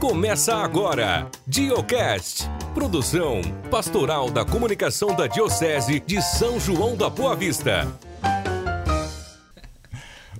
Começa 0.00 0.54
agora, 0.54 1.26
Diocast, 1.46 2.44
produção 2.74 3.40
pastoral 3.70 4.30
da 4.30 4.44
comunicação 4.44 5.16
da 5.16 5.26
Diocese 5.26 5.98
de 6.00 6.20
São 6.20 6.60
João 6.60 6.94
da 6.94 7.08
Boa 7.08 7.34
Vista. 7.34 7.88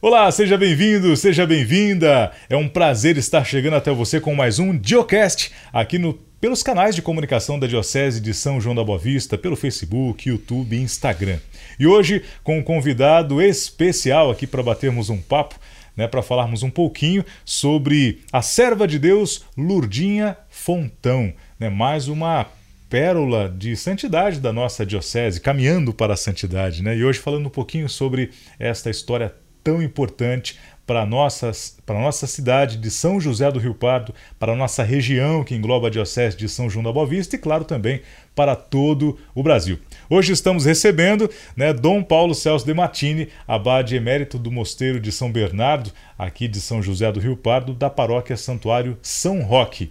Olá, 0.00 0.30
seja 0.30 0.58
bem-vindo, 0.58 1.16
seja 1.16 1.46
bem-vinda. 1.46 2.32
É 2.50 2.56
um 2.56 2.68
prazer 2.68 3.16
estar 3.16 3.44
chegando 3.44 3.76
até 3.76 3.90
você 3.90 4.20
com 4.20 4.34
mais 4.34 4.58
um 4.58 4.76
Diocast 4.76 5.50
aqui 5.72 5.98
no 5.98 6.12
pelos 6.38 6.62
canais 6.62 6.94
de 6.94 7.00
comunicação 7.00 7.58
da 7.58 7.66
Diocese 7.66 8.20
de 8.20 8.34
São 8.34 8.60
João 8.60 8.74
da 8.74 8.84
Boa 8.84 8.98
Vista, 8.98 9.38
pelo 9.38 9.56
Facebook, 9.56 10.28
YouTube 10.28 10.76
e 10.76 10.82
Instagram. 10.82 11.38
E 11.78 11.86
hoje 11.86 12.22
com 12.44 12.58
um 12.58 12.62
convidado 12.62 13.40
especial 13.40 14.30
aqui 14.30 14.46
para 14.46 14.62
batermos 14.62 15.08
um 15.08 15.16
papo 15.16 15.58
né, 15.96 16.06
para 16.06 16.22
falarmos 16.22 16.62
um 16.62 16.70
pouquinho 16.70 17.24
sobre 17.44 18.20
a 18.32 18.42
serva 18.42 18.86
de 18.86 18.98
Deus 18.98 19.44
Lurdinha 19.56 20.36
Fontão, 20.48 21.32
né, 21.58 21.68
mais 21.68 22.08
uma 22.08 22.46
pérola 22.88 23.48
de 23.48 23.76
santidade 23.76 24.40
da 24.40 24.52
nossa 24.52 24.86
diocese, 24.86 25.40
caminhando 25.40 25.92
para 25.92 26.14
a 26.14 26.16
santidade, 26.16 26.82
né? 26.82 26.96
E 26.96 27.04
hoje 27.04 27.18
falando 27.18 27.46
um 27.46 27.50
pouquinho 27.50 27.88
sobre 27.88 28.30
esta 28.58 28.88
história 28.88 29.34
tão 29.64 29.82
importante 29.82 30.56
para 30.86 31.02
a 31.02 31.06
nossa, 31.06 31.50
para 31.84 31.98
nossa 31.98 32.28
cidade 32.28 32.76
de 32.76 32.90
São 32.90 33.20
José 33.20 33.50
do 33.50 33.58
Rio 33.58 33.74
Pardo, 33.74 34.14
para 34.38 34.52
a 34.52 34.56
nossa 34.56 34.84
região 34.84 35.42
que 35.42 35.56
engloba 35.56 35.88
a 35.88 35.90
Diocese 35.90 36.36
de 36.36 36.48
São 36.48 36.70
João 36.70 36.84
da 36.84 36.92
Boa 36.92 37.06
Vista 37.06 37.34
e, 37.34 37.38
claro, 37.38 37.64
também 37.64 38.02
para 38.34 38.54
todo 38.54 39.18
o 39.34 39.42
Brasil. 39.42 39.80
Hoje 40.08 40.32
estamos 40.32 40.64
recebendo 40.64 41.28
né, 41.56 41.72
Dom 41.72 42.00
Paulo 42.00 42.32
Celso 42.32 42.64
de 42.64 42.72
Matini, 42.72 43.28
abade 43.46 43.96
emérito 43.96 44.38
do 44.38 44.52
Mosteiro 44.52 45.00
de 45.00 45.10
São 45.10 45.32
Bernardo, 45.32 45.90
aqui 46.16 46.46
de 46.46 46.60
São 46.60 46.80
José 46.80 47.10
do 47.10 47.18
Rio 47.18 47.36
Pardo, 47.36 47.74
da 47.74 47.90
paróquia 47.90 48.36
Santuário 48.36 48.96
São 49.02 49.42
Roque. 49.42 49.90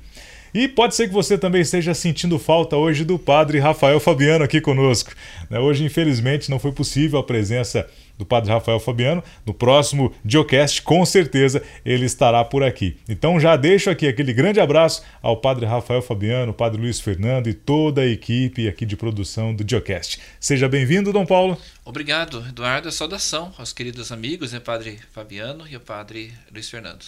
E 0.54 0.70
pode 0.70 0.96
ser 0.96 1.10
que 1.10 1.14
você 1.14 1.38
também 1.38 1.62
esteja 1.62 1.94
sentindo 1.94 2.40
falta 2.40 2.78
hoje 2.78 3.04
do 3.04 3.20
padre 3.20 3.60
Rafael 3.60 3.99
Fabiano 3.99 4.46
aqui 4.46 4.62
conosco. 4.62 5.12
Né, 5.49 5.60
hoje, 5.60 5.84
infelizmente, 5.84 6.49
não 6.49 6.60
foi 6.60 6.71
possível 6.71 7.20
a 7.20 7.24
presença 7.24 7.86
do 8.18 8.26
Padre 8.26 8.52
Rafael 8.52 8.80
Fabiano. 8.80 9.24
No 9.46 9.54
próximo 9.54 10.13
Diocast, 10.24 10.82
com 10.82 11.05
certeza, 11.05 11.62
ele 11.85 12.05
estará 12.05 12.44
por 12.44 12.63
aqui. 12.63 12.98
Então 13.08 13.40
já 13.40 13.55
deixo 13.55 13.90
aqui 13.90 14.08
aquele 14.08 14.34
grande 14.34 14.60
abraço 14.60 15.04
ao 15.21 15.38
Padre 15.38 15.66
Rafael 15.66 16.02
Fabiano, 16.02 16.54
Padre 16.54 16.82
Luiz 16.82 16.99
Fernando 16.99 17.48
e 17.48 17.54
toda 17.54 18.02
a 18.02 18.05
equipe 18.05 18.68
aqui 18.68 18.86
de 18.86 18.96
produção 18.96 19.54
do 19.54 19.63
Diocast. 19.63 20.20
Seja 20.40 20.68
bem-vindo, 20.68 21.12
Dom 21.12 21.26
Paulo. 21.26 21.58
Obrigado, 21.84 22.46
Eduardo. 22.48 22.91
Saudação 22.91 23.54
aos 23.58 23.71
queridos 23.71 24.12
amigos, 24.12 24.54
né, 24.54 24.60
Padre 24.60 24.99
Fabiano 25.12 25.68
e 25.68 25.76
o 25.76 25.80
Padre 25.80 26.34
Luiz 26.52 26.70
Fernando. 26.70 27.05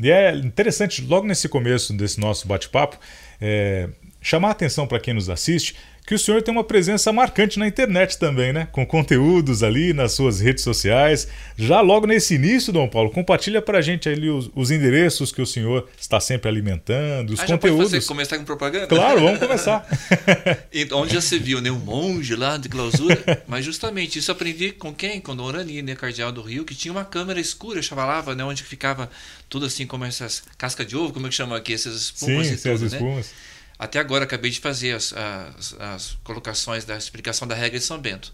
E 0.00 0.10
é 0.10 0.34
interessante, 0.34 1.02
logo 1.02 1.26
nesse 1.26 1.48
começo 1.48 1.92
desse 1.92 2.20
nosso 2.20 2.46
bate-papo, 2.46 2.98
é, 3.40 3.88
chamar 4.20 4.48
a 4.48 4.52
atenção 4.52 4.86
para 4.86 5.00
quem 5.00 5.14
nos 5.14 5.28
assiste 5.28 5.74
que 6.08 6.14
o 6.14 6.18
senhor 6.18 6.40
tem 6.40 6.50
uma 6.50 6.64
presença 6.64 7.12
marcante 7.12 7.58
na 7.58 7.68
internet 7.68 8.16
também, 8.16 8.50
né? 8.50 8.66
Com 8.72 8.86
conteúdos 8.86 9.62
ali 9.62 9.92
nas 9.92 10.12
suas 10.12 10.40
redes 10.40 10.64
sociais. 10.64 11.28
Já 11.54 11.82
logo 11.82 12.06
nesse 12.06 12.34
início, 12.34 12.72
Dom 12.72 12.88
Paulo, 12.88 13.10
compartilha 13.10 13.60
para 13.60 13.76
a 13.76 13.82
gente 13.82 14.08
ali 14.08 14.30
os, 14.30 14.50
os, 14.54 14.70
endereços 14.70 15.30
que 15.30 15.42
o 15.42 15.46
senhor 15.46 15.86
está 16.00 16.18
sempre 16.18 16.48
alimentando, 16.48 17.34
os 17.34 17.40
ah, 17.40 17.44
conteúdos. 17.44 17.90
Pode 17.90 17.96
fazer, 17.96 18.06
começar 18.06 18.38
com 18.38 18.44
propaganda? 18.44 18.86
Claro, 18.86 19.20
vamos 19.20 19.38
começar. 19.38 19.86
onde 20.92 21.12
já 21.12 21.20
se 21.20 21.38
viu, 21.38 21.60
né? 21.60 21.70
Um 21.70 21.78
monge 21.78 22.34
lá 22.34 22.56
de 22.56 22.70
clausura. 22.70 23.42
Mas 23.46 23.66
justamente 23.66 24.18
isso 24.18 24.32
aprendi 24.32 24.72
com 24.72 24.94
quem? 24.94 25.20
Com 25.20 25.36
Dom 25.36 25.44
Orani, 25.44 25.82
né? 25.82 25.94
Cardeal 25.94 26.32
do 26.32 26.40
Rio, 26.40 26.64
que 26.64 26.74
tinha 26.74 26.90
uma 26.90 27.04
câmera 27.04 27.38
escura, 27.38 27.82
chavalava, 27.82 28.34
né? 28.34 28.42
Onde 28.42 28.62
ficava 28.62 29.10
tudo 29.46 29.66
assim 29.66 29.86
como 29.86 30.06
essas 30.06 30.42
casca 30.56 30.86
de 30.86 30.96
ovo, 30.96 31.12
como 31.12 31.26
é 31.26 31.28
que 31.28 31.34
chama 31.34 31.54
aqui? 31.54 31.74
Essas 31.74 32.00
espumas 32.00 32.46
Sim, 32.46 32.54
e 32.54 32.56
tudo, 32.56 32.70
essas 32.72 32.92
espumas. 32.94 33.26
Né? 33.26 33.57
Até 33.78 34.00
agora 34.00 34.24
acabei 34.24 34.50
de 34.50 34.58
fazer 34.58 34.92
as, 34.92 35.12
as, 35.12 35.76
as, 35.78 36.18
colocações 36.24 36.84
da 36.84 36.96
explicação 36.96 37.46
da 37.46 37.54
regra 37.54 37.78
de 37.78 37.84
São 37.84 37.98
Bento. 37.98 38.32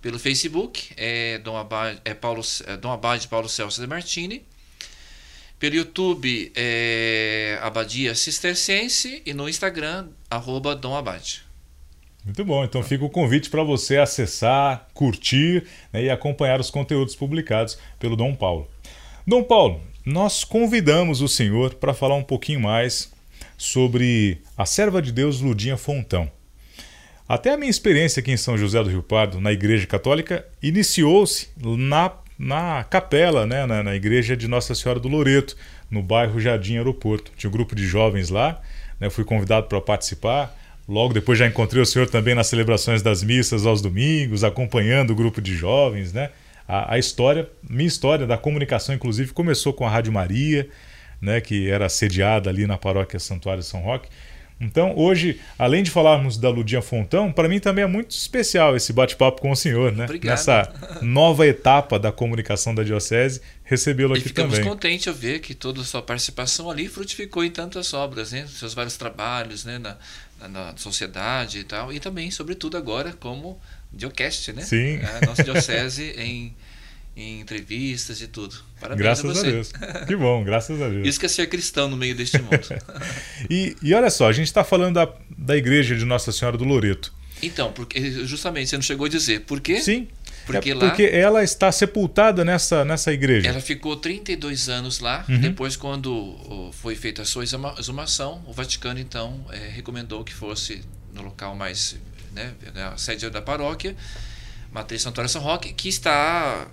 Pelo 0.00 0.18
Facebook, 0.18 0.90
é 0.96 1.38
Dom 1.38 1.56
Abade, 1.56 2.00
é 2.04 2.14
Paulo, 2.14 2.42
é 2.66 2.76
Dom 2.76 2.92
Abade 2.92 3.26
Paulo 3.26 3.48
Celso 3.48 3.80
de 3.80 3.86
Martini. 3.86 4.44
Pelo 5.58 5.74
YouTube, 5.74 6.52
é 6.54 7.58
Abadia 7.62 8.14
Cisterciense. 8.14 9.22
E 9.26 9.34
no 9.34 9.48
Instagram, 9.48 10.08
arroba 10.30 10.76
Dom 10.76 10.94
Abade. 10.94 11.42
Muito 12.24 12.44
bom, 12.44 12.64
então 12.64 12.82
fica 12.82 13.04
o 13.04 13.10
convite 13.10 13.50
para 13.50 13.62
você 13.62 13.98
acessar, 13.98 14.88
curtir 14.94 15.66
né, 15.92 16.04
e 16.04 16.10
acompanhar 16.10 16.58
os 16.58 16.70
conteúdos 16.70 17.14
publicados 17.14 17.76
pelo 17.98 18.16
Dom 18.16 18.34
Paulo. 18.34 18.66
Dom 19.26 19.42
Paulo, 19.42 19.82
nós 20.06 20.44
convidamos 20.44 21.20
o 21.20 21.28
senhor 21.28 21.74
para 21.74 21.92
falar 21.92 22.14
um 22.14 22.22
pouquinho 22.22 22.60
mais 22.60 23.13
sobre 23.56 24.38
a 24.56 24.66
serva 24.66 25.00
de 25.00 25.12
Deus 25.12 25.40
Ludinha 25.40 25.76
Fontão. 25.76 26.30
Até 27.26 27.52
a 27.54 27.56
minha 27.56 27.70
experiência 27.70 28.20
aqui 28.20 28.30
em 28.32 28.36
São 28.36 28.58
José 28.58 28.82
do 28.82 28.90
Rio 28.90 29.02
Pardo, 29.02 29.40
na 29.40 29.50
Igreja 29.50 29.86
Católica, 29.86 30.44
iniciou-se 30.62 31.48
na, 31.56 32.12
na 32.38 32.84
capela, 32.84 33.46
né, 33.46 33.64
na, 33.64 33.82
na, 33.82 33.94
Igreja 33.96 34.36
de 34.36 34.46
Nossa 34.46 34.74
Senhora 34.74 35.00
do 35.00 35.08
Loreto, 35.08 35.56
no 35.90 36.02
bairro 36.02 36.38
Jardim 36.38 36.76
Aeroporto. 36.76 37.32
Tinha 37.34 37.48
um 37.48 37.52
grupo 37.52 37.74
de 37.74 37.86
jovens 37.86 38.28
lá, 38.28 38.60
né, 39.00 39.08
fui 39.08 39.24
convidado 39.24 39.68
para 39.68 39.80
participar. 39.80 40.54
Logo 40.86 41.14
depois 41.14 41.38
já 41.38 41.46
encontrei 41.46 41.80
o 41.80 41.86
senhor 41.86 42.10
também 42.10 42.34
nas 42.34 42.48
celebrações 42.48 43.00
das 43.00 43.22
missas 43.22 43.64
aos 43.64 43.80
domingos, 43.80 44.44
acompanhando 44.44 45.12
o 45.12 45.14
grupo 45.14 45.40
de 45.40 45.56
jovens. 45.56 46.12
Né? 46.12 46.28
A, 46.68 46.92
a 46.92 46.98
história, 46.98 47.48
minha 47.66 47.88
história 47.88 48.26
da 48.26 48.36
comunicação, 48.36 48.94
inclusive, 48.94 49.32
começou 49.32 49.72
com 49.72 49.86
a 49.86 49.90
Rádio 49.90 50.12
Maria 50.12 50.68
né, 51.24 51.40
que 51.40 51.70
era 51.70 51.88
sediada 51.88 52.50
ali 52.50 52.66
na 52.66 52.76
paróquia 52.76 53.18
Santuário 53.18 53.62
São 53.62 53.80
Roque. 53.80 54.08
Então, 54.60 54.96
hoje, 54.96 55.40
além 55.58 55.82
de 55.82 55.90
falarmos 55.90 56.38
da 56.38 56.48
Ludinha 56.48 56.80
Fontão, 56.80 57.32
para 57.32 57.48
mim 57.48 57.58
também 57.58 57.82
é 57.82 57.86
muito 57.86 58.12
especial 58.12 58.76
esse 58.76 58.92
bate-papo 58.92 59.40
com 59.40 59.50
o 59.50 59.56
senhor, 59.56 59.90
né? 59.90 60.04
Obrigado. 60.04 60.30
Nessa 60.30 60.72
nova 61.02 61.44
etapa 61.46 61.98
da 61.98 62.12
comunicação 62.12 62.72
da 62.72 62.84
Diocese, 62.84 63.40
recebê-lo 63.64 64.14
aqui 64.14 64.22
ficamos 64.22 64.52
também. 64.52 64.62
Ficamos 64.62 64.80
contentes 64.80 65.12
de 65.12 65.20
ver 65.20 65.40
que 65.40 65.54
toda 65.54 65.80
a 65.80 65.84
sua 65.84 66.00
participação 66.00 66.70
ali 66.70 66.86
frutificou 66.86 67.44
em 67.44 67.50
tantas 67.50 67.92
obras, 67.92 68.30
né? 68.30 68.46
Seus 68.46 68.74
vários 68.74 68.96
trabalhos, 68.96 69.64
né? 69.64 69.78
Na, 69.78 69.96
na, 70.40 70.48
na 70.48 70.76
sociedade 70.76 71.58
e 71.58 71.64
tal. 71.64 71.92
E 71.92 71.98
também, 71.98 72.30
sobretudo 72.30 72.76
agora, 72.76 73.12
como 73.12 73.60
Diocast, 73.92 74.52
né? 74.52 74.62
Sim. 74.62 75.00
A 75.02 75.26
nossa 75.26 75.42
Diocese 75.42 76.14
em 76.16 76.54
em 77.16 77.40
entrevistas 77.40 78.20
e 78.20 78.26
tudo. 78.26 78.56
Parabéns 78.80 79.02
graças 79.02 79.24
a 79.24 79.34
você. 79.34 79.46
A 79.46 79.50
Deus. 79.50 79.72
Que 80.06 80.16
bom, 80.16 80.42
graças 80.42 80.80
a 80.82 80.88
Deus. 80.88 81.06
Isso 81.06 81.20
que 81.20 81.26
é 81.26 81.28
ser 81.28 81.46
cristão 81.48 81.88
no 81.88 81.96
meio 81.96 82.14
deste 82.14 82.38
mundo. 82.40 82.60
e, 83.48 83.76
e 83.82 83.94
olha 83.94 84.10
só, 84.10 84.28
a 84.28 84.32
gente 84.32 84.46
está 84.46 84.64
falando 84.64 84.94
da, 84.94 85.08
da 85.36 85.56
igreja 85.56 85.96
de 85.96 86.04
Nossa 86.04 86.32
Senhora 86.32 86.56
do 86.56 86.64
Loreto. 86.64 87.12
Então, 87.42 87.72
porque 87.72 88.26
justamente 88.26 88.70
você 88.70 88.76
não 88.76 88.82
chegou 88.82 89.06
a 89.06 89.08
dizer. 89.08 89.40
Por 89.40 89.60
quê? 89.60 89.80
Sim. 89.80 90.08
Porque, 90.46 90.70
é 90.70 90.74
lá, 90.74 90.80
porque 90.80 91.02
ela 91.04 91.42
está 91.42 91.72
sepultada 91.72 92.44
nessa, 92.44 92.84
nessa 92.84 93.12
igreja. 93.12 93.48
Ela 93.48 93.60
ficou 93.60 93.96
32 93.96 94.68
anos 94.68 95.00
lá. 95.00 95.24
Uhum. 95.28 95.40
Depois, 95.40 95.76
quando 95.76 96.70
foi 96.72 96.94
feita 96.94 97.22
a 97.22 97.24
sua 97.24 97.44
exumação, 97.44 98.42
o 98.46 98.52
Vaticano 98.52 99.00
então 99.00 99.44
é, 99.50 99.68
recomendou 99.68 100.22
que 100.22 100.34
fosse 100.34 100.82
no 101.12 101.22
local 101.22 101.54
mais. 101.54 101.96
Né, 102.32 102.52
a 102.92 102.96
sede 102.96 103.30
da 103.30 103.40
paróquia, 103.40 103.94
Matriz 104.72 105.02
Santuário 105.02 105.30
São 105.30 105.40
Roque, 105.40 105.72
que 105.72 105.88
está 105.88 106.66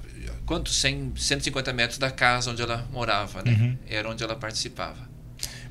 quanto? 0.52 0.70
100, 0.70 1.14
150 1.16 1.72
metros 1.72 1.98
da 1.98 2.12
casa 2.12 2.52
onde 2.52 2.62
ela 2.62 2.86
morava, 2.92 3.42
né? 3.42 3.52
Uhum. 3.52 3.78
Era 3.88 4.10
onde 4.10 4.22
ela 4.22 4.36
participava. 4.36 5.10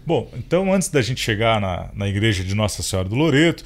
Bom, 0.07 0.31
então 0.33 0.73
antes 0.73 0.89
da 0.89 1.03
gente 1.03 1.21
chegar 1.21 1.61
na, 1.61 1.91
na 1.93 2.09
igreja 2.09 2.43
de 2.43 2.55
Nossa 2.55 2.83
Senhora 2.83 3.07
do 3.07 3.15
Loreto, 3.15 3.63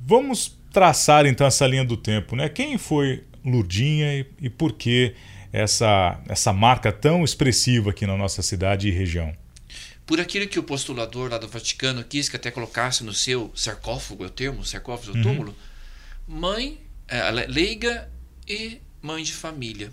vamos 0.00 0.56
traçar 0.72 1.26
então 1.26 1.46
essa 1.46 1.66
linha 1.66 1.84
do 1.84 1.98
tempo, 1.98 2.34
né? 2.34 2.48
Quem 2.48 2.78
foi 2.78 3.24
Lurdinha 3.44 4.14
e, 4.14 4.26
e 4.40 4.48
por 4.48 4.72
que 4.72 5.14
essa, 5.52 6.18
essa 6.26 6.50
marca 6.50 6.90
tão 6.90 7.22
expressiva 7.22 7.90
aqui 7.90 8.06
na 8.06 8.16
nossa 8.16 8.40
cidade 8.40 8.88
e 8.88 8.90
região? 8.90 9.36
Por 10.06 10.18
aquilo 10.18 10.48
que 10.48 10.58
o 10.58 10.62
postulador 10.62 11.30
lá 11.30 11.36
do 11.36 11.46
Vaticano 11.46 12.02
quis 12.02 12.30
que 12.30 12.36
até 12.36 12.50
colocasse 12.50 13.04
no 13.04 13.12
seu 13.12 13.52
sarcófago, 13.54 14.24
é 14.24 14.28
o 14.28 14.30
termo, 14.30 14.64
sarcófago 14.64 15.14
uhum. 15.18 15.22
túmulo, 15.22 15.56
mãe, 16.26 16.80
é, 17.06 17.30
leiga 17.30 18.10
e 18.48 18.80
mãe 19.02 19.22
de 19.22 19.34
família. 19.34 19.92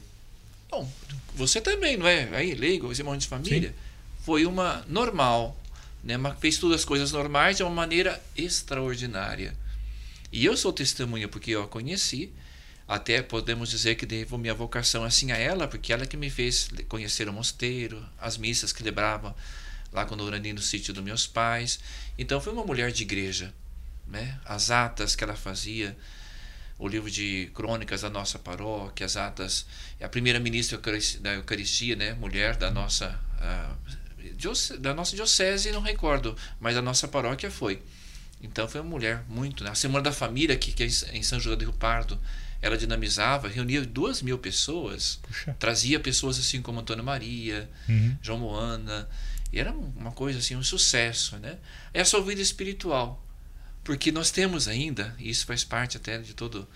Bom, 0.71 0.89
você 1.35 1.59
também, 1.59 1.97
não 1.97 2.07
é? 2.07 2.29
Aí, 2.33 2.55
leigo, 2.55 2.87
você 2.87 3.01
irmão 3.01 3.17
de 3.17 3.27
família. 3.27 3.69
Sim. 3.69 3.75
Foi 4.23 4.45
uma 4.45 4.85
normal, 4.87 5.59
né? 6.01 6.15
Mas 6.15 6.39
fez 6.39 6.57
todas 6.57 6.79
as 6.79 6.85
coisas 6.85 7.11
normais 7.11 7.57
de 7.57 7.63
uma 7.63 7.69
maneira 7.69 8.21
extraordinária. 8.37 9.53
E 10.31 10.45
eu 10.45 10.55
sou 10.55 10.71
testemunha 10.71 11.27
porque 11.27 11.51
eu 11.51 11.63
a 11.63 11.67
conheci. 11.67 12.31
Até 12.87 13.21
podemos 13.21 13.69
dizer 13.69 13.95
que 13.95 14.05
devo 14.05 14.37
minha 14.37 14.53
vocação 14.53 15.03
assim 15.03 15.31
a 15.31 15.37
ela, 15.37 15.67
porque 15.67 15.91
ela 15.93 16.05
que 16.05 16.17
me 16.17 16.29
fez 16.29 16.69
conhecer 16.87 17.27
o 17.27 17.33
mosteiro, 17.33 18.05
as 18.19 18.37
missas 18.37 18.71
que 18.71 18.83
lembrava 18.83 19.35
lá 19.91 20.05
quando 20.05 20.21
eu 20.21 20.27
orando 20.27 20.53
no 20.53 20.61
sítio 20.61 20.93
dos 20.93 21.03
meus 21.03 21.27
pais. 21.27 21.79
Então 22.17 22.39
foi 22.39 22.53
uma 22.53 22.63
mulher 22.63 22.91
de 22.91 23.03
igreja, 23.03 23.53
né? 24.07 24.39
As 24.45 24.71
atas 24.71 25.15
que 25.15 25.23
ela 25.23 25.35
fazia, 25.35 25.97
o 26.81 26.87
livro 26.87 27.11
de 27.11 27.51
crônicas 27.53 28.01
da 28.01 28.09
nossa 28.09 28.39
paróquia, 28.39 29.05
as 29.05 29.15
atas, 29.15 29.67
a 30.01 30.09
primeira 30.09 30.39
ministra 30.39 30.81
da 31.19 31.35
Eucaristia, 31.35 31.95
né, 31.95 32.13
mulher 32.15 32.55
da 32.55 32.71
nossa 32.71 33.19
uh, 33.37 33.91
da 34.79 34.91
nossa 34.91 35.15
diocese 35.15 35.71
não 35.71 35.81
recordo, 35.81 36.35
mas 36.59 36.73
da 36.73 36.81
nossa 36.81 37.07
paróquia 37.07 37.51
foi. 37.51 37.83
Então 38.41 38.67
foi 38.67 38.81
uma 38.81 38.89
mulher 38.89 39.23
muito. 39.29 39.63
Né? 39.63 39.69
A 39.69 39.75
Semana 39.75 40.03
da 40.05 40.11
Família, 40.11 40.57
que, 40.57 40.71
que 40.71 40.81
é 40.81 40.87
em 41.13 41.21
São 41.21 41.39
José 41.39 41.55
do 41.55 41.65
Rio 41.65 41.73
Pardo, 41.73 42.19
ela 42.59 42.75
dinamizava, 42.75 43.47
reunia 43.47 43.85
duas 43.85 44.23
mil 44.23 44.39
pessoas, 44.39 45.19
Puxa. 45.21 45.55
trazia 45.59 45.99
pessoas 45.99 46.39
assim 46.39 46.63
como 46.63 46.79
Antônio 46.79 47.03
Maria, 47.03 47.69
uhum. 47.87 48.17
João 48.23 48.39
Moana, 48.39 49.07
e 49.53 49.59
era 49.59 49.71
uma 49.71 50.11
coisa 50.11 50.39
assim, 50.39 50.55
um 50.55 50.63
sucesso. 50.63 51.37
Né? 51.37 51.57
É 51.93 52.01
a 52.01 52.05
sua 52.05 52.23
vida 52.23 52.41
espiritual, 52.41 53.23
porque 53.83 54.11
nós 54.11 54.31
temos 54.31 54.67
ainda, 54.67 55.15
e 55.17 55.29
isso 55.29 55.45
faz 55.45 55.63
parte 55.63 55.97
até 55.97 56.17
de 56.17 56.33
todo 56.33 56.67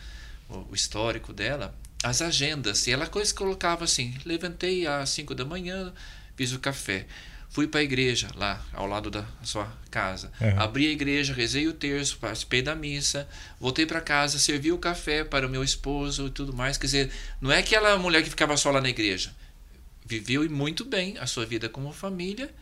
o 0.50 0.74
histórico 0.74 1.34
dela, 1.34 1.76
as 2.04 2.22
agendas. 2.22 2.86
E 2.88 2.92
ela 2.92 3.10
colocava 3.36 3.84
assim: 3.84 4.16
levantei 4.26 4.86
às 4.88 5.10
5 5.10 5.36
da 5.36 5.46
manhã, 5.46 5.94
fiz 6.36 6.52
o 6.52 6.60
café. 6.60 7.06
Fui 7.50 7.68
para 7.68 7.80
a 7.80 7.84
igreja, 7.84 8.28
lá 8.36 8.62
ao 8.74 8.86
lado 8.86 9.10
da 9.10 9.26
sua 9.42 9.72
casa. 9.90 10.30
Uhum. 10.42 10.60
Abri 10.60 10.88
a 10.88 10.92
igreja, 10.92 11.34
rezei 11.34 11.68
o 11.70 11.74
terço, 11.74 12.18
participei 12.18 12.62
da 12.62 12.76
missa, 12.76 13.30
voltei 13.62 13.86
para 13.86 14.02
casa, 14.02 14.38
servi 14.38 14.74
o 14.74 14.78
café 14.78 15.24
para 15.24 15.48
o 15.48 15.50
meu 15.50 15.64
esposo 15.64 16.28
e 16.28 16.30
tudo 16.32 16.52
mais. 16.52 16.78
Quer 16.78 16.88
dizer, 16.88 17.12
não 17.40 17.50
é 17.50 17.60
aquela 17.60 17.98
mulher 17.98 18.24
que 18.24 18.30
ficava 18.30 18.58
só 18.58 18.72
lá 18.72 18.82
na 18.82 18.90
igreja. 18.90 19.34
Viveu 20.06 20.50
muito 20.50 20.84
bem 20.84 21.18
a 21.18 21.26
sua 21.26 21.46
vida 21.46 21.70
como 21.70 21.94
família 21.94 22.54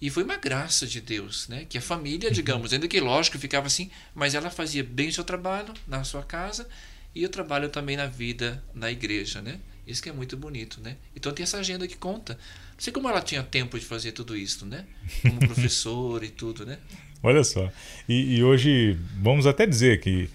e 0.00 0.10
foi 0.10 0.22
uma 0.22 0.36
graça 0.36 0.86
de 0.86 1.00
Deus, 1.00 1.48
né? 1.48 1.66
Que 1.68 1.78
a 1.78 1.80
família, 1.80 2.28
uhum. 2.28 2.34
digamos, 2.34 2.72
ainda 2.72 2.86
que 2.86 3.00
lógico 3.00 3.38
ficava 3.38 3.66
assim, 3.66 3.90
mas 4.14 4.34
ela 4.34 4.50
fazia 4.50 4.84
bem 4.84 5.08
o 5.08 5.12
seu 5.12 5.24
trabalho 5.24 5.74
na 5.86 6.04
sua 6.04 6.22
casa 6.22 6.68
e 7.14 7.24
o 7.24 7.28
trabalho 7.28 7.68
também 7.68 7.96
na 7.96 8.06
vida 8.06 8.62
na 8.74 8.90
igreja, 8.90 9.42
né? 9.42 9.58
Isso 9.86 10.02
que 10.02 10.08
é 10.08 10.12
muito 10.12 10.36
bonito, 10.36 10.80
né? 10.80 10.96
Então 11.16 11.32
tem 11.32 11.42
essa 11.42 11.58
agenda 11.58 11.88
que 11.88 11.96
conta. 11.96 12.34
Não 12.34 12.80
sei 12.80 12.92
como 12.92 13.08
ela 13.08 13.22
tinha 13.22 13.42
tempo 13.42 13.78
de 13.78 13.84
fazer 13.84 14.12
tudo 14.12 14.36
isso, 14.36 14.66
né? 14.66 14.84
Como 15.22 15.38
professor 15.48 16.22
e 16.22 16.28
tudo, 16.28 16.64
né? 16.64 16.78
Olha 17.22 17.42
só. 17.42 17.70
E, 18.08 18.36
e 18.36 18.44
hoje, 18.44 18.96
vamos 19.20 19.46
até 19.46 19.66
dizer 19.66 20.00
que 20.00 20.28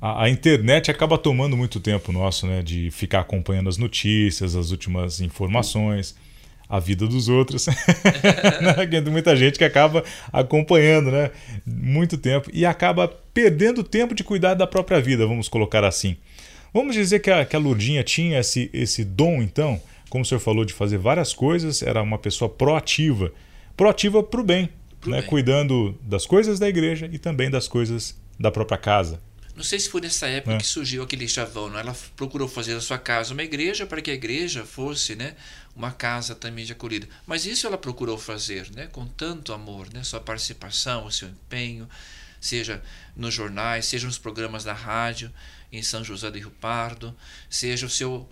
a, 0.00 0.24
a, 0.24 0.30
internet 0.30 0.90
acaba 0.90 1.18
tomando 1.18 1.56
muito 1.56 1.78
tempo 1.78 2.12
nosso, 2.12 2.46
né? 2.46 2.62
De 2.62 2.90
ficar 2.90 3.20
acompanhando 3.20 3.68
as 3.68 3.76
notícias, 3.76 4.54
as 4.56 4.70
últimas 4.70 5.20
informações, 5.20 6.16
a 6.70 6.78
vida 6.78 7.06
dos 7.08 7.28
outros. 7.28 7.66
Tem 8.88 9.12
muita 9.12 9.34
gente 9.34 9.58
que 9.58 9.64
acaba 9.64 10.04
acompanhando, 10.32 11.10
né? 11.10 11.32
Muito 11.66 12.16
tempo 12.16 12.48
e 12.52 12.64
acaba 12.64 13.08
perdendo 13.34 13.82
tempo 13.82 14.14
de 14.14 14.22
cuidar 14.22 14.54
da 14.54 14.68
própria 14.68 15.00
vida, 15.00 15.26
vamos 15.26 15.48
colocar 15.48 15.82
assim. 15.84 16.16
Vamos 16.72 16.94
dizer 16.94 17.18
que 17.18 17.30
a, 17.30 17.44
que 17.44 17.56
a 17.56 17.58
Lourdinha 17.58 18.04
tinha 18.04 18.38
esse, 18.38 18.70
esse 18.72 19.04
dom, 19.04 19.42
então, 19.42 19.80
como 20.08 20.22
o 20.22 20.24
senhor 20.24 20.38
falou, 20.38 20.64
de 20.64 20.72
fazer 20.72 20.98
várias 20.98 21.34
coisas, 21.34 21.82
era 21.82 22.00
uma 22.00 22.18
pessoa 22.18 22.48
proativa. 22.48 23.32
Proativa 23.76 24.22
para 24.22 24.40
o 24.40 24.44
bem, 24.44 24.68
né? 25.04 25.22
cuidando 25.22 25.98
das 26.02 26.24
coisas 26.24 26.60
da 26.60 26.68
igreja 26.68 27.10
e 27.10 27.18
também 27.18 27.50
das 27.50 27.66
coisas 27.66 28.16
da 28.38 28.52
própria 28.52 28.78
casa. 28.78 29.20
Não 29.60 29.64
sei 29.64 29.78
se 29.78 29.90
foi 29.90 30.00
nessa 30.00 30.26
época 30.26 30.54
é. 30.54 30.58
que 30.58 30.66
surgiu 30.66 31.02
aquele 31.02 31.28
chavão, 31.28 31.68
não? 31.68 31.78
ela 31.78 31.94
procurou 32.16 32.48
fazer 32.48 32.72
da 32.72 32.80
sua 32.80 32.96
casa 32.96 33.34
uma 33.34 33.42
igreja 33.42 33.84
para 33.84 34.00
que 34.00 34.10
a 34.10 34.14
igreja 34.14 34.64
fosse 34.64 35.14
né, 35.14 35.36
uma 35.76 35.92
casa 35.92 36.34
também 36.34 36.64
de 36.64 36.72
acolhida. 36.72 37.06
Mas 37.26 37.44
isso 37.44 37.66
ela 37.66 37.76
procurou 37.76 38.16
fazer 38.16 38.70
né, 38.70 38.86
com 38.86 39.06
tanto 39.06 39.52
amor, 39.52 39.92
né, 39.92 40.02
sua 40.02 40.18
participação, 40.18 41.04
o 41.04 41.12
seu 41.12 41.28
empenho, 41.28 41.86
seja 42.40 42.82
nos 43.14 43.34
jornais, 43.34 43.84
seja 43.84 44.06
nos 44.06 44.16
programas 44.16 44.64
da 44.64 44.72
rádio 44.72 45.30
em 45.70 45.82
São 45.82 46.02
José 46.02 46.30
do 46.30 46.38
Rio 46.38 46.50
Pardo, 46.52 47.14
seja 47.50 47.84
o 47.84 47.90
seu 47.90 48.26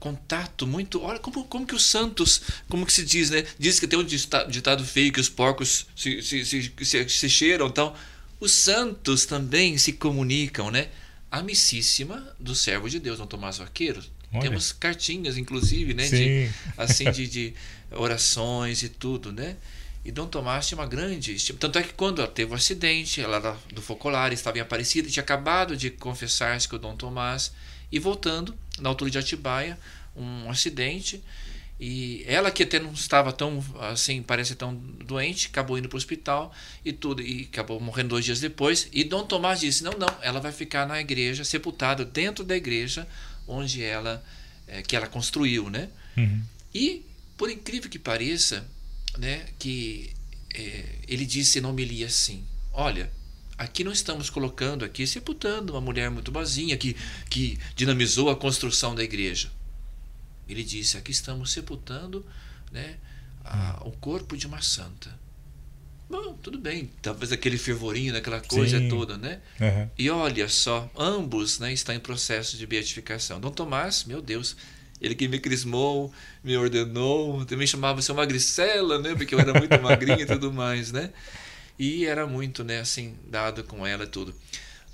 contato 0.00 0.66
muito. 0.66 1.02
Olha 1.02 1.18
como, 1.18 1.44
como 1.44 1.66
que 1.66 1.74
os 1.74 1.84
santos, 1.84 2.40
como 2.70 2.86
que 2.86 2.92
se 2.94 3.04
diz, 3.04 3.28
né? 3.28 3.44
Diz 3.58 3.78
que 3.78 3.86
tem 3.86 3.98
um 3.98 4.04
ditado 4.48 4.82
feio 4.82 5.12
que 5.12 5.20
os 5.20 5.28
porcos 5.28 5.86
se, 5.94 6.22
se, 6.22 6.42
se, 6.46 6.72
se, 6.82 7.08
se 7.10 7.28
cheiram 7.28 7.66
então. 7.66 7.94
Os 8.44 8.52
santos 8.52 9.24
também 9.24 9.78
se 9.78 9.94
comunicam, 9.94 10.70
né? 10.70 10.88
Amicíssima 11.30 12.36
do 12.38 12.54
servo 12.54 12.90
de 12.90 13.00
Deus, 13.00 13.16
Dom 13.16 13.26
Tomás 13.26 13.56
Vaqueiro. 13.56 14.04
Olha. 14.30 14.42
Temos 14.42 14.70
cartinhas, 14.70 15.38
inclusive, 15.38 15.94
né? 15.94 16.06
De, 16.06 16.50
assim, 16.76 17.10
de, 17.10 17.24
de 17.26 17.54
orações 17.90 18.82
e 18.82 18.90
tudo, 18.90 19.32
né? 19.32 19.56
E 20.04 20.12
Dom 20.12 20.26
Tomás 20.26 20.68
tinha 20.68 20.76
uma 20.76 20.86
grande 20.86 21.34
estima. 21.34 21.58
Tanto 21.58 21.78
é 21.78 21.82
que 21.82 21.94
quando 21.94 22.20
ela 22.20 22.30
teve 22.30 22.50
o 22.50 22.52
um 22.52 22.56
acidente, 22.58 23.22
ela 23.22 23.36
era 23.36 23.56
do 23.72 23.80
focolar, 23.80 24.30
estava 24.30 24.58
em 24.58 24.60
Aparecida, 24.60 25.08
tinha 25.08 25.22
acabado 25.22 25.74
de 25.74 25.88
confessar-se 25.88 26.68
com 26.68 26.76
o 26.76 26.78
Dom 26.78 26.94
Tomás. 26.94 27.50
E 27.90 27.98
voltando, 27.98 28.54
na 28.78 28.90
altura 28.90 29.10
de 29.10 29.16
Atibaia, 29.16 29.78
um 30.14 30.50
acidente. 30.50 31.24
E 31.78 32.24
ela 32.26 32.50
que 32.50 32.62
até 32.62 32.78
não 32.78 32.92
estava 32.92 33.32
tão, 33.32 33.62
assim, 33.80 34.22
parece 34.22 34.54
tão 34.54 34.74
doente, 34.74 35.48
acabou 35.48 35.76
indo 35.76 35.88
para 35.88 35.96
o 35.96 35.98
hospital 35.98 36.54
e 36.84 36.92
tudo. 36.92 37.20
E 37.20 37.48
acabou 37.52 37.80
morrendo 37.80 38.10
dois 38.10 38.24
dias 38.24 38.40
depois. 38.40 38.88
E 38.92 39.02
Dom 39.02 39.24
Tomás 39.24 39.60
disse: 39.60 39.82
não, 39.82 39.92
não, 39.92 40.08
ela 40.22 40.40
vai 40.40 40.52
ficar 40.52 40.86
na 40.86 41.00
igreja, 41.00 41.44
sepultada 41.44 42.04
dentro 42.04 42.44
da 42.44 42.56
igreja 42.56 43.06
onde 43.46 43.82
ela, 43.82 44.24
é, 44.68 44.82
que 44.82 44.94
ela 44.94 45.06
construiu, 45.06 45.68
né? 45.68 45.88
Uhum. 46.16 46.42
E, 46.72 47.04
por 47.36 47.50
incrível 47.50 47.90
que 47.90 47.98
pareça, 47.98 48.66
né, 49.18 49.44
que 49.58 50.12
é, 50.54 50.84
ele 51.08 51.26
disse 51.26 51.60
não 51.60 51.72
me 51.72 51.84
lia 51.84 52.06
assim: 52.06 52.44
Olha, 52.72 53.10
aqui 53.58 53.82
não 53.82 53.92
estamos 53.92 54.30
colocando 54.30 54.84
aqui, 54.84 55.06
sepultando 55.06 55.72
uma 55.72 55.80
mulher 55.80 56.10
muito 56.10 56.30
boazinha 56.30 56.76
que, 56.76 56.96
que 57.28 57.58
dinamizou 57.74 58.30
a 58.30 58.36
construção 58.36 58.94
da 58.94 59.02
igreja. 59.02 59.50
Ele 60.48 60.62
disse: 60.62 60.96
aqui 60.96 61.10
estamos 61.10 61.52
sepultando 61.52 62.24
né, 62.70 62.96
a, 63.44 63.80
o 63.84 63.92
corpo 63.92 64.36
de 64.36 64.46
uma 64.46 64.60
santa. 64.62 65.10
Bom, 66.08 66.34
tudo 66.34 66.58
bem, 66.58 66.90
talvez 67.00 67.32
aquele 67.32 67.56
fervorinho, 67.56 68.12
daquela 68.12 68.40
coisa 68.40 68.78
Sim. 68.78 68.88
toda, 68.88 69.16
né? 69.16 69.40
Uhum. 69.58 69.88
E 69.98 70.10
olha 70.10 70.48
só, 70.48 70.90
ambos 70.96 71.58
né, 71.58 71.72
estão 71.72 71.94
em 71.94 72.00
processo 72.00 72.58
de 72.58 72.66
beatificação. 72.66 73.40
Dom 73.40 73.50
Tomás, 73.50 74.04
meu 74.04 74.20
Deus, 74.20 74.54
ele 75.00 75.14
que 75.14 75.26
me 75.26 75.38
crismou, 75.38 76.12
me 76.42 76.56
ordenou, 76.56 77.44
também 77.46 77.66
chamava 77.66 78.02
ser 78.02 78.12
magricela, 78.12 78.98
né? 78.98 79.14
Porque 79.14 79.34
eu 79.34 79.40
era 79.40 79.52
muito 79.54 79.76
magrinha 79.80 80.20
e 80.20 80.26
tudo 80.26 80.52
mais, 80.52 80.92
né? 80.92 81.10
E 81.78 82.04
era 82.04 82.26
muito, 82.26 82.62
né, 82.62 82.80
assim, 82.80 83.16
dado 83.26 83.64
com 83.64 83.86
ela 83.86 84.04
e 84.04 84.06
tudo. 84.06 84.34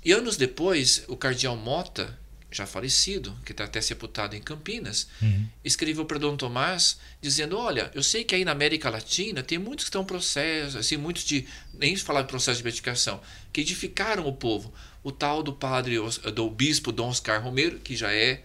E 0.03 0.11
anos 0.11 0.37
depois, 0.37 1.03
o 1.07 1.15
cardeal 1.15 1.55
Mota, 1.55 2.17
já 2.51 2.65
falecido, 2.65 3.35
que 3.45 3.53
está 3.53 3.63
até 3.63 3.79
sepultado 3.79 4.35
em 4.35 4.41
Campinas, 4.41 5.07
uhum. 5.21 5.47
escreveu 5.63 6.05
para 6.05 6.19
Dom 6.19 6.35
Tomás 6.35 6.99
dizendo: 7.21 7.57
Olha, 7.57 7.89
eu 7.95 8.03
sei 8.03 8.25
que 8.25 8.35
aí 8.35 8.43
na 8.43 8.51
América 8.51 8.89
Latina 8.89 9.41
tem 9.41 9.57
muitos 9.57 9.85
que 9.85 9.89
estão 9.89 10.01
em 10.01 10.05
processo, 10.05 10.77
assim, 10.77 10.97
muitos 10.97 11.23
de. 11.23 11.47
Nem 11.73 11.95
falar 11.95 12.23
de 12.23 12.27
processo 12.27 12.57
de 12.57 12.63
beatificação, 12.63 13.21
que 13.53 13.61
edificaram 13.61 14.27
o 14.27 14.33
povo. 14.33 14.73
O 15.03 15.11
tal 15.11 15.41
do 15.41 15.53
padre, 15.53 15.95
do 16.35 16.49
bispo 16.49 16.91
Dom 16.91 17.07
Oscar 17.07 17.41
Romero, 17.41 17.79
que 17.79 17.95
já 17.95 18.13
é, 18.13 18.41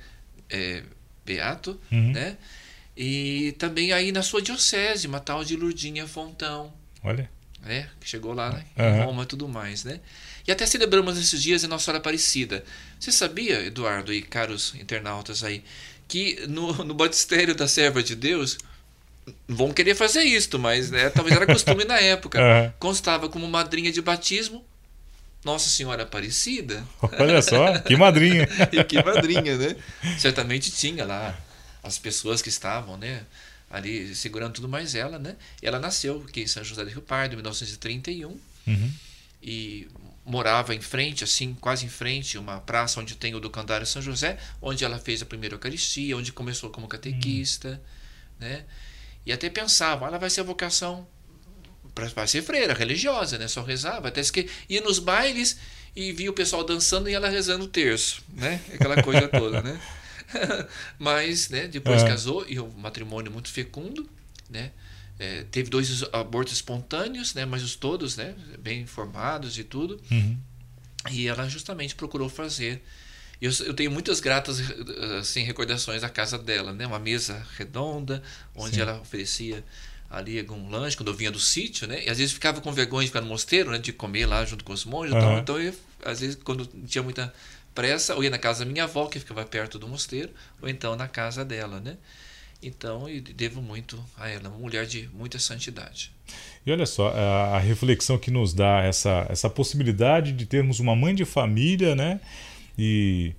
é 0.48 0.84
beato, 1.24 1.78
uhum. 1.90 2.12
né? 2.12 2.38
E 2.96 3.54
também 3.58 3.92
aí 3.92 4.10
na 4.10 4.22
sua 4.22 4.40
diocese, 4.40 5.06
uma 5.06 5.20
tal 5.20 5.44
de 5.44 5.54
Lurdinha 5.54 6.06
Fontão. 6.06 6.72
Olha. 7.02 7.28
Né? 7.60 7.90
Que 8.00 8.08
chegou 8.08 8.32
lá 8.32 8.52
né? 8.52 8.64
em 8.76 9.04
Roma 9.04 9.24
e 9.24 9.26
tudo 9.26 9.48
mais, 9.48 9.84
né? 9.84 10.00
E 10.46 10.52
até 10.52 10.64
celebramos 10.66 11.18
esses 11.18 11.42
dias 11.42 11.64
em 11.64 11.66
Nossa 11.66 11.86
Senhora 11.86 11.98
Aparecida. 11.98 12.64
Você 13.00 13.10
sabia, 13.10 13.64
Eduardo 13.64 14.12
e 14.12 14.22
caros 14.22 14.74
internautas 14.76 15.42
aí, 15.42 15.64
que 16.06 16.46
no, 16.46 16.72
no 16.84 16.94
batistério 16.94 17.54
da 17.54 17.66
serva 17.66 18.02
de 18.02 18.14
Deus 18.14 18.58
vão 19.48 19.72
querer 19.72 19.96
fazer 19.96 20.22
isto, 20.22 20.58
mas 20.58 20.90
né, 20.90 21.10
talvez 21.10 21.34
era 21.36 21.46
costume 21.46 21.84
na 21.84 21.98
época. 21.98 22.38
Uhum. 22.46 22.72
Constava 22.78 23.28
como 23.28 23.48
madrinha 23.48 23.90
de 23.90 24.00
batismo 24.00 24.64
nossa 25.46 25.68
Senhora 25.68 26.02
Aparecida. 26.02 26.84
Olha 27.20 27.40
só, 27.40 27.78
que 27.78 27.96
madrinha. 27.96 28.48
e 28.72 28.82
que 28.82 29.02
madrinha, 29.02 29.56
né? 29.56 29.76
Certamente 30.18 30.72
tinha 30.72 31.04
lá 31.04 31.38
as 31.84 31.98
pessoas 31.98 32.42
que 32.42 32.48
estavam, 32.48 32.96
né? 32.96 33.22
Ali 33.70 34.14
segurando 34.14 34.54
tudo 34.54 34.68
mais 34.68 34.96
ela, 34.96 35.20
né? 35.20 35.36
E 35.62 35.66
ela 35.66 35.78
nasceu 35.78 36.24
aqui 36.28 36.42
em 36.42 36.46
São 36.48 36.64
José 36.64 36.84
do 36.84 36.90
Rio 36.90 37.00
Pardo, 37.00 37.34
em 37.34 37.36
1931. 37.36 38.28
Uhum. 38.66 38.92
E 39.40 39.88
morava 40.26 40.74
em 40.74 40.80
frente, 40.80 41.22
assim, 41.22 41.54
quase 41.54 41.86
em 41.86 41.88
frente, 41.88 42.36
uma 42.36 42.60
praça 42.60 43.00
onde 43.00 43.14
tem 43.14 43.34
o 43.34 43.40
Ducandário 43.40 43.86
São 43.86 44.02
José, 44.02 44.36
onde 44.60 44.84
ela 44.84 44.98
fez 44.98 45.22
a 45.22 45.26
primeira 45.26 45.54
Eucaristia, 45.54 46.16
onde 46.16 46.32
começou 46.32 46.68
como 46.68 46.88
catequista, 46.88 47.80
uhum. 48.40 48.48
né? 48.48 48.64
E 49.24 49.32
até 49.32 49.48
pensava, 49.48 50.06
ela 50.06 50.18
vai 50.18 50.28
ser 50.28 50.40
a 50.40 50.44
vocação 50.44 51.06
para 51.94 52.26
ser 52.26 52.42
freira 52.42 52.74
religiosa, 52.74 53.38
né? 53.38 53.46
Só 53.46 53.62
rezava, 53.62 54.08
até 54.08 54.20
que 54.22 54.50
ia 54.68 54.80
nos 54.80 54.98
bailes 54.98 55.58
e 55.94 56.12
via 56.12 56.30
o 56.30 56.34
pessoal 56.34 56.62
dançando 56.64 57.08
e 57.08 57.14
ela 57.14 57.28
rezando 57.28 57.64
o 57.64 57.68
terço, 57.68 58.22
né? 58.34 58.60
Aquela 58.74 59.02
coisa 59.02 59.28
toda, 59.28 59.62
né? 59.62 59.80
Mas, 60.98 61.48
né, 61.48 61.68
depois 61.68 62.02
é. 62.02 62.08
casou 62.08 62.44
e 62.48 62.58
um 62.58 62.68
matrimônio 62.70 63.30
muito 63.30 63.48
fecundo, 63.48 64.08
né? 64.50 64.72
É, 65.18 65.44
teve 65.50 65.70
dois 65.70 66.02
abortos 66.12 66.54
espontâneos, 66.54 67.34
né? 67.34 67.44
Mas 67.44 67.62
os 67.62 67.74
todos, 67.74 68.16
né? 68.16 68.34
Bem 68.58 68.86
formados 68.86 69.58
e 69.58 69.64
tudo. 69.64 70.00
Uhum. 70.10 70.36
E 71.10 71.26
ela 71.26 71.48
justamente 71.48 71.94
procurou 71.94 72.28
fazer. 72.28 72.82
Eu, 73.40 73.50
eu 73.64 73.74
tenho 73.74 73.90
muitas 73.90 74.20
gratas 74.20 74.60
assim 75.18 75.42
recordações 75.42 76.02
da 76.02 76.08
casa 76.08 76.38
dela, 76.38 76.72
né? 76.72 76.86
Uma 76.86 76.98
mesa 76.98 77.46
redonda 77.56 78.22
onde 78.54 78.76
Sim. 78.76 78.82
ela 78.82 79.00
oferecia 79.00 79.64
ali 80.10 80.38
algum 80.38 80.70
lanche 80.70 80.96
quando 80.96 81.10
eu 81.10 81.14
vinha 81.14 81.30
do 81.30 81.40
sítio, 81.40 81.86
né? 81.86 82.04
E 82.04 82.10
às 82.10 82.18
vezes 82.18 82.32
ficava 82.32 82.60
com 82.60 82.72
vergonha 82.72 83.02
de 83.02 83.08
ficar 83.08 83.20
no 83.20 83.28
mosteiro, 83.28 83.70
né? 83.70 83.78
De 83.78 83.92
comer 83.92 84.26
lá 84.26 84.44
junto 84.44 84.64
com 84.64 84.72
os 84.72 84.84
monges. 84.84 85.12
Uhum. 85.12 85.18
Então, 85.18 85.38
então 85.38 85.60
eu, 85.60 85.74
às 86.04 86.20
vezes, 86.20 86.38
quando 86.42 86.66
tinha 86.86 87.02
muita 87.02 87.32
pressa, 87.74 88.14
ou 88.14 88.24
ia 88.24 88.30
na 88.30 88.38
casa 88.38 88.64
da 88.64 88.70
minha 88.70 88.84
avó, 88.84 89.06
que 89.06 89.18
ficava 89.18 89.44
perto 89.44 89.78
do 89.78 89.86
mosteiro, 89.86 90.30
ou 90.62 90.68
então 90.68 90.96
na 90.96 91.08
casa 91.08 91.44
dela, 91.44 91.80
né? 91.80 91.96
Então, 92.62 93.08
eu 93.08 93.20
devo 93.20 93.60
muito 93.60 94.02
a 94.16 94.28
ela, 94.28 94.48
uma 94.48 94.58
mulher 94.58 94.86
de 94.86 95.08
muita 95.14 95.38
santidade. 95.38 96.10
E 96.64 96.72
olha 96.72 96.86
só, 96.86 97.08
a, 97.08 97.56
a 97.56 97.58
reflexão 97.58 98.18
que 98.18 98.30
nos 98.30 98.52
dá 98.52 98.82
essa, 98.82 99.26
essa 99.28 99.48
possibilidade 99.48 100.32
de 100.32 100.46
termos 100.46 100.80
uma 100.80 100.96
mãe 100.96 101.14
de 101.14 101.24
família, 101.24 101.94
né? 101.94 102.20
E 102.78 103.34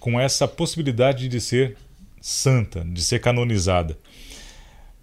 com 0.00 0.18
essa 0.18 0.48
possibilidade 0.48 1.28
de 1.28 1.40
ser 1.40 1.76
santa, 2.20 2.84
de 2.84 3.02
ser 3.02 3.20
canonizada. 3.20 3.98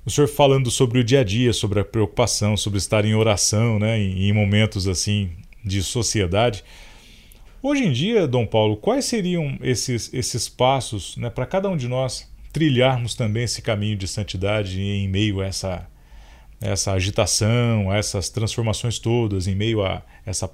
O 0.03 0.09
senhor 0.09 0.27
falando 0.27 0.71
sobre 0.71 0.99
o 0.99 1.03
dia 1.03 1.19
a 1.19 1.23
dia, 1.23 1.53
sobre 1.53 1.79
a 1.79 1.85
preocupação, 1.85 2.57
sobre 2.57 2.79
estar 2.79 3.05
em 3.05 3.13
oração, 3.13 3.77
né, 3.77 3.99
em, 3.99 4.29
em 4.29 4.33
momentos 4.33 4.87
assim 4.87 5.31
de 5.63 5.83
sociedade. 5.83 6.63
Hoje 7.61 7.83
em 7.83 7.91
dia, 7.91 8.27
Dom 8.27 8.47
Paulo, 8.47 8.75
quais 8.75 9.05
seriam 9.05 9.57
esses, 9.61 10.11
esses 10.11 10.49
passos 10.49 11.15
né, 11.17 11.29
para 11.29 11.45
cada 11.45 11.69
um 11.69 11.77
de 11.77 11.87
nós 11.87 12.30
trilharmos 12.51 13.15
também 13.15 13.43
esse 13.43 13.61
caminho 13.61 13.97
de 13.97 14.07
santidade 14.07 14.79
em 14.79 15.07
meio 15.07 15.41
a 15.41 15.45
essa, 15.45 15.87
essa 16.59 16.91
agitação, 16.93 17.89
a 17.89 17.97
essas 17.97 18.29
transformações 18.29 18.99
todas, 18.99 19.47
em 19.47 19.55
meio 19.55 19.83
a 19.83 20.03
essa, 20.25 20.49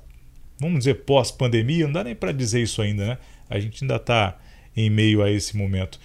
vamos 0.60 0.80
dizer, 0.80 1.06
pós-pandemia? 1.06 1.86
Não 1.86 1.94
dá 1.94 2.04
nem 2.04 2.16
para 2.16 2.32
dizer 2.32 2.62
isso 2.62 2.82
ainda, 2.82 3.06
né? 3.06 3.18
A 3.50 3.60
gente 3.60 3.84
ainda 3.84 3.96
está 3.96 4.38
em 4.76 4.90
meio 4.90 5.24
a 5.24 5.32
esse 5.32 5.58
momento. 5.58 6.00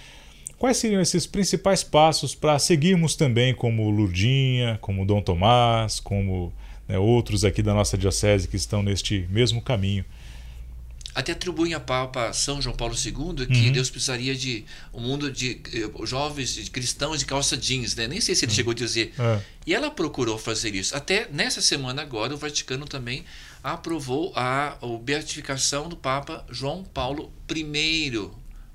Quais 0.58 0.76
seriam 0.76 1.02
esses 1.02 1.26
principais 1.26 1.82
passos 1.82 2.34
para 2.34 2.58
seguirmos 2.58 3.16
também 3.16 3.52
como 3.52 3.90
Lurdinha, 3.90 4.78
como 4.80 5.04
Dom 5.04 5.20
Tomás, 5.20 5.99
como 5.99 6.52
né, 6.87 6.96
outros 6.99 7.44
aqui 7.44 7.62
da 7.62 7.75
nossa 7.75 7.99
diocese 7.99 8.46
que 8.46 8.56
estão 8.56 8.82
neste 8.82 9.26
mesmo 9.28 9.61
caminho? 9.61 10.04
Até 11.14 11.33
atribuem 11.33 11.75
a 11.75 11.81
Papa 11.81 12.33
São 12.33 12.61
João 12.62 12.75
Paulo 12.75 12.95
II 12.95 13.47
que 13.47 13.66
uhum. 13.66 13.73
Deus 13.73 13.90
precisaria 13.90 14.35
de 14.35 14.64
um 14.92 15.00
mundo 15.00 15.31
de 15.31 15.61
uh, 15.95 16.07
jovens 16.07 16.54
de 16.54 16.71
cristãos 16.71 17.19
de 17.19 17.26
calça 17.26 17.57
jeans, 17.57 17.95
né? 17.95 18.07
Nem 18.07 18.21
sei 18.21 18.35
se 18.35 18.45
ele 18.45 18.52
uhum. 18.52 18.57
chegou 18.57 18.71
a 18.73 18.75
dizer. 18.75 19.12
É. 19.19 19.40
E 19.66 19.75
ela 19.75 19.90
procurou 19.90 20.38
fazer 20.38 20.75
isso. 20.75 20.97
Até 20.97 21.28
nessa 21.31 21.61
semana 21.61 22.00
agora, 22.00 22.35
o 22.35 22.37
Vaticano 22.37 22.87
também 22.87 23.25
aprovou 23.62 24.33
a, 24.35 24.78
a 24.81 24.99
beatificação 24.99 25.88
do 25.88 25.97
Papa 25.97 26.45
João 26.50 26.83
Paulo 26.83 27.33
I, 27.54 28.31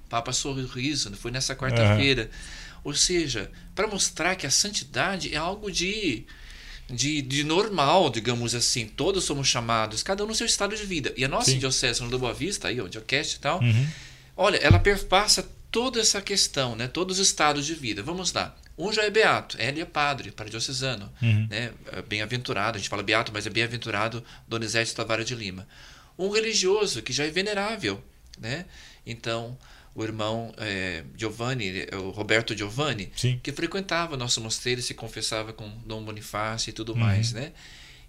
Papa 0.07 0.31
Sorriso, 0.31 1.11
foi 1.17 1.31
nessa 1.31 1.55
quarta-feira. 1.55 2.23
Uhum. 2.23 2.67
Ou 2.85 2.93
seja, 2.93 3.51
para 3.75 3.87
mostrar 3.87 4.35
que 4.35 4.47
a 4.47 4.51
santidade 4.51 5.33
é 5.33 5.37
algo 5.37 5.69
de, 5.69 6.25
de, 6.89 7.21
de, 7.21 7.43
normal, 7.43 8.09
digamos 8.09 8.55
assim. 8.55 8.87
Todos 8.87 9.23
somos 9.23 9.47
chamados, 9.47 10.03
cada 10.03 10.23
um 10.23 10.27
no 10.27 10.35
seu 10.35 10.45
estado 10.45 10.75
de 10.75 10.85
vida. 10.85 11.13
E 11.17 11.25
a 11.25 11.27
nossa 11.27 11.51
Sim. 11.51 11.59
diocese 11.59 12.01
no 12.03 12.19
Boa 12.19 12.33
Vista, 12.33 12.67
aí, 12.67 12.79
o 12.79 12.89
Diocast 12.89 13.35
e 13.35 13.39
tal, 13.39 13.61
uhum. 13.61 13.87
olha, 14.35 14.57
ela 14.57 14.79
perpassa 14.79 15.47
toda 15.69 15.99
essa 15.99 16.21
questão, 16.21 16.75
né? 16.75 16.87
todos 16.87 17.19
os 17.19 17.27
estados 17.27 17.65
de 17.65 17.73
vida. 17.73 18.01
Vamos 18.01 18.31
lá. 18.33 18.55
Um 18.77 18.93
já 18.93 19.03
é 19.03 19.09
beato, 19.09 19.59
ele 19.59 19.81
é 19.81 19.85
padre, 19.85 20.31
para 20.31 20.47
diocesano, 20.47 21.11
uhum. 21.19 21.47
né? 21.49 21.71
É 21.91 22.01
bem-aventurado, 22.03 22.77
a 22.77 22.79
gente 22.79 22.89
fala 22.89 23.01
beato, 23.01 23.31
mas 23.33 23.47
é 23.47 23.49
bem-aventurado 23.49 24.23
Donizete 24.47 24.93
Tavares 24.93 25.25
de 25.25 25.33
Lima. 25.33 25.67
Um 26.17 26.29
religioso, 26.29 27.01
que 27.01 27.11
já 27.11 27.25
é 27.25 27.31
venerável, 27.31 28.03
né? 28.39 28.65
Então, 29.03 29.57
o 29.97 30.03
irmão 30.03 30.53
é, 30.57 31.03
Giovanni, 31.17 31.87
o 31.93 32.11
Roberto 32.11 32.55
Giovanni, 32.55 33.11
Sim. 33.15 33.39
que 33.41 33.51
frequentava 33.51 34.15
nosso 34.15 34.39
mosteiro 34.39 34.79
e 34.79 34.83
se 34.83 34.93
confessava 34.93 35.51
com 35.51 35.67
Dom 35.87 36.03
Bonifácio 36.03 36.69
e 36.69 36.73
tudo 36.73 36.91
uhum. 36.91 36.99
mais, 36.99 37.33
né? 37.33 37.51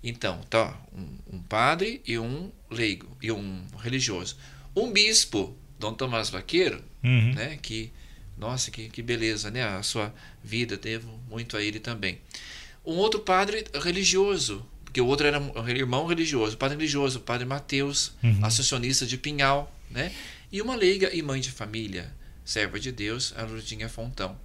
Então, 0.04 0.38
tá, 0.50 0.78
um, 0.92 1.36
um, 1.38 1.42
padre 1.42 2.02
e 2.06 2.18
um 2.18 2.52
leigo, 2.70 3.16
e 3.22 3.32
um 3.32 3.64
religioso. 3.78 4.36
Um 4.76 4.92
bispo, 4.92 5.56
Dom 5.78 5.94
Tomás 5.94 6.28
Vaqueiro, 6.28 6.84
uhum. 7.02 7.32
né? 7.32 7.58
Que, 7.62 7.90
nossa, 8.36 8.70
que, 8.70 8.90
que 8.90 9.00
beleza, 9.00 9.50
né? 9.50 9.64
A 9.64 9.82
sua 9.82 10.14
vida, 10.44 10.76
devo 10.76 11.08
muito 11.26 11.56
a 11.56 11.62
ele 11.62 11.80
também. 11.80 12.18
Um 12.84 12.96
outro 12.96 13.20
padre 13.20 13.64
religioso, 13.82 14.62
porque 14.84 15.00
o 15.00 15.06
outro 15.06 15.26
era 15.26 15.40
um 15.40 15.68
irmão 15.70 16.04
religioso, 16.04 16.54
padre 16.58 16.76
religioso, 16.76 17.20
padre 17.20 17.46
Mateus, 17.46 18.12
uhum. 18.22 19.06
de 19.06 19.16
Pinhal, 19.16 19.74
né? 19.90 20.12
E 20.50 20.62
uma 20.62 20.74
leiga 20.74 21.14
e 21.14 21.22
mãe 21.22 21.40
de 21.40 21.50
família, 21.50 22.12
serva 22.44 22.80
de 22.80 22.90
Deus, 22.90 23.34
a 23.36 23.42
Lourdinha 23.42 23.88
Fontão. 23.88 24.38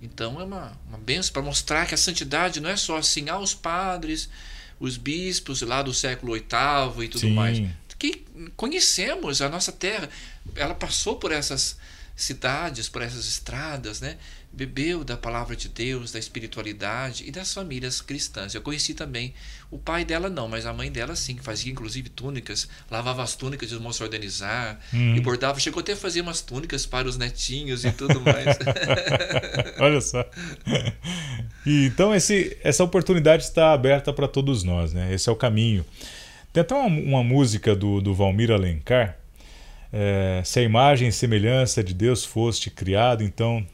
Então 0.00 0.38
é 0.40 0.44
uma, 0.44 0.78
uma 0.86 0.98
benção 0.98 1.32
para 1.32 1.42
mostrar 1.42 1.86
que 1.86 1.94
a 1.94 1.98
santidade 1.98 2.60
não 2.60 2.68
é 2.68 2.76
só 2.76 2.98
assim, 2.98 3.28
ah, 3.30 3.38
os 3.38 3.54
padres, 3.54 4.28
os 4.78 4.96
bispos 4.96 5.62
lá 5.62 5.82
do 5.82 5.94
século 5.94 6.34
VIII 6.34 7.04
e 7.04 7.08
tudo 7.08 7.20
Sim. 7.20 7.34
mais. 7.34 7.58
Que 7.98 8.26
conhecemos 8.56 9.40
a 9.40 9.48
nossa 9.48 9.72
terra. 9.72 10.10
Ela 10.54 10.74
passou 10.74 11.16
por 11.16 11.32
essas 11.32 11.78
cidades, 12.14 12.88
por 12.88 13.00
essas 13.00 13.26
estradas, 13.26 14.00
né? 14.00 14.18
Bebeu 14.56 15.04
da 15.04 15.18
palavra 15.18 15.54
de 15.54 15.68
Deus, 15.68 16.12
da 16.12 16.18
espiritualidade 16.18 17.24
e 17.26 17.30
das 17.30 17.52
famílias 17.52 18.00
cristãs. 18.00 18.54
Eu 18.54 18.62
conheci 18.62 18.94
também 18.94 19.34
o 19.70 19.76
pai 19.76 20.02
dela 20.02 20.30
não, 20.30 20.48
mas 20.48 20.64
a 20.64 20.72
mãe 20.72 20.90
dela 20.90 21.14
sim, 21.14 21.36
que 21.36 21.42
fazia 21.42 21.70
inclusive 21.70 22.08
túnicas, 22.08 22.66
lavava 22.90 23.22
as 23.22 23.36
túnicas 23.36 23.68
de 23.68 23.78
moço 23.78 24.02
organizar 24.02 24.80
hum. 24.94 25.14
e 25.14 25.20
bordava, 25.20 25.60
chegou 25.60 25.80
até 25.80 25.92
a 25.92 25.96
fazer 25.96 26.22
umas 26.22 26.40
túnicas 26.40 26.86
para 26.86 27.06
os 27.06 27.18
netinhos 27.18 27.84
e 27.84 27.92
tudo 27.92 28.18
mais. 28.22 28.56
Olha 29.78 30.00
só. 30.00 30.24
E, 31.66 31.86
então 31.86 32.14
esse, 32.14 32.56
essa 32.64 32.82
oportunidade 32.82 33.42
está 33.42 33.74
aberta 33.74 34.10
para 34.10 34.26
todos 34.26 34.62
nós, 34.62 34.94
né? 34.94 35.12
Esse 35.12 35.28
é 35.28 35.32
o 35.32 35.36
caminho. 35.36 35.84
Tem 36.50 36.62
até 36.62 36.74
uma, 36.74 36.86
uma 36.86 37.22
música 37.22 37.76
do, 37.76 38.00
do 38.00 38.14
Valmir 38.14 38.50
Alencar, 38.50 39.18
é, 39.92 40.42
se 40.44 40.58
a 40.58 40.62
imagem 40.62 41.08
e 41.08 41.12
semelhança 41.12 41.82
de 41.82 41.94
Deus 41.94 42.24
foste 42.24 42.70
criado, 42.70 43.22
então 43.22 43.66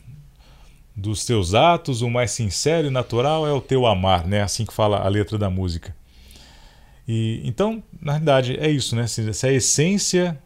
dos 0.95 1.25
teus 1.25 1.55
atos, 1.55 2.03
o 2.03 2.11
mais 2.11 2.31
sincero 2.31 2.87
e 2.87 2.91
natural 2.91 3.47
é 3.47 3.53
o 3.53 3.61
teu 3.61 3.87
amar, 3.87 4.27
né? 4.27 4.43
Assim 4.43 4.65
que 4.65 4.73
fala 4.73 4.99
a 4.99 5.09
letra 5.09 5.39
da 5.39 5.49
música. 5.49 5.95
E 7.09 7.41
então, 7.45 7.83
na 8.01 8.13
realidade, 8.13 8.57
é 8.59 8.71
isso, 8.71 8.95
né? 8.95 9.07
Se, 9.07 9.33
se 9.33 9.47
a 9.47 9.53
essência, 9.53 10.39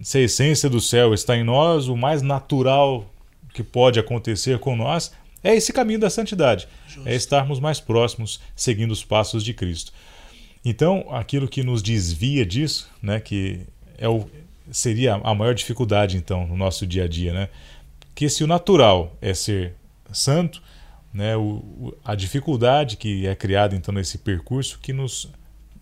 se 0.00 0.18
a 0.18 0.20
essência 0.22 0.68
do 0.68 0.80
céu 0.80 1.14
está 1.14 1.36
em 1.36 1.44
nós, 1.44 1.88
o 1.88 1.96
mais 1.96 2.20
natural 2.22 3.10
que 3.54 3.62
pode 3.62 3.98
acontecer 3.98 4.58
com 4.58 4.76
nós 4.76 5.12
é 5.42 5.54
esse 5.54 5.72
caminho 5.72 6.00
da 6.00 6.10
santidade, 6.10 6.66
Justo. 6.88 7.08
é 7.08 7.14
estarmos 7.14 7.60
mais 7.60 7.78
próximos, 7.78 8.40
seguindo 8.54 8.90
os 8.90 9.04
passos 9.04 9.44
de 9.44 9.54
Cristo. 9.54 9.92
Então, 10.64 11.06
aquilo 11.10 11.46
que 11.46 11.62
nos 11.62 11.82
desvia 11.82 12.44
disso, 12.44 12.90
né, 13.00 13.20
que 13.20 13.60
é 13.96 14.08
o, 14.08 14.28
seria 14.70 15.14
a 15.14 15.34
maior 15.34 15.54
dificuldade 15.54 16.16
então 16.16 16.46
no 16.46 16.56
nosso 16.56 16.86
dia 16.86 17.04
a 17.04 17.08
dia, 17.08 17.32
né? 17.32 17.48
Que 18.16 18.30
se 18.30 18.42
o 18.42 18.46
natural 18.46 19.14
é 19.20 19.34
ser 19.34 19.74
santo, 20.10 20.62
né, 21.12 21.36
o, 21.36 21.94
a 22.02 22.14
dificuldade 22.14 22.96
que 22.96 23.26
é 23.26 23.34
criada 23.34 23.76
então 23.76 23.92
nesse 23.92 24.16
percurso 24.16 24.78
que 24.80 24.92
nos 24.92 25.30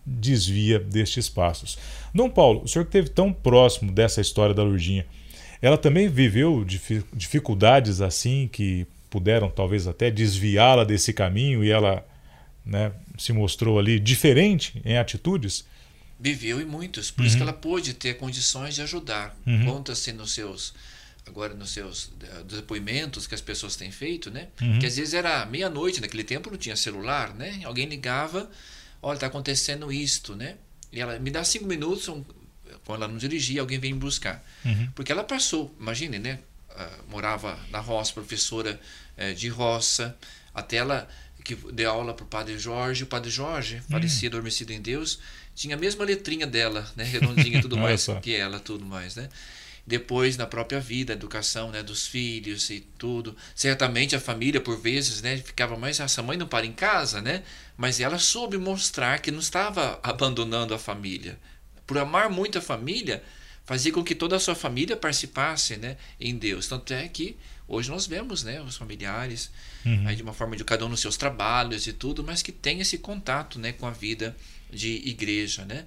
desvia 0.05 0.77
destes 0.77 1.29
passos. 1.29 1.77
Dom 2.13 2.29
Paulo, 2.29 2.61
o 2.63 2.67
senhor 2.67 2.83
que 2.83 2.89
esteve 2.89 3.09
tão 3.09 3.31
próximo 3.31 3.89
dessa 3.89 4.19
história 4.19 4.53
da 4.53 4.63
Lurdinha, 4.63 5.05
ela 5.61 5.77
também 5.77 6.09
viveu 6.09 6.65
dificuldades 7.13 8.01
assim 8.01 8.49
que 8.51 8.85
puderam 9.09 9.49
talvez 9.49 9.87
até 9.87 10.11
desviá-la 10.11 10.83
desse 10.83 11.13
caminho 11.13 11.63
e 11.63 11.71
ela 11.71 12.05
né, 12.65 12.91
se 13.17 13.31
mostrou 13.31 13.79
ali 13.79 13.97
diferente 13.97 14.81
em 14.83 14.97
atitudes? 14.97 15.65
Viveu 16.19 16.59
e 16.59 16.65
muitos, 16.65 17.11
por 17.11 17.21
uhum. 17.21 17.27
isso 17.27 17.37
que 17.37 17.43
ela 17.43 17.53
pôde 17.53 17.93
ter 17.93 18.15
condições 18.15 18.75
de 18.75 18.81
ajudar. 18.81 19.37
Uhum. 19.47 19.65
Conta-se 19.65 20.11
nos 20.11 20.33
seus 20.33 20.73
agora 21.27 21.53
nos 21.53 21.71
seus 21.71 22.11
eh, 22.21 22.43
depoimentos 22.43 23.27
que 23.27 23.35
as 23.35 23.41
pessoas 23.41 23.75
têm 23.75 23.91
feito, 23.91 24.29
né? 24.29 24.47
Uhum. 24.61 24.79
Que 24.79 24.85
às 24.85 24.95
vezes 24.95 25.13
era 25.13 25.45
meia-noite, 25.45 25.99
naquele 25.99 26.23
tempo 26.23 26.49
não 26.49 26.57
tinha 26.57 26.75
celular, 26.75 27.33
né? 27.33 27.61
Alguém 27.65 27.87
ligava, 27.87 28.49
olha, 29.01 29.15
está 29.15 29.27
acontecendo 29.27 29.91
isto, 29.91 30.35
né? 30.35 30.55
E 30.91 31.01
ela 31.01 31.19
me 31.19 31.31
dá 31.31 31.43
cinco 31.43 31.65
minutos, 31.65 32.07
um, 32.07 32.23
quando 32.85 33.03
ela 33.03 33.11
não 33.11 33.17
dirigia, 33.17 33.61
alguém 33.61 33.79
vem 33.79 33.93
me 33.93 33.99
buscar. 33.99 34.43
Uhum. 34.63 34.89
Porque 34.93 35.11
ela 35.11 35.23
passou, 35.23 35.75
imagine, 35.79 36.19
né? 36.19 36.39
Uh, 36.69 37.09
morava 37.09 37.57
na 37.71 37.79
roça, 37.79 38.13
professora 38.13 38.79
uh, 39.17 39.33
de 39.33 39.47
roça, 39.47 40.15
até 40.53 40.77
ela 40.77 41.07
que 41.43 41.55
deu 41.55 41.91
aula 41.91 42.13
para 42.13 42.23
o 42.23 42.27
padre 42.27 42.57
Jorge, 42.57 43.03
o 43.03 43.07
padre 43.07 43.29
Jorge, 43.29 43.75
uhum. 43.75 43.81
falecido, 43.83 44.35
adormecido 44.35 44.73
em 44.73 44.81
Deus, 44.81 45.19
tinha 45.53 45.75
a 45.75 45.79
mesma 45.79 46.03
letrinha 46.03 46.45
dela, 46.45 46.89
né? 46.95 47.03
Redondinha 47.03 47.59
e 47.59 47.61
tudo 47.61 47.77
mais, 47.77 48.07
que 48.21 48.35
ela, 48.35 48.59
tudo 48.59 48.85
mais, 48.85 49.15
né? 49.15 49.29
Depois 49.85 50.35
na 50.35 50.47
própria 50.47 50.79
vida, 50.79 51.13
educação 51.13 51.69
né, 51.69 51.83
dos 51.83 52.07
filhos 52.07 52.69
e 52.69 52.79
tudo. 52.97 53.35
Certamente 53.53 54.15
a 54.15 54.19
família, 54.19 54.59
por 54.59 54.79
vezes, 54.79 55.21
né, 55.21 55.37
ficava 55.37 55.77
mais, 55.77 55.99
essa 55.99 56.23
mãe 56.23 56.37
não 56.37 56.47
para 56.47 56.65
em 56.65 56.73
casa, 56.73 57.21
né? 57.21 57.43
Mas 57.77 57.99
ela 57.99 58.17
soube 58.17 58.57
mostrar 58.57 59.19
que 59.19 59.29
não 59.29 59.39
estava 59.39 59.99
abandonando 60.01 60.73
a 60.73 60.79
família. 60.79 61.37
Por 61.85 61.97
amar 61.99 62.29
muito 62.29 62.57
a 62.57 62.61
família, 62.61 63.23
fazia 63.63 63.91
com 63.91 64.03
que 64.03 64.15
toda 64.15 64.35
a 64.35 64.39
sua 64.39 64.55
família 64.55 64.97
participasse 64.97 65.77
né, 65.77 65.97
em 66.19 66.35
Deus. 66.35 66.67
Tanto 66.67 66.91
é 66.91 67.07
que 67.07 67.37
hoje 67.67 67.91
nós 67.91 68.07
vemos 68.07 68.43
né, 68.43 68.61
os 68.61 68.77
familiares 68.77 69.51
uhum. 69.85 70.07
aí 70.07 70.15
de 70.15 70.23
uma 70.23 70.33
forma 70.33 70.55
de 70.55 70.63
cada 70.63 70.85
um 70.85 70.89
nos 70.89 70.99
seus 70.99 71.17
trabalhos 71.17 71.85
e 71.85 71.93
tudo, 71.93 72.23
mas 72.23 72.41
que 72.41 72.51
tem 72.51 72.79
esse 72.79 72.97
contato 72.97 73.59
né, 73.59 73.71
com 73.71 73.85
a 73.85 73.91
vida 73.91 74.35
de 74.71 75.07
igreja. 75.07 75.63
Né? 75.63 75.85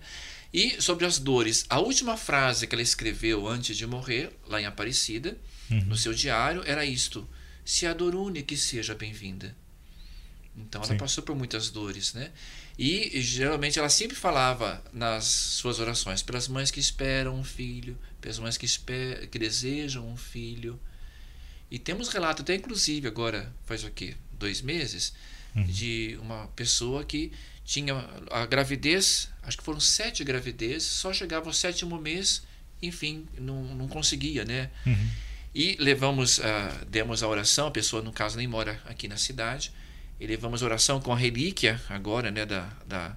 E 0.52 0.81
sobre 0.81 1.05
as 1.05 1.19
dores, 1.19 1.67
a 1.69 1.78
última 1.78 2.17
frase 2.17 2.67
que 2.67 2.75
ela 2.75 2.83
escreveu 2.83 3.47
antes 3.47 3.76
de 3.76 3.87
morrer, 3.87 4.33
lá 4.47 4.61
em 4.61 4.67
Aparecida, 4.67 5.37
uhum. 5.71 5.85
no 5.85 5.97
seu 5.97 6.14
diário, 6.14 6.62
era 6.67 6.85
isto: 6.85 7.28
Se 7.64 7.87
a 7.87 7.93
dor 7.93 8.14
une, 8.14 8.43
que 8.43 8.57
seja 8.57 8.95
bem-vinda. 8.95 9.55
Então 10.57 10.83
ela 10.83 10.93
Sim. 10.93 10.99
passou 10.99 11.23
por 11.23 11.37
muitas 11.37 11.71
dores, 11.71 12.14
né? 12.14 12.33
E 12.78 13.21
geralmente 13.21 13.78
ela 13.78 13.88
sempre 13.88 14.17
falava 14.17 14.83
nas 14.93 15.25
suas 15.25 15.78
orações 15.78 16.23
pelas 16.23 16.49
mães 16.49 16.71
que 16.71 16.81
esperam 16.81 17.37
um 17.37 17.45
filho, 17.45 17.99
pelas 18.21 18.38
mães 18.38 18.57
que, 18.57 18.67
que 19.31 19.38
desejam 19.38 20.09
um 20.09 20.17
filho. 20.17 20.78
E 21.71 21.78
temos 21.78 22.09
relato 22.09 22.43
até 22.43 22.55
inclusive 22.55 23.07
agora 23.07 23.52
faz 23.67 23.85
o 23.85 23.90
quê? 23.90 24.17
Dois 24.33 24.62
meses 24.62 25.12
uhum. 25.55 25.64
de 25.64 26.19
uma 26.23 26.47
pessoa 26.49 27.05
que 27.05 27.33
tinha 27.68 28.02
a 28.30 28.46
gravidez, 28.46 29.28
acho 29.42 29.58
que 29.58 29.62
foram 29.62 29.78
sete 29.78 30.25
gravidezes, 30.25 30.84
só 30.84 31.12
chegava 31.12 31.50
ao 31.50 31.52
sétimo 31.52 32.00
mês, 32.00 32.42
enfim, 32.80 33.26
não, 33.38 33.62
não 33.62 33.87
conseguia, 33.87 34.42
né? 34.42 34.70
Uhum. 34.87 35.08
E 35.54 35.76
levamos, 35.78 36.38
uh, 36.38 36.42
demos 36.88 37.22
a 37.22 37.28
oração, 37.28 37.66
a 37.66 37.70
pessoa 37.70 38.00
no 38.00 38.10
caso 38.10 38.38
nem 38.38 38.46
mora 38.46 38.80
aqui 38.87 39.06
na 39.06 39.18
cidade, 39.18 39.70
e 40.18 40.26
levamos 40.26 40.62
oração 40.62 40.98
com 40.98 41.12
a 41.12 41.16
relíquia 41.16 41.78
agora, 41.90 42.30
né, 42.30 42.46
da, 42.46 42.72
da, 42.87 43.14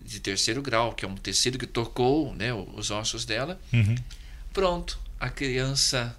de 0.00 0.20
terceiro 0.20 0.62
grau, 0.62 0.92
que 0.92 1.04
é 1.04 1.08
um 1.08 1.16
tecido 1.16 1.58
que 1.58 1.66
tocou 1.66 2.32
né, 2.36 2.54
os 2.54 2.92
ossos 2.92 3.24
dela. 3.24 3.60
Uhum. 3.72 3.96
Pronto, 4.52 5.00
a 5.18 5.28
criança, 5.28 6.16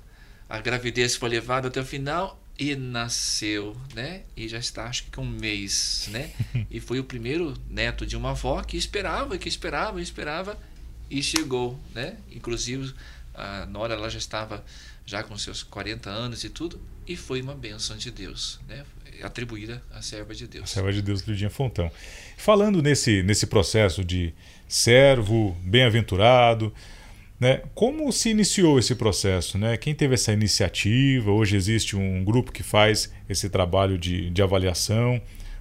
a 0.49 0.59
gravidez 0.59 1.15
foi 1.15 1.29
levada 1.29 1.69
até 1.69 1.79
o 1.79 1.85
final 1.85 2.37
e 2.61 2.75
nasceu, 2.75 3.75
né? 3.95 4.21
E 4.37 4.47
já 4.47 4.59
está, 4.59 4.85
acho 4.85 5.05
que 5.05 5.09
com 5.09 5.23
um 5.23 5.27
mês, 5.27 6.07
né? 6.11 6.29
e 6.69 6.79
foi 6.79 6.99
o 6.99 7.03
primeiro 7.03 7.55
neto 7.67 8.05
de 8.05 8.15
uma 8.15 8.29
avó 8.29 8.61
que 8.61 8.77
esperava, 8.77 9.35
que 9.35 9.49
esperava, 9.49 9.99
esperava 9.99 10.55
e 11.09 11.23
chegou, 11.23 11.79
né? 11.95 12.17
Inclusive 12.31 12.93
a 13.33 13.65
Nora 13.65 13.95
ela 13.95 14.11
já 14.11 14.19
estava 14.19 14.63
já 15.07 15.23
com 15.23 15.35
seus 15.39 15.63
40 15.63 16.07
anos 16.07 16.43
e 16.43 16.49
tudo 16.49 16.79
e 17.07 17.17
foi 17.17 17.41
uma 17.41 17.55
bênção 17.55 17.97
de 17.97 18.11
Deus, 18.11 18.59
né? 18.67 18.85
atribuída 19.23 19.81
à 19.91 20.03
serva 20.03 20.35
de 20.35 20.45
Deus. 20.45 20.65
A 20.65 20.67
serva 20.67 20.93
de 20.93 21.01
Deus, 21.01 21.21
Lidinha 21.21 21.49
Fontão. 21.49 21.91
Falando 22.37 22.81
nesse, 22.81 23.23
nesse 23.23 23.47
processo 23.47 24.05
de 24.05 24.33
servo, 24.67 25.57
bem-aventurado, 25.63 26.71
né? 27.41 27.63
Como 27.73 28.11
se 28.13 28.29
iniciou 28.29 28.77
esse 28.77 28.93
processo? 28.93 29.57
Né? 29.57 29.75
Quem 29.75 29.95
teve 29.95 30.13
essa 30.13 30.31
iniciativa? 30.31 31.31
Hoje 31.31 31.57
existe 31.57 31.95
um 31.95 32.23
grupo 32.23 32.51
que 32.51 32.61
faz 32.61 33.11
esse 33.27 33.49
trabalho 33.49 33.97
de, 33.97 34.29
de 34.29 34.43
avaliação 34.43 35.19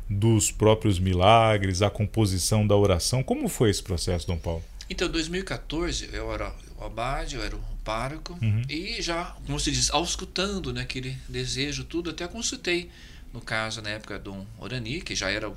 dos 0.08 0.50
próprios 0.50 0.98
milagres, 0.98 1.80
a 1.80 1.88
composição 1.88 2.66
da 2.66 2.76
oração. 2.76 3.22
Como 3.22 3.48
foi 3.48 3.70
esse 3.70 3.82
processo, 3.82 4.26
Dom 4.26 4.36
Paulo? 4.36 4.62
Então, 4.90 5.08
em 5.08 5.10
2014, 5.10 6.10
eu 6.12 6.30
era 6.30 6.52
o 6.78 6.84
abade, 6.84 7.36
eu 7.36 7.42
era 7.42 7.56
o 7.56 7.62
pároco, 7.82 8.38
uhum. 8.42 8.60
e 8.68 9.00
já, 9.00 9.36
como 9.46 9.58
se 9.58 9.70
diz, 9.70 9.90
auscultando 9.90 10.74
né, 10.74 10.82
aquele 10.82 11.16
desejo, 11.28 11.84
tudo, 11.84 12.10
até 12.10 12.28
consultei 12.28 12.90
no 13.32 13.40
caso, 13.40 13.80
na 13.80 13.90
época 13.90 14.18
Dom 14.18 14.44
Orani, 14.58 15.00
que 15.00 15.14
já 15.14 15.30
era, 15.30 15.50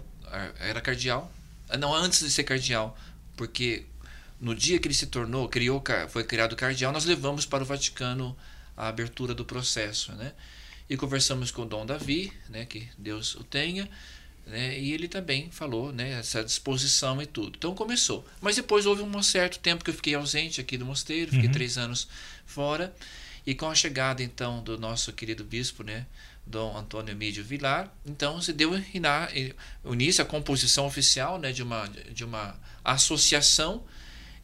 era 0.59 0.79
cardeal, 0.79 1.29
ah, 1.67 1.77
não 1.77 1.93
antes 1.93 2.19
de 2.19 2.31
ser 2.31 2.43
cardeal, 2.43 2.97
porque 3.35 3.85
no 4.43 4.53
dia 4.53 4.77
que 4.77 4.89
ele 4.89 4.93
se 4.93 5.07
tornou, 5.07 5.47
criou, 5.47 5.81
foi 6.09 6.25
criado 6.25 6.53
cardeal, 6.53 6.91
nós 6.91 7.05
levamos 7.05 7.45
para 7.45 7.63
o 7.63 7.65
Vaticano 7.65 8.35
a 8.75 8.89
abertura 8.89 9.33
do 9.33 9.45
processo, 9.45 10.11
né? 10.13 10.33
E 10.89 10.97
conversamos 10.97 11.49
com 11.49 11.61
o 11.61 11.65
Dom 11.65 11.85
Davi, 11.85 12.33
né, 12.49 12.65
que 12.65 12.89
Deus 12.97 13.35
o 13.35 13.43
tenha, 13.45 13.89
né, 14.45 14.77
e 14.77 14.91
ele 14.91 15.07
também 15.07 15.49
falou, 15.49 15.93
né, 15.93 16.19
essa 16.19 16.43
disposição 16.43 17.21
e 17.21 17.25
tudo. 17.25 17.55
Então 17.57 17.73
começou. 17.73 18.27
Mas 18.41 18.57
depois 18.57 18.85
houve 18.85 19.01
um 19.01 19.23
certo 19.23 19.59
tempo 19.59 19.81
que 19.81 19.89
eu 19.89 19.93
fiquei 19.93 20.13
ausente 20.13 20.59
aqui 20.59 20.77
do 20.77 20.85
mosteiro, 20.85 21.31
fiquei 21.31 21.47
uhum. 21.47 21.53
três 21.53 21.77
anos 21.77 22.09
fora, 22.45 22.93
e 23.45 23.55
com 23.55 23.69
a 23.69 23.75
chegada 23.75 24.21
então 24.21 24.61
do 24.61 24.77
nosso 24.77 25.13
querido 25.13 25.45
bispo, 25.45 25.83
né, 25.83 26.05
Dom 26.45 26.77
Antônio 26.77 27.15
Mídio 27.15 27.45
Vilar. 27.45 27.89
Então 28.05 28.41
se 28.41 28.51
deu 28.51 28.73
início 29.85 30.21
à 30.21 30.25
composição 30.25 30.85
oficial 30.85 31.39
né, 31.39 31.53
de, 31.53 31.63
uma, 31.63 31.87
de 31.87 32.25
uma 32.25 32.59
associação 32.83 33.85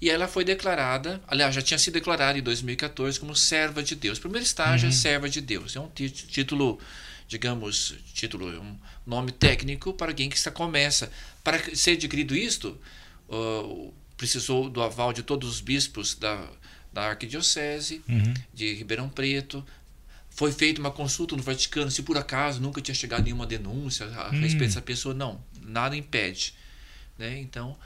e 0.02 0.10
ela 0.10 0.28
foi 0.28 0.46
declarada, 0.46 1.22
aliás, 1.28 1.54
já 1.54 1.62
tinha 1.62 1.78
sido 1.78 1.96
declarada 1.96 2.40
em 2.40 2.42
2014 2.42 3.20
como 3.20 3.36
serva 3.36 3.84
de 3.84 3.96
Deus. 3.96 4.18
Primeiro 4.18 4.46
estágio 4.46 4.86
é 4.86 4.90
uhum. 4.90 4.96
é 4.96 4.98
serva 4.98 5.30
de 5.30 5.42
Deus. 5.42 5.76
É 5.76 5.80
um 5.80 5.90
título, 5.90 6.80
digamos, 7.28 7.96
título, 8.14 8.48
um 8.62 8.78
nome 9.06 9.32
técnico 9.32 9.94
para 9.94 10.12
alguém 10.12 10.30
que 10.30 10.38
está 10.38 10.52
começa. 10.52 11.12
Para 11.44 11.76
ser 11.76 11.92
adquirido 11.92 12.34
isto, 12.34 12.80
uh, 13.28 13.94
precisou 14.16 14.70
do 14.70 14.82
aval 14.82 15.12
de 15.12 15.22
todos 15.22 15.50
os 15.50 15.60
bispos 15.60 16.16
da, 16.16 16.48
da 16.94 17.10
arquidiocese 17.10 18.02
uhum. 18.08 18.34
de 18.54 18.74
Ribeirão 18.76 19.10
Preto, 19.10 19.66
foi 20.30 20.54
feita 20.54 20.80
uma 20.80 20.92
consulta 20.92 21.36
no 21.36 21.44
Vaticano 21.44 21.92
se 21.92 22.04
por 22.04 22.18
acaso 22.18 22.62
nunca 22.62 22.80
tinha 22.80 22.96
chegado 22.96 23.26
nenhuma 23.26 23.46
denúncia 23.46 24.06
a 24.06 24.30
hum. 24.30 24.40
respeito 24.40 24.70
dessa 24.70 24.82
pessoa. 24.82 25.14
Não, 25.14 25.44
nada 25.62 25.98
impede. 25.98 26.54
Né? 27.18 27.40
Então, 27.40 27.78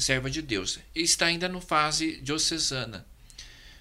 serva 0.00 0.30
de 0.30 0.42
Deus. 0.42 0.78
E 0.94 1.02
está 1.02 1.26
ainda 1.26 1.48
no 1.48 1.60
fase 1.60 2.20
diocesana, 2.22 3.06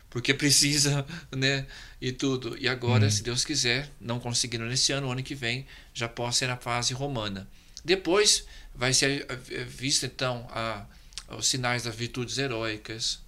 porque 0.09 0.33
precisa, 0.33 1.05
né, 1.35 1.65
e 2.01 2.11
tudo. 2.11 2.57
E 2.59 2.67
agora, 2.67 3.07
hum. 3.07 3.11
se 3.11 3.23
Deus 3.23 3.43
quiser, 3.43 3.91
não 3.99 4.19
conseguindo 4.19 4.65
nesse 4.65 4.91
ano, 4.91 5.11
ano 5.11 5.23
que 5.23 5.35
vem, 5.35 5.65
já 5.93 6.07
possa 6.07 6.39
ser 6.39 6.47
na 6.47 6.57
fase 6.57 6.93
romana. 6.93 7.47
Depois 7.83 8.45
vai 8.75 8.93
ser 8.93 9.25
vista, 9.67 10.05
então, 10.05 10.47
a, 10.51 10.85
os 11.29 11.47
sinais 11.47 11.83
das 11.83 11.95
virtudes 11.95 12.37
heróicas, 12.37 13.19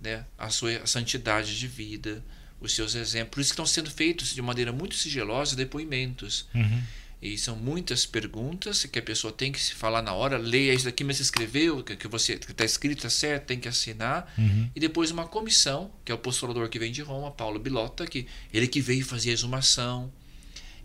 né, 0.00 0.24
a 0.36 0.50
sua 0.50 0.86
santidade 0.86 1.58
de 1.58 1.66
vida, 1.66 2.22
os 2.60 2.74
seus 2.74 2.94
exemplos. 2.94 3.30
Por 3.30 3.40
isso 3.40 3.50
que 3.50 3.54
estão 3.54 3.66
sendo 3.66 3.90
feitos 3.90 4.34
de 4.34 4.42
maneira 4.42 4.72
muito 4.72 4.94
sigilosa 4.96 5.56
depoimentos. 5.56 6.46
Uhum. 6.54 6.82
E 7.20 7.36
são 7.36 7.56
muitas 7.56 8.06
perguntas 8.06 8.84
que 8.84 8.98
a 8.98 9.02
pessoa 9.02 9.32
tem 9.32 9.50
que 9.50 9.60
se 9.60 9.74
falar 9.74 10.02
na 10.02 10.12
hora, 10.12 10.38
leia 10.38 10.72
isso 10.72 10.84
daqui, 10.84 11.02
mas 11.02 11.18
escreveu, 11.18 11.82
que, 11.82 11.96
que 11.96 12.06
você 12.06 12.34
está 12.34 12.64
escrito 12.64 13.02
tá 13.02 13.10
certo, 13.10 13.46
tem 13.46 13.58
que 13.58 13.66
assinar. 13.66 14.32
Uhum. 14.38 14.70
E 14.74 14.78
depois 14.78 15.10
uma 15.10 15.26
comissão, 15.26 15.90
que 16.04 16.12
é 16.12 16.14
o 16.14 16.18
postulador 16.18 16.68
que 16.68 16.78
vem 16.78 16.92
de 16.92 17.02
Roma, 17.02 17.32
Paulo 17.32 17.58
Bilota, 17.58 18.06
que 18.06 18.26
ele 18.54 18.68
que 18.68 18.80
veio 18.80 19.04
fazer 19.04 19.30
a 19.30 19.32
exumação, 19.32 20.12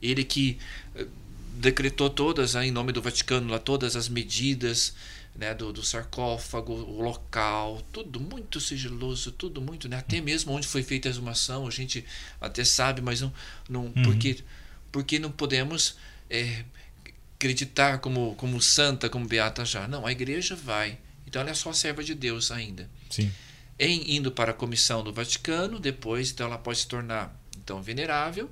ele 0.01 0.23
que 0.23 0.57
eh, 0.95 1.05
decretou 1.55 2.09
todas, 2.09 2.55
em 2.55 2.71
nome 2.71 2.91
do 2.91 3.01
Vaticano, 3.01 3.51
lá, 3.51 3.59
todas 3.59 3.95
as 3.95 4.09
medidas 4.09 4.95
né, 5.35 5.53
do, 5.53 5.71
do, 5.71 5.83
sarcófago, 5.83 6.73
o 6.73 7.01
local, 7.01 7.81
tudo 7.91 8.19
muito 8.19 8.59
sigiloso, 8.59 9.31
tudo 9.31 9.61
muito, 9.61 9.87
né, 9.87 9.97
até 9.97 10.19
mesmo 10.19 10.51
onde 10.51 10.67
foi 10.67 10.83
feita 10.83 11.07
a 11.07 11.11
exumação, 11.11 11.67
a 11.67 11.71
gente 11.71 12.03
até 12.41 12.63
sabe, 12.63 13.01
mas 13.01 13.21
não, 13.21 13.33
não 13.69 13.85
uhum. 13.85 14.03
porque, 14.03 14.39
porque 14.91 15.19
não 15.19 15.31
podemos 15.31 15.95
é, 16.29 16.63
acreditar 17.35 17.99
como, 17.99 18.35
como 18.35 18.61
santa, 18.61 19.09
como 19.09 19.27
beata 19.27 19.65
já. 19.65 19.87
Não, 19.87 20.05
a 20.05 20.11
igreja 20.11 20.55
vai. 20.55 20.97
Então 21.27 21.41
ela 21.41 21.51
é 21.51 21.53
só 21.53 21.73
serva 21.73 22.03
de 22.03 22.15
Deus 22.15 22.51
ainda. 22.51 22.89
Sim. 23.09 23.31
Em 23.77 24.15
indo 24.15 24.31
para 24.31 24.51
a 24.51 24.53
comissão 24.53 25.03
do 25.03 25.11
Vaticano, 25.11 25.79
depois 25.79 26.31
então 26.31 26.47
ela 26.47 26.57
pode 26.57 26.79
se 26.79 26.87
tornar 26.87 27.35
então 27.57 27.81
venerável, 27.81 28.49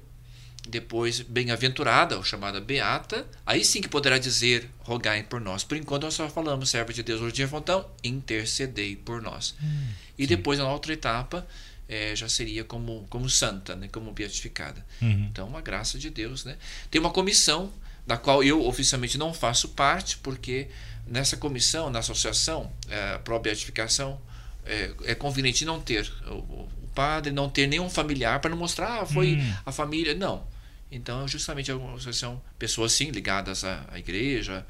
depois 0.68 1.22
bem-aventurada, 1.22 2.18
ou 2.18 2.24
chamada 2.24 2.60
beata, 2.60 3.28
aí 3.46 3.64
sim 3.64 3.82
que 3.82 3.88
poderá 3.88 4.18
dizer, 4.18 4.70
rogai 4.80 5.24
por 5.24 5.40
nós. 5.40 5.64
Por 5.64 5.78
enquanto 5.78 6.04
nós 6.04 6.14
só 6.14 6.30
falamos, 6.30 6.70
servo 6.70 6.94
de 6.94 7.04
Deus, 7.04 7.20
Lourdinha 7.20 7.48
Fontão, 7.48 7.90
intercedei 8.04 8.96
por 8.96 9.22
nós. 9.22 9.56
Hum, 9.62 9.88
e 10.18 10.24
sim. 10.24 10.28
depois, 10.28 10.60
na 10.60 10.72
outra 10.72 10.94
etapa, 10.94 11.48
é, 11.92 12.16
já 12.16 12.30
seria 12.30 12.64
como, 12.64 13.06
como 13.10 13.30
santa, 13.30 13.76
né, 13.76 13.90
como 13.92 14.14
beatificada. 14.14 14.84
Uhum. 15.02 15.28
Então, 15.30 15.58
a 15.58 15.60
graça 15.60 16.00
de 16.00 16.10
Deus. 16.10 16.46
Né? 16.46 16.56
Tem 16.90 17.02
uma 17.02 17.10
comissão, 17.10 17.70
da 18.08 18.18
qual 18.18 18.42
eu 18.42 18.66
oficialmente 18.66 19.18
não 19.18 19.34
faço 19.34 19.70
parte, 19.70 20.18
porque 20.20 20.70
nessa 21.06 21.36
comissão, 21.36 21.90
na 21.90 22.00
associação 22.00 22.72
é, 22.88 23.18
pró-beatificação, 23.18 24.20
é, 24.66 24.92
é 25.04 25.16
conveniente 25.16 25.66
não 25.66 25.82
ter 25.82 26.10
o, 26.28 26.36
o, 26.36 26.70
padre, 26.96 27.32
não 27.32 27.50
ter 27.50 27.68
nenhum 27.68 27.90
familiar 27.90 28.40
para 28.40 28.50
não 28.50 28.58
mostrar, 28.58 29.02
ah, 29.02 29.06
foi 29.06 29.36
hum. 29.36 29.54
a 29.66 29.72
família. 29.72 30.16
Não. 30.16 30.48
Então, 30.90 31.28
justamente, 31.28 31.72
são 32.14 32.42
pessoas, 32.58 32.94
sim, 32.94 33.12
ligadas 33.12 33.66
à, 33.66 33.86
à 33.92 34.00
igreja, 34.00 34.66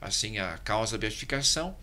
assim, 0.00 0.38
à 0.38 0.58
causa 0.58 0.92
da 0.92 0.98
beatificação, 0.98 1.74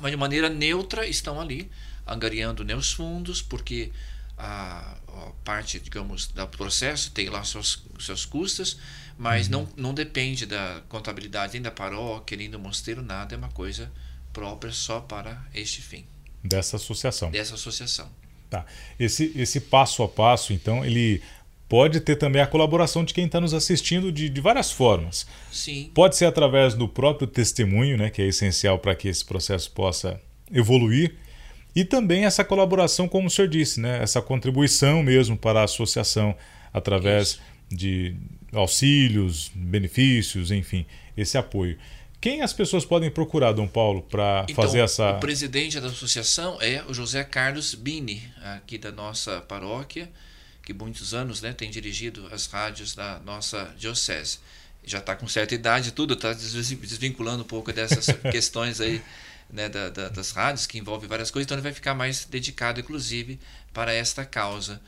mas 0.00 0.10
de 0.12 0.16
maneira 0.16 0.48
neutra 0.48 1.06
estão 1.06 1.40
ali, 1.40 1.68
angariando 2.08 2.64
né, 2.64 2.74
os 2.74 2.92
fundos, 2.92 3.42
porque 3.42 3.90
a, 4.36 4.96
a, 5.08 5.32
parte, 5.44 5.80
digamos, 5.80 6.28
do 6.28 6.46
processo 6.48 7.10
tem 7.10 7.28
lá 7.28 7.44
seus, 7.44 7.84
seus 7.98 8.24
custos, 8.24 8.78
mas 9.16 9.46
uhum. 9.46 9.52
não, 9.52 9.68
não 9.76 9.94
depende 9.94 10.46
da 10.46 10.82
contabilidade 10.88 11.54
nem 11.54 11.62
da 11.62 11.70
paróquia, 11.70 12.36
nem 12.36 12.48
do 12.48 12.58
mosteiro, 12.58 13.02
nada, 13.02 13.34
é 13.34 13.38
uma 13.38 13.50
coisa 13.50 13.90
própria 14.32 14.72
só 14.72 15.00
para 15.00 15.44
este 15.54 15.82
fim. 15.82 16.04
Dessa 16.42 16.76
associação. 16.76 17.30
Dessa 17.30 17.54
associação. 17.54 18.08
Tá. 18.48 18.64
Esse, 18.98 19.32
esse 19.36 19.60
passo 19.60 20.02
a 20.02 20.08
passo, 20.08 20.52
então, 20.52 20.84
ele 20.84 21.20
pode 21.68 22.00
ter 22.00 22.16
também 22.16 22.40
a 22.40 22.46
colaboração 22.46 23.04
de 23.04 23.12
quem 23.12 23.26
está 23.26 23.40
nos 23.40 23.52
assistindo 23.52 24.10
de, 24.10 24.28
de, 24.28 24.40
várias 24.40 24.70
formas. 24.70 25.26
Sim. 25.52 25.90
Pode 25.94 26.16
ser 26.16 26.24
através 26.24 26.74
do 26.74 26.88
próprio 26.88 27.26
testemunho, 27.26 27.98
né, 27.98 28.08
que 28.08 28.22
é 28.22 28.26
essencial 28.26 28.78
para 28.78 28.94
que 28.94 29.08
esse 29.08 29.24
processo 29.24 29.70
possa 29.72 30.18
evoluir. 30.50 31.14
E 31.78 31.84
também 31.84 32.24
essa 32.24 32.42
colaboração, 32.42 33.06
como 33.06 33.28
o 33.28 33.30
senhor 33.30 33.46
disse, 33.46 33.78
né, 33.78 34.02
essa 34.02 34.20
contribuição 34.20 35.00
mesmo 35.00 35.38
para 35.38 35.60
a 35.60 35.62
associação 35.62 36.36
através 36.74 37.28
Isso. 37.28 37.40
de 37.70 38.16
auxílios, 38.52 39.52
benefícios, 39.54 40.50
enfim, 40.50 40.84
esse 41.16 41.38
apoio. 41.38 41.78
Quem 42.20 42.42
as 42.42 42.52
pessoas 42.52 42.84
podem 42.84 43.08
procurar, 43.08 43.52
Dom 43.52 43.68
Paulo, 43.68 44.02
para 44.02 44.44
então, 44.48 44.56
fazer 44.56 44.80
essa. 44.80 45.12
O 45.12 45.20
presidente 45.20 45.78
da 45.78 45.86
associação 45.86 46.60
é 46.60 46.82
o 46.88 46.92
José 46.92 47.22
Carlos 47.22 47.76
Bini, 47.76 48.24
aqui 48.56 48.76
da 48.76 48.90
nossa 48.90 49.40
paróquia, 49.42 50.10
que 50.64 50.74
muitos 50.74 51.14
anos 51.14 51.40
né, 51.40 51.52
tem 51.52 51.70
dirigido 51.70 52.28
as 52.32 52.46
rádios 52.46 52.96
da 52.96 53.20
nossa 53.20 53.72
diocese. 53.78 54.40
Já 54.84 54.98
está 54.98 55.14
com 55.14 55.28
certa 55.28 55.54
idade, 55.54 55.92
tudo 55.92 56.14
está 56.14 56.32
desvinculando 56.32 57.44
um 57.44 57.46
pouco 57.46 57.72
dessas 57.72 58.06
questões 58.32 58.80
aí 58.80 59.00
né, 59.50 59.68
da, 59.68 59.90
da, 59.90 60.08
das 60.08 60.30
rádios, 60.30 60.66
que 60.66 60.78
envolve 60.78 61.06
várias 61.06 61.30
coisas, 61.30 61.46
então 61.46 61.56
ele 61.56 61.62
vai 61.62 61.72
ficar 61.72 61.94
mais 61.94 62.24
dedicado, 62.24 62.80
inclusive, 62.80 63.38
para 63.72 63.92
esta 63.92 64.24
causa. 64.24 64.80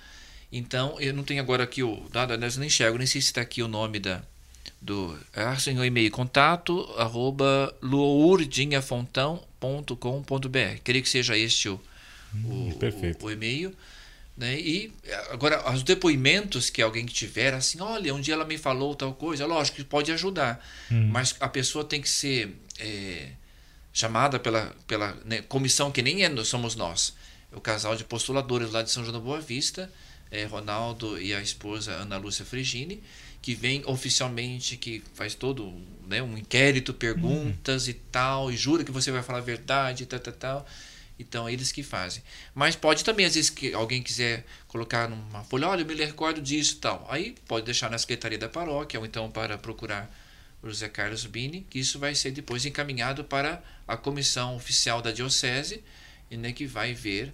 Então, 0.53 1.01
eu 1.01 1.15
não 1.15 1.23
tenho 1.23 1.41
agora 1.41 1.63
aqui 1.65 1.83
o 1.83 2.09
dado, 2.13 2.33
eu 2.33 2.39
nem 2.39 2.49
enxergo, 2.67 2.99
nem 2.99 3.07
sei 3.07 3.21
se 3.21 3.29
está 3.29 3.41
aqui 3.41 3.63
o 3.63 3.69
nome 3.69 4.01
da, 4.01 4.23
do 4.81 5.17
Arsen 5.35 5.79
o 5.79 5.85
e-mail 5.85 6.11
contato 6.11 6.93
arroba 6.97 7.73
lourdinhafontão.com.br. 7.81 10.81
Queria 10.83 11.03
que 11.03 11.09
seja 11.09 11.39
este 11.39 11.69
o, 11.69 11.81
hum, 12.35 12.73
o, 13.21 13.27
o, 13.27 13.31
e-mail. 13.31 13.73
Né? 14.37 14.59
E 14.59 14.93
agora, 15.31 15.73
os 15.73 15.83
depoimentos 15.83 16.71
que 16.71 16.83
alguém 16.83 17.07
que 17.07 17.13
tiver, 17.13 17.55
assim, 17.55 17.81
olha, 17.81 18.15
um 18.15 18.21
dia 18.21 18.35
ela 18.35 18.45
me 18.45 18.59
falou 18.59 18.97
tal 18.97 19.15
coisa, 19.15 19.47
lógico 19.47 19.77
que 19.77 19.85
pode 19.85 20.11
ajudar, 20.11 20.67
hum. 20.91 21.09
mas 21.13 21.37
a 21.39 21.49
pessoa 21.49 21.85
tem 21.85 22.01
que 22.01 22.09
ser 22.09 22.57
é, 22.79 23.29
chamada 23.93 24.39
pela, 24.39 24.75
pela 24.87 25.17
né, 25.25 25.43
comissão, 25.43 25.91
que 25.91 26.03
nem 26.03 26.25
é, 26.25 26.45
somos 26.45 26.75
nós, 26.75 27.15
o 27.53 27.61
casal 27.61 27.97
de 27.97 28.05
postuladores 28.05 28.71
lá 28.71 28.83
de 28.83 28.91
São 28.91 29.03
João 29.03 29.15
da 29.15 29.21
Boa 29.21 29.41
Vista, 29.41 29.91
é, 30.31 30.45
Ronaldo 30.45 31.21
e 31.21 31.35
a 31.35 31.41
esposa 31.41 31.93
Ana 31.93 32.17
Lúcia 32.17 32.45
Frigini 32.45 33.03
que 33.43 33.55
vem 33.55 33.83
oficialmente, 33.87 34.77
que 34.77 35.03
faz 35.15 35.35
todo 35.35 35.73
né, 36.07 36.23
um 36.23 36.37
inquérito, 36.37 36.93
perguntas 36.93 37.85
uhum. 37.85 37.91
e 37.91 37.95
tal, 37.95 38.53
e 38.53 38.57
jura 38.57 38.85
que 38.85 38.93
você 38.93 39.11
vai 39.11 39.23
falar 39.23 39.39
a 39.39 39.43
verdade 39.43 40.07
tal, 40.07 40.21
tal, 40.21 40.35
tal. 40.35 40.67
Então, 41.19 41.49
eles 41.49 41.71
que 41.71 41.83
fazem. 41.83 42.23
Mas 42.55 42.77
pode 42.77 43.05
também, 43.05 43.27
às 43.27 43.35
vezes, 43.35 43.51
que 43.51 43.75
alguém 43.75 44.03
quiser 44.03 44.45
colocar 44.67 45.09
numa 45.09 45.45
folha, 45.45 45.69
olha, 45.69 45.83
eu 45.83 45.87
me 45.87 45.95
recordo 45.95 46.41
disso 46.41 46.75
e 46.75 46.77
tal. 46.77 47.07
Aí 47.11 47.35
pode 47.47 47.67
deixar 47.67 47.91
na 47.91 47.99
Secretaria 47.99 48.39
da 48.39 48.49
Paróquia, 48.49 48.99
ou 48.99 49.05
então 49.05 49.31
para 49.31 49.59
procurar 49.59 50.11
José 50.63 50.89
Carlos 50.89 51.25
Bini, 51.27 51.67
que 51.69 51.79
isso 51.79 51.99
vai 51.99 52.15
ser 52.15 52.31
depois 52.31 52.67
encaminhado 52.67 53.25
para 53.25 53.63
a 53.87 53.97
comissão 53.97 54.57
oficial 54.57 55.01
da 55.01 55.11
Diocese, 55.11 55.83
e, 56.31 56.37
né, 56.37 56.53
que 56.53 56.67
vai 56.67 56.95
ver 56.95 57.33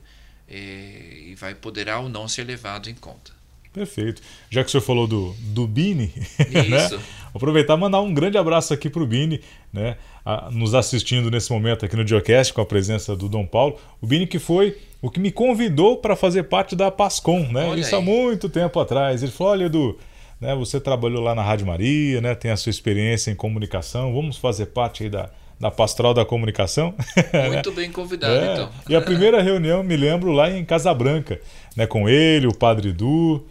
é, 0.48 1.22
e 1.26 1.34
vai 1.34 1.54
poderá 1.54 1.98
ou 1.98 2.08
não 2.08 2.28
ser 2.28 2.44
levado 2.44 2.88
em 2.88 2.94
conta. 2.94 3.36
Perfeito. 3.72 4.22
Já 4.48 4.62
que 4.62 4.68
o 4.68 4.70
senhor 4.70 4.82
falou 4.82 5.06
do, 5.06 5.34
do 5.38 5.66
Bini, 5.66 6.10
né? 6.48 7.00
aproveitar 7.34 7.74
e 7.74 7.76
mandar 7.76 8.00
um 8.00 8.14
grande 8.14 8.38
abraço 8.38 8.72
aqui 8.72 8.88
para 8.88 9.02
o 9.02 9.06
Bini, 9.06 9.42
né? 9.70 9.98
A, 10.24 10.50
nos 10.50 10.74
assistindo 10.74 11.30
nesse 11.30 11.52
momento 11.52 11.84
aqui 11.84 11.94
no 11.94 12.02
Diocast 12.02 12.54
com 12.54 12.62
a 12.62 12.66
presença 12.66 13.14
do 13.14 13.28
Dom 13.28 13.44
Paulo. 13.44 13.78
O 14.00 14.06
Bini 14.06 14.26
que 14.26 14.38
foi 14.38 14.78
o 15.02 15.10
que 15.10 15.20
me 15.20 15.30
convidou 15.30 15.98
para 15.98 16.16
fazer 16.16 16.44
parte 16.44 16.74
da 16.74 16.90
Pascom, 16.90 17.52
né? 17.52 17.66
Olha 17.66 17.80
Isso 17.80 17.94
aí. 17.94 18.00
há 18.00 18.04
muito 18.04 18.48
tempo 18.48 18.80
atrás. 18.80 19.22
Ele 19.22 19.30
falou: 19.30 19.52
olha, 19.52 19.64
Edu, 19.66 19.98
né, 20.40 20.55
você 20.55 20.81
trabalhou 20.81 21.22
lá 21.22 21.35
na 21.35 21.42
Rádio 21.42 21.66
Maria, 21.66 22.20
né? 22.20 22.35
Tem 22.35 22.51
a 22.51 22.57
sua 22.57 22.70
experiência 22.70 23.31
em 23.31 23.35
comunicação, 23.35 24.12
vamos 24.14 24.37
fazer 24.37 24.66
parte 24.66 25.05
aí 25.05 25.11
da, 25.11 25.31
da 25.59 25.70
Pastoral 25.70 26.12
da 26.12 26.25
Comunicação. 26.25 26.94
Muito 27.53 27.72
bem 27.72 27.90
convidado, 27.90 28.35
é. 28.35 28.53
então. 28.53 28.70
E 28.88 28.94
a 28.94 29.01
primeira 29.01 29.42
reunião, 29.42 29.83
me 29.83 29.96
lembro, 29.96 30.33
lá 30.33 30.51
em 30.51 30.64
Casabranca, 30.64 31.40
né, 31.75 31.87
com 31.87 32.09
ele, 32.09 32.46
o 32.46 32.55
Padre 32.55 32.90
Edu, 32.90 33.46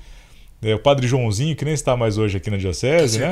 é, 0.61 0.73
o 0.73 0.79
Padre 0.79 1.07
Joãozinho, 1.07 1.55
que 1.55 1.65
nem 1.65 1.73
está 1.73 1.97
mais 1.97 2.17
hoje 2.17 2.37
aqui 2.37 2.49
na 2.49 2.57
Diocese, 2.57 3.19
tá 3.19 3.25
né? 3.25 3.31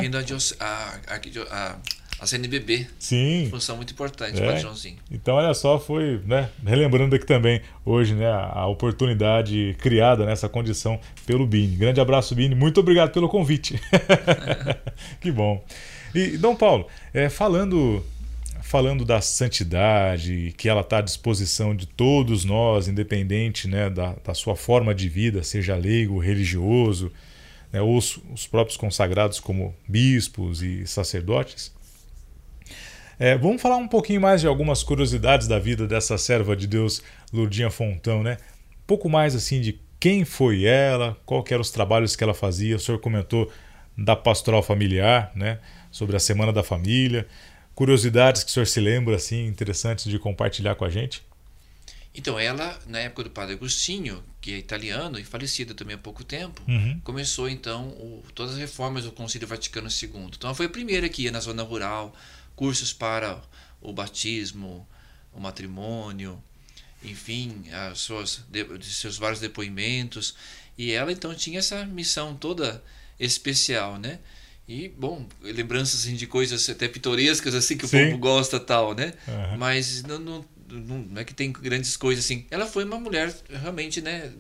A, 0.60 1.00
a, 1.10 1.18
a, 1.52 1.76
a, 2.23 2.27
CNBB. 2.27 2.88
Sim. 2.97 3.47
Função 3.49 3.75
muito 3.75 3.93
importante, 3.93 4.41
é. 4.41 4.45
Padre 4.45 4.62
Joãozinho. 4.62 4.97
Então, 5.12 5.36
olha 5.36 5.53
só, 5.53 5.79
foi, 5.79 6.21
né, 6.25 6.49
relembrando 6.65 7.15
aqui 7.15 7.25
também, 7.25 7.62
hoje, 7.86 8.13
né, 8.15 8.27
a 8.27 8.65
oportunidade 8.67 9.75
criada 9.79 10.25
nessa 10.25 10.49
condição 10.49 10.99
pelo 11.25 11.45
Bini. 11.45 11.75
Grande 11.75 12.01
abraço, 12.01 12.33
Bini. 12.36 12.55
Muito 12.55 12.79
obrigado 12.79 13.12
pelo 13.12 13.29
convite. 13.29 13.79
que 15.21 15.31
bom. 15.31 15.63
E, 16.13 16.38
Dom 16.38 16.55
Paulo, 16.55 16.88
é, 17.13 17.29
falando 17.29 18.03
falando 18.63 19.05
da 19.05 19.21
santidade, 19.21 20.51
que 20.57 20.67
ela 20.67 20.81
está 20.81 20.97
à 20.97 21.01
disposição 21.01 21.75
de 21.75 21.86
todos 21.86 22.43
nós, 22.43 22.88
independente 22.88 23.67
né, 23.67 23.88
da, 23.88 24.15
da 24.25 24.33
sua 24.33 24.55
forma 24.55 24.95
de 24.95 25.07
vida, 25.07 25.43
seja 25.43 25.75
leigo, 25.75 26.17
religioso, 26.17 27.12
né, 27.71 27.81
ou 27.81 27.95
os, 27.95 28.19
os, 28.33 28.47
próprios 28.47 28.75
consagrados 28.75 29.39
como 29.39 29.75
bispos 29.88 30.63
e 30.63 30.88
sacerdotes. 30.88 31.71
É, 33.19 33.38
vamos 33.38 33.62
falar 33.62 33.78
um 33.78 33.88
pouquinho 33.88 34.21
mais 34.21 34.41
de 34.41 34.47
algumas 34.47 34.84
curiosidades 34.84 35.47
da 35.47 35.60
vida 35.60 35.88
dessa 35.88 36.17
serva 36.17 36.56
de 36.56 36.67
Deus, 36.67 37.02
Lourdinha 37.32 37.69
Fontão, 37.69 38.23
né? 38.23 38.38
Um 38.71 38.88
pouco 38.88 39.10
mais 39.10 39.36
assim 39.36 39.62
de 39.62 39.80
quem 39.99 40.26
foi 40.26 40.65
ela, 40.65 41.17
qual 41.26 41.43
eram 41.49 41.62
os 41.62 41.71
trabalhos 41.71 42.15
que 42.15 42.23
ela 42.23 42.34
fazia. 42.34 42.76
O 42.76 42.80
senhor 42.80 42.99
comentou 42.99 43.52
da 43.97 44.15
pastoral 44.15 44.62
familiar, 44.63 45.32
né? 45.36 45.60
Sobre 45.91 46.15
a 46.15 46.19
Semana 46.19 46.52
da 46.52 46.63
Família 46.63 47.28
curiosidades 47.76 48.43
que 48.43 48.49
o 48.49 48.54
senhor 48.54 48.67
se 48.67 48.80
lembra, 48.80 49.15
assim, 49.15 49.45
interessantes 49.45 50.06
de 50.06 50.19
compartilhar 50.19 50.76
com 50.76 50.86
a 50.86 50.89
gente? 50.89 51.23
Então, 52.15 52.39
ela, 52.39 52.78
na 52.86 52.99
época 52.99 53.23
do 53.23 53.30
padre 53.32 53.56
Agostinho, 53.56 54.23
que 54.39 54.54
é 54.54 54.58
italiano 54.58 55.17
e 55.17 55.23
falecido 55.23 55.73
também 55.73 55.95
há 55.95 55.97
pouco 55.97 56.23
tempo, 56.23 56.62
uhum. 56.67 56.99
começou 57.04 57.49
então 57.49 57.88
o, 57.88 58.23
todas 58.36 58.54
as 58.54 58.60
reformas 58.60 59.06
do 59.06 59.12
Concílio 59.12 59.47
Vaticano 59.47 59.88
II. 59.88 60.28
Então, 60.28 60.49
ela 60.49 60.54
foi 60.54 60.67
a 60.67 60.69
primeira 60.69 61.10
que 61.10 61.23
ia 61.23 61.32
na 61.32 61.39
zona 61.39 61.63
rural, 61.63 62.15
cursos 62.56 62.94
para 62.94 63.42
o 63.82 63.92
batismo, 63.92 64.88
o 65.34 65.39
matrimônio, 65.39 66.42
enfim, 67.04 67.66
as 67.72 68.00
suas, 68.00 68.42
de, 68.50 68.66
seus 68.86 69.18
vários 69.18 69.39
depoimentos. 69.39 70.36
E 70.78 70.92
ela 70.92 71.12
então 71.12 71.34
tinha 71.36 71.60
essa 71.60 71.86
missão 71.86 72.36
toda 72.36 72.84
especial, 73.20 73.98
né? 73.98 74.20
E, 74.68 74.88
bom, 74.89 75.28
lembranças 75.42 76.02
assim, 76.02 76.16
de 76.16 76.26
coisas 76.26 76.70
até 76.70 76.88
pitorescas, 76.88 77.54
assim, 77.54 77.76
que 77.76 77.86
Sim. 77.86 77.98
o 77.98 78.06
povo 78.06 78.18
gosta 78.18 78.60
tal, 78.60 78.94
né? 78.96 79.13
Uhum. 79.28 79.58
Mas 79.58 80.04
não, 80.04 80.18
não, 80.18 80.46
não, 80.70 81.22
é 81.22 81.26
que 81.26 81.34
tem 81.34 81.52
grandes 81.52 81.98
coisas 81.98 82.24
assim. 82.24 82.46
Ela 82.50 82.66
foi 82.66 82.86
uma 82.86 83.00
mulher 83.00 83.36
realmente, 83.50 84.02
né? 84.02 84.32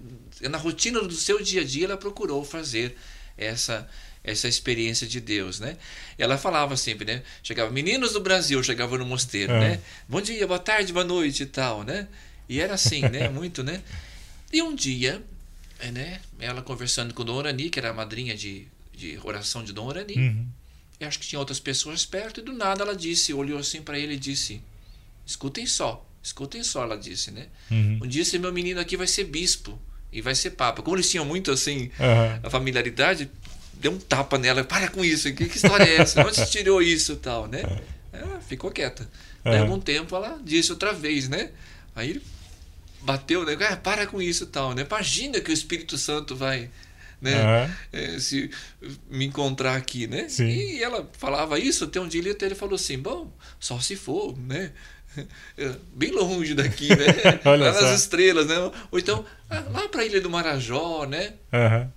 Na 0.41 0.57
rotina 0.57 1.01
do 1.01 1.13
seu 1.13 1.43
dia 1.43 1.61
a 1.61 1.65
dia, 1.65 1.85
ela 1.85 1.97
procurou 1.97 2.43
fazer 2.43 2.95
essa 3.37 3.87
essa 4.23 4.47
experiência 4.47 5.05
de 5.05 5.19
Deus, 5.19 5.59
né? 5.59 5.77
Ela 6.17 6.37
falava 6.37 6.77
sempre, 6.77 7.05
né? 7.05 7.23
Chegava, 7.41 7.69
meninos 7.71 8.13
do 8.13 8.21
Brasil, 8.21 8.63
chegava 8.63 8.97
no 8.97 9.05
mosteiro, 9.05 9.53
uhum. 9.53 9.59
né? 9.59 9.79
Bom 10.07 10.21
dia, 10.21 10.47
boa 10.47 10.59
tarde, 10.59 10.93
boa 10.93 11.05
noite 11.05 11.43
e 11.43 11.47
tal, 11.47 11.83
né? 11.83 12.07
E 12.47 12.59
era 12.59 12.73
assim, 12.75 13.01
né? 13.01 13.27
Muito, 13.29 13.63
né? 13.63 13.81
E 14.51 14.61
um 14.61 14.73
dia, 14.73 15.21
é, 15.79 15.91
né? 15.91 16.19
Ela 16.39 16.61
conversando 16.61 17.13
com 17.13 17.25
Dona 17.25 17.39
Orani, 17.39 17.69
que 17.69 17.79
era 17.79 17.89
a 17.89 17.93
madrinha 17.93 18.35
de 18.35 18.67
de 18.95 19.19
oração 19.23 19.63
de 19.63 19.73
Dom 19.73 19.87
Orani. 19.87 20.15
Uhum. 20.15 20.47
E 20.99 21.05
acho 21.05 21.19
que 21.19 21.27
tinha 21.27 21.39
outras 21.39 21.59
pessoas 21.59 22.05
perto, 22.05 22.39
e 22.39 22.43
do 22.43 22.53
nada 22.53 22.83
ela 22.83 22.95
disse, 22.95 23.33
olhou 23.33 23.57
assim 23.57 23.81
para 23.81 23.97
ele 23.97 24.13
e 24.13 24.19
disse: 24.19 24.61
Escutem 25.25 25.65
só, 25.65 26.07
escutem 26.21 26.63
só, 26.63 26.83
ela 26.83 26.95
disse, 26.95 27.31
né? 27.31 27.47
Uhum. 27.69 27.99
Um 28.03 28.07
dia 28.07 28.21
esse 28.21 28.37
meu 28.39 28.53
menino 28.53 28.79
aqui 28.79 28.95
vai 28.95 29.07
ser 29.07 29.25
bispo 29.25 29.79
e 30.11 30.21
vai 30.21 30.35
ser 30.35 30.51
papa. 30.51 30.81
Como 30.81 30.95
eles 30.95 31.09
tinham 31.09 31.25
muito 31.25 31.51
assim 31.51 31.91
uhum. 31.99 32.39
a 32.43 32.49
familiaridade, 32.49 33.29
deu 33.83 33.91
um 33.91 33.99
tapa 33.99 34.37
nela, 34.37 34.63
para 34.63 34.87
com 34.87 35.03
isso, 35.03 35.31
que, 35.33 35.45
que 35.45 35.57
história 35.57 35.83
é 35.83 35.97
essa? 35.97 36.25
Onde 36.25 36.37
você 36.37 36.45
tirou 36.57 36.81
isso 36.81 37.17
tal, 37.17 37.47
né? 37.47 37.61
Ela 38.11 38.39
ficou 38.39 38.71
quieta. 38.71 39.07
Daí 39.43 39.59
algum 39.59 39.79
tempo 39.79 40.15
ela 40.15 40.39
disse 40.41 40.71
outra 40.71 40.93
vez, 40.93 41.27
né? 41.27 41.51
Aí 41.93 42.11
ele 42.11 42.23
bateu, 43.01 43.45
né? 43.45 43.57
Ah, 43.69 43.75
para 43.75 44.07
com 44.07 44.21
isso 44.21 44.45
tal, 44.45 44.73
né? 44.73 44.87
Imagina 44.89 45.41
que 45.41 45.51
o 45.51 45.53
Espírito 45.53 45.97
Santo 45.97 46.33
vai 46.33 46.69
né? 47.21 47.41
Uhum. 47.41 47.73
É, 47.93 48.19
se 48.19 48.51
me 49.09 49.25
encontrar 49.25 49.77
aqui, 49.77 50.07
né? 50.07 50.27
Sim. 50.27 50.45
E 50.45 50.83
ela 50.83 51.09
falava 51.17 51.57
isso, 51.57 51.85
até 51.85 51.99
um 51.99 52.07
dia 52.07 52.19
ele, 52.19 52.31
até 52.31 52.45
ele 52.45 52.55
falou 52.55 52.75
assim, 52.75 52.99
bom, 52.99 53.31
só 53.61 53.79
se 53.79 53.95
for, 53.95 54.37
né? 54.37 54.71
É, 55.57 55.71
bem 55.93 56.11
longe 56.11 56.53
daqui, 56.53 56.89
né? 56.89 57.05
Olha 57.45 57.71
lá 57.71 57.81
nas 57.81 58.01
estrelas, 58.01 58.47
né? 58.47 58.55
Ou 58.91 58.99
então, 58.99 59.25
ah, 59.49 59.63
lá 59.71 59.87
para 59.87 60.01
a 60.01 60.05
Ilha 60.05 60.19
do 60.19 60.29
Marajó, 60.29 61.05
né? 61.05 61.33
Uhum. 61.53 61.89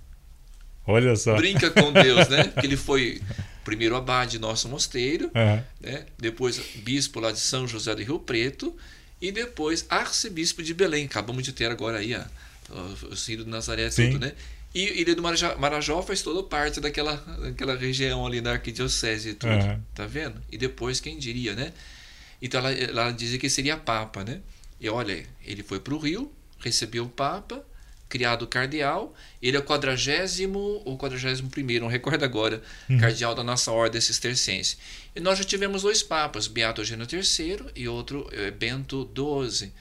Olha 0.87 1.15
só. 1.15 1.35
Brinca 1.35 1.69
com 1.69 1.91
Deus, 1.91 2.27
né? 2.29 2.45
Que 2.59 2.65
ele 2.65 2.77
foi 2.77 3.21
primeiro 3.63 3.95
abade 3.95 4.39
nosso 4.39 4.69
mosteiro, 4.69 5.25
uhum. 5.25 5.63
né? 5.81 6.05
depois 6.17 6.57
bispo 6.77 7.19
lá 7.19 7.31
de 7.31 7.39
São 7.39 7.67
José 7.67 7.93
do 7.93 8.01
Rio 8.01 8.17
Preto 8.17 8.73
e 9.21 9.29
depois 9.29 9.85
arcebispo 9.89 10.63
de 10.63 10.73
Belém. 10.73 11.05
Acabamos 11.05 11.43
de 11.43 11.51
ter 11.51 11.69
agora 11.69 11.97
aí 11.97 12.15
a 12.15 12.25
o, 12.69 13.13
o 13.13 13.15
Ciro 13.15 13.43
de 13.43 13.49
Nazaré, 13.49 13.89
Sim. 13.89 14.11
tudo, 14.11 14.25
né? 14.25 14.33
E 14.73 15.01
Ilha 15.01 15.15
do 15.15 15.21
Marajó, 15.21 15.57
Marajó 15.57 16.01
faz 16.01 16.21
toda 16.21 16.43
parte 16.43 16.79
daquela, 16.79 17.15
daquela 17.15 17.75
região 17.75 18.25
ali 18.25 18.41
da 18.41 18.53
arquidiocese 18.53 19.29
e 19.29 19.33
tudo, 19.33 19.53
uhum. 19.53 19.81
tá 19.95 20.05
vendo? 20.05 20.41
E 20.51 20.57
depois, 20.57 20.99
quem 20.99 21.17
diria, 21.17 21.55
né? 21.55 21.73
Então 22.41 22.59
ela, 22.59 22.71
ela 22.71 23.11
dizia 23.11 23.39
que 23.39 23.49
seria 23.49 23.77
Papa, 23.77 24.23
né? 24.23 24.41
E 24.79 24.87
olha, 24.89 25.25
ele 25.43 25.63
foi 25.63 25.79
para 25.79 25.93
o 25.93 25.97
Rio, 25.97 26.31
recebeu 26.59 27.05
o 27.05 27.09
Papa, 27.09 27.63
criado 28.09 28.47
cardeal, 28.47 29.13
ele 29.41 29.57
é 29.57 29.59
o 29.59 29.63
quadragésimo 29.63 30.81
ou 30.85 30.97
quadragésimo 30.97 31.49
primeiro, 31.49 31.83
não 31.83 31.91
recordo 31.91 32.23
agora, 32.23 32.61
uhum. 32.89 32.97
cardeal 32.97 33.35
da 33.35 33.43
nossa 33.43 33.71
ordem 33.71 33.99
cisterciense. 33.99 34.77
E 35.15 35.19
nós 35.19 35.37
já 35.37 35.43
tivemos 35.43 35.81
dois 35.81 36.01
papas, 36.03 36.47
Beato 36.47 36.81
Eugênio 36.81 37.07
III 37.11 37.71
e 37.75 37.87
outro 37.87 38.29
é, 38.31 38.51
Bento 38.51 39.09
XII. 39.15 39.71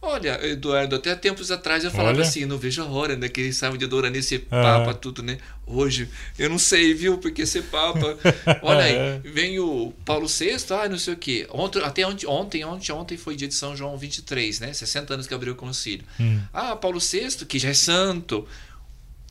Olha, 0.00 0.38
Eduardo, 0.46 0.94
até 0.94 1.14
tempos 1.16 1.50
atrás 1.50 1.82
eu 1.82 1.90
falava 1.90 2.18
Olha. 2.18 2.22
assim, 2.22 2.46
não 2.46 2.56
vejo 2.56 2.80
a 2.80 2.86
hora, 2.86 3.16
né? 3.16 3.28
Que 3.28 3.40
eles 3.40 3.56
estavam 3.56 3.76
de 3.76 3.84
Dorani 3.84 4.22
ser 4.22 4.40
papa, 4.40 4.94
tudo, 4.94 5.24
né? 5.24 5.38
Hoje, 5.66 6.08
eu 6.38 6.48
não 6.48 6.58
sei, 6.58 6.94
viu? 6.94 7.18
Porque 7.18 7.44
ser 7.44 7.64
papa. 7.64 8.16
Olha 8.62 8.84
aí, 8.84 8.94
é. 8.94 9.20
vem 9.24 9.58
o 9.58 9.92
Paulo 10.04 10.28
VI, 10.28 10.56
ah, 10.70 10.88
não 10.88 10.98
sei 10.98 11.14
o 11.14 11.16
quê. 11.16 11.48
Ontem, 11.50 11.82
até 11.82 12.06
ontem, 12.06 12.26
ontem, 12.28 12.64
ontem, 12.64 12.92
ontem 12.92 13.16
foi 13.16 13.34
dia 13.34 13.48
de 13.48 13.54
São 13.54 13.76
João 13.76 13.98
23, 13.98 14.60
né? 14.60 14.72
60 14.72 15.14
anos 15.14 15.26
que 15.26 15.34
abriu 15.34 15.54
o 15.54 15.56
concílio. 15.56 16.06
Hum. 16.20 16.40
Ah, 16.52 16.76
Paulo 16.76 17.00
VI, 17.00 17.44
que 17.44 17.58
já 17.58 17.70
é 17.70 17.74
santo. 17.74 18.46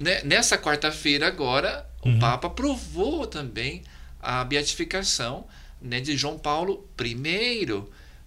Né? 0.02 0.22
Nessa 0.26 0.58
quarta-feira, 0.58 1.28
agora, 1.28 1.90
o 2.04 2.10
uhum. 2.10 2.20
Papa 2.20 2.48
aprovou 2.48 3.26
também 3.26 3.84
a 4.22 4.44
beatificação 4.44 5.46
né, 5.82 6.02
de 6.02 6.18
João 6.18 6.38
Paulo 6.38 6.86
I, 7.00 7.66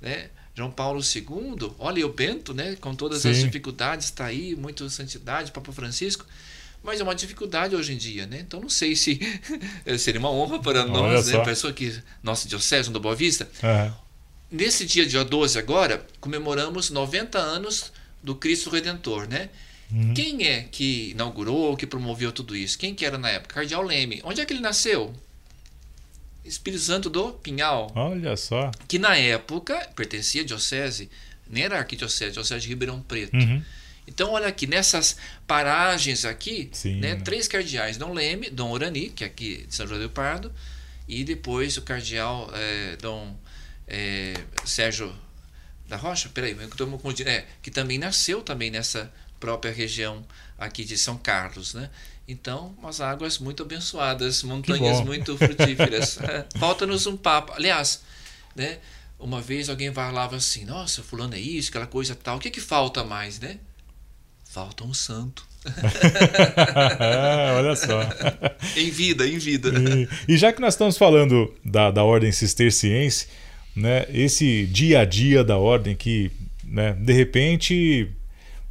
né? 0.00 0.30
João 0.60 0.70
Paulo 0.70 1.00
II, 1.00 1.72
olha 1.78 2.06
o 2.06 2.12
Bento, 2.12 2.52
né, 2.52 2.76
com 2.80 2.94
todas 2.94 3.22
Sim. 3.22 3.30
as 3.30 3.38
dificuldades, 3.38 4.06
está 4.06 4.26
aí, 4.26 4.54
muito 4.54 4.88
santidade, 4.90 5.52
Papa 5.52 5.72
Francisco, 5.72 6.26
mas 6.82 7.00
é 7.00 7.02
uma 7.02 7.14
dificuldade 7.14 7.74
hoje 7.74 7.94
em 7.94 7.96
dia, 7.96 8.26
né? 8.26 8.40
Então 8.40 8.60
não 8.60 8.68
sei 8.68 8.94
se 8.94 9.20
seria 9.98 10.20
uma 10.20 10.30
honra 10.30 10.58
para 10.58 10.82
olha 10.82 10.90
nós, 10.90 11.26
né, 11.26 11.44
pessoa 11.44 11.72
que 11.72 11.94
nossa 12.22 12.48
diocese 12.48 12.90
do 12.90 13.00
Boa 13.00 13.14
Vista. 13.14 13.48
Uhum. 13.62 13.92
Nesse 14.50 14.84
dia, 14.84 15.06
dia 15.06 15.24
12 15.24 15.58
agora, 15.58 16.06
comemoramos 16.20 16.90
90 16.90 17.38
anos 17.38 17.92
do 18.22 18.34
Cristo 18.34 18.68
Redentor, 18.70 19.28
né? 19.28 19.48
Uhum. 19.90 20.14
Quem 20.14 20.46
é 20.46 20.62
que 20.70 21.10
inaugurou, 21.10 21.76
que 21.76 21.86
promoveu 21.86 22.32
tudo 22.32 22.56
isso? 22.56 22.78
Quem 22.78 22.94
que 22.94 23.04
era 23.04 23.18
na 23.18 23.28
época? 23.28 23.54
Cardeal 23.56 23.82
Leme. 23.82 24.20
Onde 24.24 24.40
é 24.40 24.44
que 24.44 24.52
ele 24.52 24.60
nasceu? 24.60 25.14
Espírito 26.44 26.82
Santo 26.82 27.10
do 27.10 27.32
Pinhal. 27.32 27.90
Olha 27.94 28.36
só. 28.36 28.70
Que 28.88 28.98
na 28.98 29.16
época 29.16 29.76
pertencia 29.94 30.42
à 30.42 30.44
diocese, 30.44 31.10
nem 31.48 31.64
era 31.64 31.78
arquidiocese, 31.78 32.32
diocese 32.32 32.62
de 32.62 32.68
Ribeirão 32.68 33.00
Preto. 33.02 33.36
Uhum. 33.36 33.62
Então, 34.06 34.32
olha 34.32 34.48
aqui, 34.48 34.66
nessas 34.66 35.16
paragens 35.46 36.24
aqui, 36.24 36.70
né, 36.98 37.16
três 37.16 37.46
cardeais, 37.46 37.96
Dom 37.96 38.12
Leme, 38.12 38.50
Dom 38.50 38.70
Orani, 38.70 39.08
que 39.08 39.22
é 39.22 39.26
aqui 39.26 39.66
de 39.68 39.74
São 39.74 39.86
José 39.86 40.02
do 40.02 40.10
Pardo, 40.10 40.52
e 41.06 41.22
depois 41.22 41.76
o 41.76 41.82
cardeal 41.82 42.50
é, 42.52 42.96
Dom 42.96 43.36
é, 43.86 44.34
Sérgio 44.64 45.14
da 45.88 45.96
Rocha, 45.96 46.28
peraí, 46.28 46.56
eu 46.58 46.68
estou 46.68 46.86
confundindo, 46.88 47.30
é, 47.30 47.44
que 47.62 47.70
também 47.70 47.98
nasceu 47.98 48.42
também 48.42 48.70
nessa 48.70 49.12
própria 49.40 49.72
região 49.72 50.24
aqui 50.58 50.84
de 50.84 50.96
São 50.98 51.16
Carlos, 51.16 51.74
né? 51.74 51.90
Então, 52.28 52.72
umas 52.78 53.00
águas 53.00 53.38
muito 53.38 53.64
abençoadas, 53.64 54.44
montanhas 54.44 55.00
muito 55.00 55.36
frutíferas. 55.36 56.18
É, 56.22 56.44
falta-nos 56.58 57.06
um 57.06 57.16
papo. 57.16 57.52
Aliás, 57.54 58.02
né? 58.54 58.78
Uma 59.18 59.40
vez 59.40 59.68
alguém 59.68 59.92
falava 59.92 60.36
assim: 60.36 60.64
Nossa, 60.64 61.02
fulano 61.02 61.34
é 61.34 61.40
isso, 61.40 61.70
aquela 61.70 61.86
coisa 61.86 62.14
tal. 62.14 62.36
O 62.36 62.40
que, 62.40 62.50
que 62.50 62.60
falta 62.60 63.02
mais, 63.02 63.40
né? 63.40 63.58
Falta 64.44 64.84
um 64.84 64.94
santo. 64.94 65.44
Olha 67.56 67.76
só. 67.76 68.00
em 68.76 68.90
vida, 68.90 69.26
em 69.26 69.38
vida. 69.38 69.70
E, 70.28 70.34
e, 70.34 70.36
já 70.36 70.52
que 70.52 70.60
nós 70.60 70.74
estamos 70.74 70.96
falando 70.96 71.52
da, 71.64 71.90
da 71.90 72.04
ordem 72.04 72.32
cisterciense, 72.32 73.26
né, 73.76 74.06
esse 74.12 74.66
dia 74.66 75.00
a 75.00 75.04
dia 75.04 75.44
da 75.44 75.58
ordem 75.58 75.94
que, 75.94 76.30
né, 76.64 76.92
de 76.94 77.12
repente, 77.12 78.10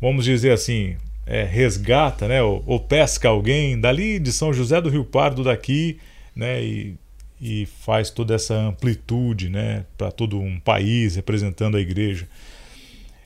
vamos 0.01 0.25
dizer 0.25 0.51
assim, 0.51 0.95
é, 1.25 1.43
resgata, 1.43 2.27
né, 2.27 2.41
ou, 2.41 2.63
ou, 2.65 2.79
pesca 2.79 3.29
alguém 3.29 3.79
dali 3.79 4.19
de 4.19 4.31
São 4.31 4.51
José 4.53 4.81
do 4.81 4.89
Rio 4.89 5.05
Pardo 5.05 5.43
daqui, 5.43 5.99
né, 6.35 6.63
e, 6.63 6.95
e 7.39 7.65
faz 7.65 8.09
toda 8.09 8.33
essa 8.33 8.55
amplitude, 8.55 9.49
né, 9.49 9.85
para 9.97 10.11
todo 10.11 10.39
um 10.39 10.59
país 10.59 11.15
representando 11.15 11.77
a 11.77 11.81
igreja. 11.81 12.27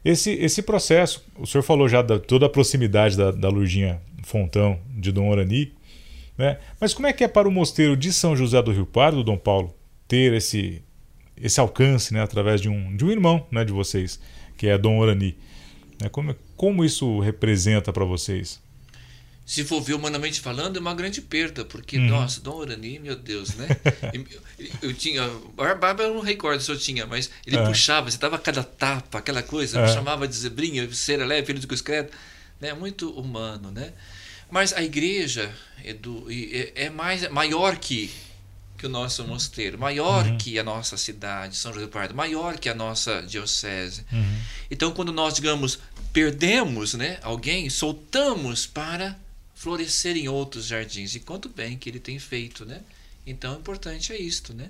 Esse, 0.03 0.31
esse 0.31 0.61
processo, 0.61 1.25
o 1.37 1.47
senhor 1.47 1.63
falou 1.63 1.87
já 1.87 2.01
da 2.01 2.19
toda 2.19 2.45
a 2.45 2.49
proximidade 2.49 3.15
da, 3.15 3.31
da 3.31 3.47
Lurdinha 3.47 4.01
Fontão 4.23 4.77
de 4.89 5.11
Dom 5.13 5.29
Orani, 5.29 5.71
né? 6.37 6.57
Mas 6.79 6.93
como 6.93 7.07
é 7.07 7.13
que 7.13 7.23
é 7.23 7.27
para 7.27 7.47
o 7.47 7.51
mosteiro 7.51 7.95
de 7.95 8.11
São 8.11 8.35
José 8.35 8.61
do 8.61 8.71
Rio 8.71 8.85
Pardo, 8.85 9.23
Dom 9.23 9.37
Paulo, 9.37 9.73
ter 10.07 10.33
esse 10.33 10.81
esse 11.35 11.59
alcance, 11.59 12.13
né, 12.13 12.21
através 12.21 12.61
de 12.61 12.69
um 12.69 12.95
de 12.95 13.05
um 13.05 13.11
irmão, 13.11 13.45
né, 13.49 13.63
de 13.63 13.71
vocês, 13.71 14.19
que 14.57 14.67
é 14.67 14.77
Dom 14.77 14.97
Orani? 14.97 15.37
Né? 16.03 16.09
Como, 16.09 16.35
como 16.55 16.85
isso 16.85 17.19
representa 17.19 17.91
para 17.91 18.05
vocês? 18.05 18.61
Se 19.45 19.65
for 19.65 19.81
ver 19.81 19.93
humanamente 19.93 20.39
falando, 20.39 20.77
é 20.77 20.79
uma 20.79 20.93
grande 20.93 21.21
perda, 21.21 21.65
porque, 21.65 21.97
uhum. 21.97 22.07
nossa, 22.07 22.39
Dom 22.39 22.55
Urani, 22.55 22.97
meu 22.99 23.15
Deus, 23.15 23.55
né? 23.55 23.67
eu, 24.13 24.25
eu 24.81 24.93
tinha. 24.93 25.23
A 25.57 25.75
barba 25.75 26.03
eu 26.03 26.13
não 26.13 26.21
recordo 26.21 26.61
se 26.61 26.71
eu 26.71 26.77
tinha, 26.77 27.05
mas 27.05 27.29
ele 27.45 27.57
é. 27.57 27.65
puxava, 27.65 28.09
você 28.09 28.17
dava 28.17 28.39
cada 28.39 28.63
tapa, 28.63 29.17
aquela 29.17 29.43
coisa, 29.43 29.81
é. 29.81 29.87
chamava 29.87 30.27
de 30.27 30.35
zebrinha, 30.35 30.89
cera 30.93 31.25
leve, 31.25 31.47
filho 31.47 31.59
do 31.59 31.67
discreto, 31.67 32.15
né? 32.61 32.73
Muito 32.73 33.09
humano, 33.11 33.69
né? 33.69 33.91
Mas 34.49 34.71
a 34.71 34.81
igreja 34.81 35.53
é, 35.83 35.93
do, 35.93 36.25
é, 36.29 36.85
é 36.85 36.89
mais, 36.89 37.29
maior 37.29 37.75
que 37.77 38.11
que 38.83 38.87
o 38.87 38.89
nosso 38.89 39.25
mosteiro, 39.25 39.79
maior 39.79 40.25
uhum. 40.25 40.37
que 40.37 40.59
a 40.59 40.63
nossa 40.63 40.97
cidade, 40.97 41.55
São 41.55 41.73
José 41.73 41.85
do 41.85 41.89
Pardo, 41.89 42.13
maior 42.13 42.57
que 42.59 42.67
a 42.67 42.75
nossa 42.75 43.21
diocese. 43.21 44.05
Uhum. 44.11 44.39
Então, 44.69 44.91
quando 44.91 45.13
nós, 45.13 45.35
digamos, 45.35 45.79
perdemos 46.13 46.93
né, 46.93 47.17
alguém, 47.23 47.69
soltamos 47.69 48.67
para 48.67 49.19
florescer 49.55 50.15
em 50.15 50.29
outros 50.29 50.67
jardins. 50.67 51.15
E 51.15 51.19
quanto 51.19 51.49
bem 51.49 51.77
que 51.77 51.89
ele 51.89 51.99
tem 51.99 52.19
feito, 52.19 52.65
né? 52.65 52.81
Então, 53.25 53.55
o 53.55 53.59
importante 53.59 54.13
é 54.13 54.21
isto, 54.21 54.53
né? 54.53 54.69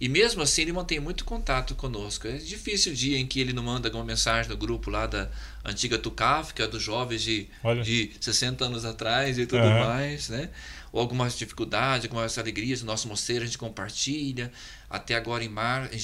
E 0.00 0.08
mesmo 0.08 0.40
assim, 0.40 0.62
ele 0.62 0.72
mantém 0.72 0.98
muito 0.98 1.26
contato 1.26 1.74
conosco. 1.74 2.26
É 2.26 2.38
difícil 2.38 2.92
o 2.92 2.94
dia 2.94 3.18
em 3.18 3.26
que 3.26 3.38
ele 3.38 3.52
não 3.52 3.62
manda 3.62 3.88
alguma 3.88 4.04
mensagem 4.04 4.50
no 4.50 4.56
grupo 4.56 4.88
lá 4.88 5.06
da 5.06 5.30
antiga 5.62 5.98
Tucaf, 5.98 6.54
que 6.54 6.62
é 6.62 6.66
dos 6.66 6.82
jovens 6.82 7.22
de, 7.22 7.46
de 7.84 8.10
60 8.18 8.64
anos 8.64 8.86
atrás 8.86 9.38
e 9.38 9.44
tudo 9.44 9.62
uhum. 9.62 9.80
mais, 9.80 10.30
né? 10.30 10.48
ou 10.92 11.00
algumas 11.00 11.38
dificuldades, 11.38 12.06
algumas 12.06 12.36
alegrias 12.36 12.80
do 12.80 12.86
nosso 12.86 13.06
mosteiro, 13.08 13.44
a 13.44 13.46
gente 13.46 13.58
compartilha. 13.58 14.50
Até 14.88 15.14
agora, 15.14 15.44
em, 15.44 15.48
mar, 15.48 15.88
em 15.92 15.98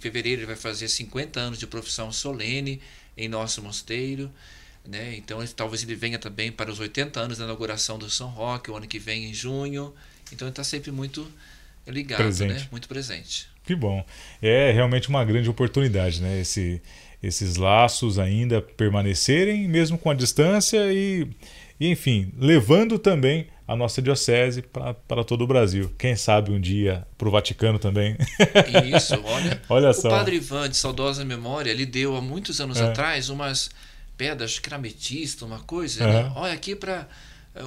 fevereiro, 0.00 0.40
ele 0.40 0.46
vai 0.46 0.56
fazer 0.56 0.88
50 0.88 1.38
anos 1.38 1.58
de 1.58 1.66
profissão 1.66 2.10
solene 2.10 2.80
em 3.16 3.28
nosso 3.28 3.62
mosteiro. 3.62 4.30
Né? 4.86 5.14
Então, 5.16 5.44
talvez 5.54 5.82
ele 5.82 5.94
venha 5.94 6.18
também 6.18 6.50
para 6.50 6.70
os 6.70 6.80
80 6.80 7.20
anos 7.20 7.38
da 7.38 7.44
inauguração 7.44 7.98
do 7.98 8.10
São 8.10 8.28
Roque, 8.28 8.70
o 8.70 8.76
ano 8.76 8.86
que 8.86 8.98
vem, 8.98 9.26
em 9.26 9.34
junho. 9.34 9.94
Então, 10.32 10.46
ele 10.46 10.52
está 10.52 10.64
sempre 10.64 10.90
muito 10.90 11.26
ligado, 11.86 12.18
né? 12.18 12.24
presente. 12.24 12.52
Né? 12.52 12.68
muito 12.70 12.88
presente. 12.88 13.48
Que 13.64 13.74
bom. 13.74 14.04
É 14.40 14.72
realmente 14.72 15.08
uma 15.08 15.24
grande 15.24 15.48
oportunidade, 15.48 16.20
né? 16.20 16.40
Esse, 16.40 16.82
esses 17.22 17.56
laços 17.56 18.18
ainda 18.18 18.60
permanecerem, 18.60 19.68
mesmo 19.68 19.96
com 19.96 20.10
a 20.10 20.14
distância, 20.14 20.92
e, 20.92 21.28
e 21.78 21.88
enfim, 21.88 22.32
levando 22.36 22.98
também 22.98 23.46
a 23.66 23.76
nossa 23.76 24.02
diocese 24.02 24.62
para 24.62 25.24
todo 25.24 25.42
o 25.42 25.46
Brasil. 25.46 25.94
Quem 25.98 26.16
sabe 26.16 26.50
um 26.50 26.60
dia 26.60 27.06
para 27.16 27.28
o 27.28 27.30
Vaticano 27.30 27.78
também. 27.78 28.16
Isso, 28.96 29.14
olha. 29.24 29.62
olha 29.68 29.92
só. 29.92 30.08
O 30.08 30.10
padre 30.10 30.36
Ivan, 30.36 30.68
de 30.68 30.76
saudosa 30.76 31.24
memória, 31.24 31.70
ele 31.70 31.86
deu 31.86 32.16
há 32.16 32.20
muitos 32.20 32.60
anos 32.60 32.80
é. 32.80 32.84
atrás 32.84 33.28
umas 33.28 33.70
pedras, 34.16 34.58
que 34.58 34.68
era 34.68 34.76
ametista, 34.76 35.44
uma 35.44 35.60
coisa. 35.60 36.06
Né? 36.06 36.32
Olha, 36.34 36.52
aqui 36.52 36.74
para. 36.74 37.08
É, 37.54 37.62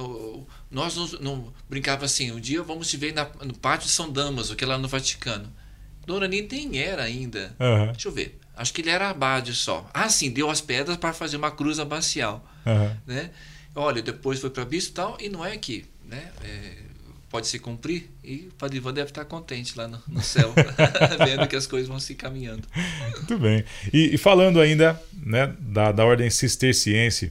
nós 0.70 0.96
não, 0.96 1.06
não 1.20 1.52
brincava 1.68 2.04
assim, 2.04 2.32
um 2.32 2.40
dia 2.40 2.62
vamos 2.62 2.88
te 2.88 2.96
ver 2.96 3.12
na, 3.12 3.28
no 3.44 3.54
pátio 3.54 3.86
de 3.86 3.92
São 3.92 4.10
Damaso, 4.10 4.56
que 4.56 4.64
é 4.64 4.66
lá 4.66 4.78
no 4.78 4.88
Vaticano. 4.88 5.52
Dona 6.06 6.28
Nini 6.28 6.48
nem 6.66 6.78
era 6.78 7.02
ainda. 7.02 7.54
Uhum. 7.58 7.92
Deixa 7.92 8.08
eu 8.08 8.12
ver. 8.12 8.38
Acho 8.56 8.72
que 8.72 8.80
ele 8.80 8.90
era 8.90 9.10
abade 9.10 9.54
só. 9.54 9.88
Ah, 9.92 10.08
sim, 10.08 10.30
deu 10.30 10.48
as 10.48 10.60
pedras 10.60 10.96
para 10.96 11.12
fazer 11.12 11.36
uma 11.36 11.50
cruz 11.50 11.78
abacial. 11.78 12.46
Uhum. 12.64 12.96
Né? 13.06 13.30
Olha, 13.76 14.00
depois 14.00 14.40
foi 14.40 14.48
para 14.48 14.64
bispo 14.64 14.90
e 14.90 14.94
tal, 14.94 15.18
e 15.20 15.28
não 15.28 15.44
é 15.44 15.56
que 15.58 15.84
né, 16.08 16.32
é, 16.42 16.72
pode 17.28 17.46
se 17.46 17.58
cumprir, 17.58 18.10
e 18.24 18.48
o 18.48 18.54
Padre 18.54 18.78
Ivan 18.78 18.94
deve 18.94 19.10
estar 19.10 19.26
contente 19.26 19.76
lá 19.76 19.86
no, 19.86 20.02
no 20.08 20.22
céu, 20.22 20.54
vendo 21.22 21.46
que 21.46 21.54
as 21.54 21.66
coisas 21.66 21.86
vão 21.86 22.00
se 22.00 22.14
caminhando. 22.14 22.66
Muito 23.16 23.38
bem. 23.38 23.62
E, 23.92 24.14
e 24.14 24.18
falando 24.18 24.60
ainda 24.62 25.00
né, 25.12 25.54
da, 25.58 25.92
da 25.92 26.06
ordem 26.06 26.30
cisterciense, 26.30 27.30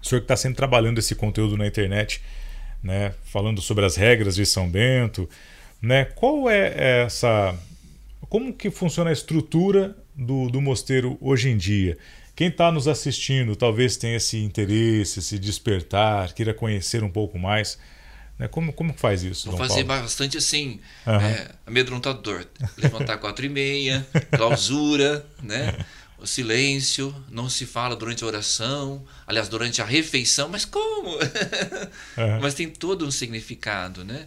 o 0.00 0.06
senhor 0.06 0.20
que 0.20 0.26
está 0.26 0.36
sempre 0.36 0.56
trabalhando 0.56 0.98
esse 0.98 1.16
conteúdo 1.16 1.56
na 1.56 1.66
internet, 1.66 2.22
né, 2.80 3.12
falando 3.24 3.60
sobre 3.60 3.84
as 3.84 3.96
regras 3.96 4.36
de 4.36 4.46
São 4.46 4.68
Bento, 4.68 5.28
né, 5.82 6.04
qual 6.04 6.48
é 6.48 7.02
essa. 7.02 7.52
Como 8.28 8.52
que 8.52 8.70
funciona 8.70 9.10
a 9.10 9.12
estrutura 9.12 9.96
do, 10.14 10.48
do 10.48 10.60
mosteiro 10.60 11.18
hoje 11.20 11.48
em 11.48 11.56
dia? 11.56 11.98
Quem 12.36 12.48
está 12.48 12.70
nos 12.70 12.86
assistindo 12.86 13.56
talvez 13.56 13.96
tenha 13.96 14.16
esse 14.16 14.36
interesse, 14.36 15.20
esse 15.20 15.38
despertar, 15.38 16.34
queira 16.34 16.52
conhecer 16.52 17.02
um 17.02 17.10
pouco 17.10 17.38
mais. 17.38 17.78
Né? 18.38 18.46
Como, 18.46 18.72
como 18.74 18.92
faz 18.92 19.22
isso? 19.22 19.48
Vou 19.48 19.58
fazer 19.58 19.84
Paulo? 19.84 20.02
bastante 20.02 20.36
assim, 20.36 20.78
Uhum. 21.06 21.14
é, 21.14 21.48
amedrontador. 21.66 22.46
Levantar 22.76 23.16
quatro 23.16 23.46
e 23.46 23.48
meia, 23.48 24.06
clausura, 24.36 25.26
né? 25.42 25.74
O 26.18 26.26
silêncio, 26.26 27.14
não 27.30 27.48
se 27.48 27.64
fala 27.66 27.94
durante 27.96 28.24
a 28.24 28.26
oração, 28.26 29.04
aliás, 29.26 29.48
durante 29.48 29.80
a 29.82 29.84
refeição, 29.84 30.48
mas 30.48 30.64
como? 30.66 31.16
Uhum. 32.16 32.40
Mas 32.40 32.54
tem 32.54 32.68
todo 32.68 33.06
um 33.06 33.10
significado, 33.10 34.04
né? 34.04 34.26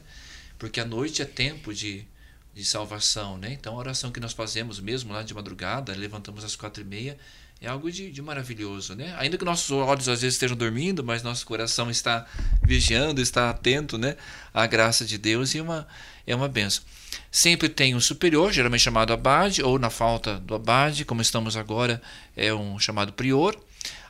Porque 0.57 0.79
a 0.79 0.85
noite 0.85 1.21
é 1.21 1.25
tempo 1.25 1.73
de, 1.73 2.05
de 2.53 2.63
salvação, 2.65 3.37
né? 3.37 3.51
Então 3.59 3.73
a 3.75 3.77
oração 3.77 4.11
que 4.11 4.19
nós 4.19 4.33
fazemos 4.33 4.79
mesmo 4.79 5.13
lá 5.13 5.23
de 5.23 5.33
madrugada, 5.33 5.93
levantamos 5.95 6.43
às 6.43 6.55
quatro 6.55 6.83
e 6.83 6.85
meia, 6.85 7.17
é 7.61 7.67
algo 7.67 7.91
de, 7.91 8.09
de 8.09 8.21
maravilhoso, 8.21 8.95
né? 8.95 9.13
Ainda 9.17 9.37
que 9.37 9.43
nossos 9.43 9.69
olhos 9.71 10.07
às 10.07 10.21
vezes 10.21 10.35
estejam 10.35 10.55
dormindo, 10.55 11.03
mas 11.03 11.23
nosso 11.23 11.45
coração 11.45 11.91
está 11.91 12.25
vigiando, 12.63 13.21
está 13.21 13.49
atento, 13.49 13.97
né? 13.97 14.15
À 14.53 14.65
graça 14.65 15.05
de 15.05 15.17
Deus 15.17 15.53
e 15.53 15.57
é 15.57 15.61
uma, 15.61 15.87
é 16.25 16.33
uma 16.33 16.47
benção. 16.47 16.83
Sempre 17.29 17.67
tem 17.67 17.95
um 17.95 17.99
superior, 17.99 18.51
geralmente 18.53 18.81
chamado 18.81 19.11
abade, 19.11 19.61
ou 19.61 19.77
na 19.77 19.89
falta 19.89 20.39
do 20.39 20.55
abade, 20.55 21.03
como 21.03 21.21
estamos 21.21 21.57
agora, 21.57 22.01
é 22.35 22.53
um 22.53 22.79
chamado 22.79 23.11
prior. 23.11 23.55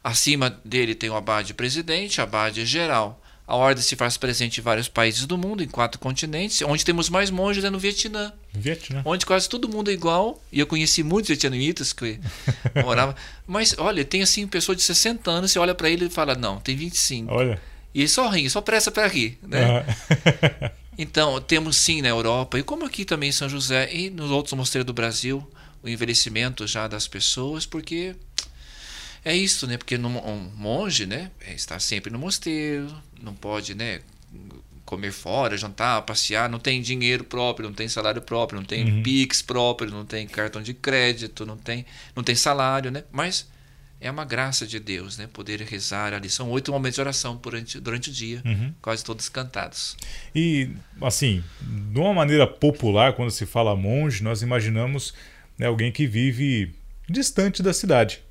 Acima 0.04 0.50
dele 0.64 0.94
tem 0.94 1.10
o 1.10 1.16
abade 1.16 1.54
presidente, 1.54 2.22
abade 2.22 2.66
geral. 2.66 3.22
A 3.50 3.56
ordem 3.56 3.82
se 3.82 3.96
faz 3.96 4.16
presente 4.16 4.60
em 4.60 4.64
vários 4.64 4.88
países 4.88 5.26
do 5.26 5.36
mundo, 5.36 5.64
em 5.64 5.68
quatro 5.68 6.00
continentes. 6.00 6.62
Onde 6.62 6.86
temos 6.86 7.10
mais 7.10 7.32
monges 7.32 7.64
é 7.64 7.70
no 7.72 7.80
Vietnã, 7.80 8.32
Vietnã. 8.54 9.02
onde 9.04 9.26
quase 9.26 9.50
todo 9.50 9.68
mundo 9.68 9.90
é 9.90 9.94
igual. 9.94 10.40
E 10.52 10.60
eu 10.60 10.68
conheci 10.68 11.02
muitos 11.02 11.30
vietnamitas 11.30 11.92
que 11.92 12.20
moravam. 12.86 13.16
Mas 13.48 13.74
olha, 13.80 14.06
tem 14.06 14.22
assim, 14.22 14.46
pessoa 14.46 14.76
de 14.76 14.84
60 14.84 15.32
anos, 15.32 15.52
você 15.52 15.58
olha 15.58 15.74
para 15.74 15.90
ele 15.90 16.06
e 16.06 16.10
fala: 16.12 16.36
Não, 16.36 16.60
tem 16.60 16.76
25. 16.76 17.34
Olha. 17.34 17.60
E 17.92 18.02
ele 18.02 18.08
só 18.08 18.30
ri, 18.30 18.48
só 18.52 18.62
pressa 18.62 18.92
para 18.92 19.08
rir. 19.08 19.40
Né? 19.42 19.66
Aham. 19.66 20.72
Então, 21.02 21.40
temos 21.40 21.78
sim 21.78 22.02
na 22.02 22.10
Europa, 22.10 22.60
e 22.60 22.64
como 22.64 22.86
aqui 22.86 23.06
também 23.06 23.30
em 23.30 23.32
São 23.32 23.48
José 23.48 23.90
e 23.90 24.10
nos 24.10 24.32
outros 24.32 24.54
mosteiros 24.54 24.86
do 24.86 24.92
Brasil, 24.92 25.50
o 25.82 25.88
envelhecimento 25.88 26.68
já 26.68 26.90
das 26.90 27.08
pessoas, 27.08 27.66
porque 27.66 28.18
é 29.24 29.36
isso, 29.36 29.68
né? 29.68 29.78
Porque 29.78 29.98
um 29.98 30.52
monge, 30.56 31.06
né, 31.06 31.32
está 31.56 31.80
sempre 31.80 32.12
no 32.12 32.20
mosteiro, 32.20 32.88
não 33.22 33.34
pode, 33.34 33.76
né, 33.76 34.02
comer 34.86 35.12
fora, 35.12 35.56
jantar, 35.56 36.02
passear, 36.02 36.50
não 36.50 36.58
tem 36.60 36.82
dinheiro 36.82 37.24
próprio, 37.24 37.68
não 37.70 37.76
tem 37.76 37.88
salário 37.88 38.22
próprio, 38.22 38.60
não 38.60 38.66
tem 38.66 38.84
Uhum. 38.92 39.04
Pix 39.04 39.42
próprio, 39.42 39.92
não 39.92 40.04
tem 40.04 40.28
cartão 40.28 40.62
de 40.64 40.74
crédito, 40.74 41.46
não 41.46 41.56
tem, 41.58 41.86
não 42.16 42.24
tem 42.24 42.34
salário, 42.34 42.90
né? 42.90 43.04
Mas 43.12 43.48
é 44.02 44.10
uma 44.10 44.26
graça 44.26 44.66
de 44.66 44.80
Deus, 44.80 45.16
né? 45.18 45.28
Poder 45.32 45.62
rezar 45.62 46.14
ali. 46.14 46.28
São 46.28 46.50
oito 46.50 46.72
momentos 46.72 46.96
de 46.96 47.02
oração 47.02 47.36
durante, 47.36 47.80
durante 47.80 48.10
o 48.10 48.14
dia, 48.14 48.42
Uhum. 48.44 48.74
quase 48.82 49.04
todos 49.04 49.30
cantados. 49.30 49.96
E, 50.34 50.72
assim, 51.02 51.44
de 51.62 52.00
uma 52.00 52.14
maneira 52.14 52.48
popular, 52.48 53.14
quando 53.14 53.30
se 53.30 53.46
fala 53.46 53.76
monge, 53.76 54.24
nós 54.24 54.42
imaginamos 54.42 55.14
né, 55.56 55.68
alguém 55.68 55.92
que 55.92 56.08
vive 56.08 56.74
distante 57.08 57.62
da 57.62 57.74
cidade. 57.74 58.24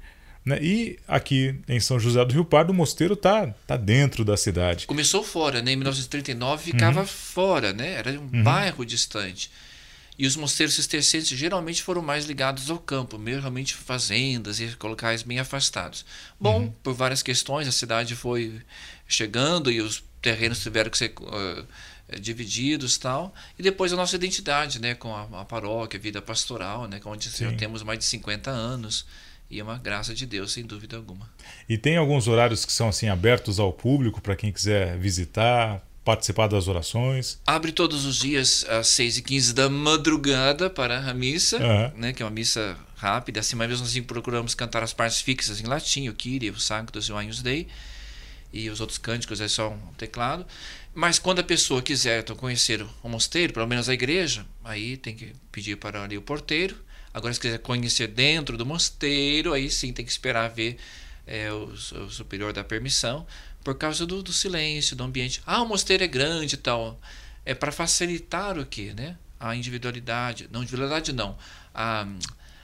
Né? 0.48 0.58
E 0.62 0.98
aqui 1.06 1.54
em 1.68 1.78
São 1.78 2.00
José 2.00 2.24
do 2.24 2.32
Rio 2.32 2.44
Pardo, 2.44 2.70
o 2.70 2.74
mosteiro 2.74 3.12
está 3.12 3.48
tá 3.66 3.76
dentro 3.76 4.24
da 4.24 4.34
cidade. 4.34 4.86
Começou 4.86 5.22
fora, 5.22 5.60
né? 5.60 5.72
Em 5.72 5.76
1939 5.76 6.72
ficava 6.72 7.04
fora, 7.04 7.74
né? 7.74 7.92
Era 7.92 8.18
um 8.18 8.42
bairro 8.42 8.84
distante. 8.86 9.50
E 10.18 10.26
os 10.26 10.36
mosteiros 10.36 10.74
cistercienses 10.74 11.38
geralmente 11.38 11.82
foram 11.82 12.00
mais 12.00 12.24
ligados 12.24 12.70
ao 12.70 12.78
campo, 12.78 13.18
meio 13.18 13.40
realmente 13.40 13.74
fazendas 13.74 14.58
e 14.58 14.74
locais 14.82 15.22
bem 15.22 15.38
afastados. 15.38 16.04
Bom, 16.40 16.74
por 16.82 16.94
várias 16.94 17.22
questões, 17.22 17.68
a 17.68 17.72
cidade 17.72 18.16
foi 18.16 18.60
chegando 19.06 19.70
e 19.70 19.80
os 19.80 20.02
terrenos 20.22 20.60
tiveram 20.60 20.90
que 20.90 20.98
ser 20.98 21.12
uh, 21.20 22.18
divididos 22.18 22.96
tal. 22.96 23.34
E 23.58 23.62
depois 23.62 23.92
a 23.92 23.96
nossa 23.96 24.16
identidade, 24.16 24.80
né? 24.80 24.94
Com 24.94 25.14
a, 25.14 25.42
a 25.42 25.44
paróquia, 25.44 25.98
a 25.98 26.02
vida 26.02 26.22
pastoral, 26.22 26.88
né? 26.88 26.98
Onde 27.04 27.28
já 27.28 27.52
temos 27.52 27.82
mais 27.82 27.98
de 27.98 28.06
50 28.06 28.50
anos. 28.50 29.04
E 29.50 29.60
é 29.60 29.62
uma 29.62 29.78
graça 29.78 30.14
de 30.14 30.26
Deus, 30.26 30.52
sem 30.52 30.64
dúvida 30.64 30.96
alguma. 30.96 31.28
E 31.68 31.78
tem 31.78 31.96
alguns 31.96 32.28
horários 32.28 32.64
que 32.64 32.72
são 32.72 32.88
assim 32.88 33.08
abertos 33.08 33.58
ao 33.58 33.72
público 33.72 34.20
para 34.20 34.36
quem 34.36 34.52
quiser 34.52 34.98
visitar, 34.98 35.82
participar 36.04 36.48
das 36.48 36.68
orações. 36.68 37.38
Abre 37.46 37.72
todos 37.72 38.04
os 38.04 38.16
dias 38.16 38.64
às 38.68 38.88
6 38.88 39.18
e 39.18 39.22
15 39.22 39.54
da 39.54 39.68
madrugada 39.68 40.68
para 40.68 40.98
a 41.00 41.14
missa, 41.14 41.56
Aham. 41.58 41.92
né, 41.96 42.12
que 42.12 42.22
é 42.22 42.26
uma 42.26 42.30
missa 42.30 42.76
rápida. 42.96 43.40
Assim, 43.40 43.56
mas 43.56 43.68
mesmo 43.68 43.86
assim 43.86 44.02
procuramos 44.02 44.54
cantar 44.54 44.82
as 44.82 44.92
partes 44.92 45.20
fixas 45.20 45.60
em 45.60 45.66
latim, 45.66 46.08
o 46.08 46.14
Kyrie, 46.14 46.50
o 46.50 46.58
Sanctus 46.58 47.06
e 47.06 47.12
o 47.12 47.16
Agnus 47.16 47.42
Dei. 47.42 47.68
E 48.52 48.70
os 48.70 48.80
outros 48.80 48.98
cânticos 48.98 49.40
é 49.40 49.48
só 49.48 49.70
um 49.70 49.94
teclado. 49.98 50.46
Mas 50.94 51.18
quando 51.18 51.40
a 51.40 51.44
pessoa 51.44 51.82
quiser 51.82 52.20
então, 52.20 52.34
conhecer 52.34 52.84
o 53.02 53.08
mosteiro, 53.08 53.52
pelo 53.52 53.66
menos 53.66 53.88
a 53.88 53.94
igreja, 53.94 54.46
aí 54.64 54.96
tem 54.96 55.14
que 55.14 55.32
pedir 55.52 55.76
para 55.76 56.02
ali 56.02 56.16
o 56.16 56.22
porteiro. 56.22 56.76
Agora, 57.12 57.32
se 57.32 57.40
quiser 57.40 57.58
conhecer 57.58 58.08
dentro 58.08 58.56
do 58.56 58.66
mosteiro, 58.66 59.52
aí 59.52 59.70
sim 59.70 59.92
tem 59.92 60.04
que 60.04 60.10
esperar 60.10 60.48
ver 60.48 60.78
é, 61.26 61.52
o, 61.52 61.64
o 61.64 62.10
superior 62.10 62.52
da 62.52 62.64
permissão, 62.64 63.26
por 63.62 63.76
causa 63.76 64.06
do, 64.06 64.22
do 64.22 64.32
silêncio, 64.32 64.96
do 64.96 65.04
ambiente. 65.04 65.42
Ah, 65.46 65.62
o 65.62 65.66
mosteiro 65.66 66.02
é 66.02 66.06
grande 66.06 66.54
e 66.54 66.58
tal. 66.58 67.00
É 67.44 67.54
para 67.54 67.70
facilitar 67.72 68.58
o 68.58 68.64
quê? 68.64 68.92
Né? 68.96 69.16
A 69.38 69.54
individualidade. 69.54 70.48
Não, 70.50 70.62
individualidade 70.62 71.12
não. 71.12 71.36
A, 71.74 72.06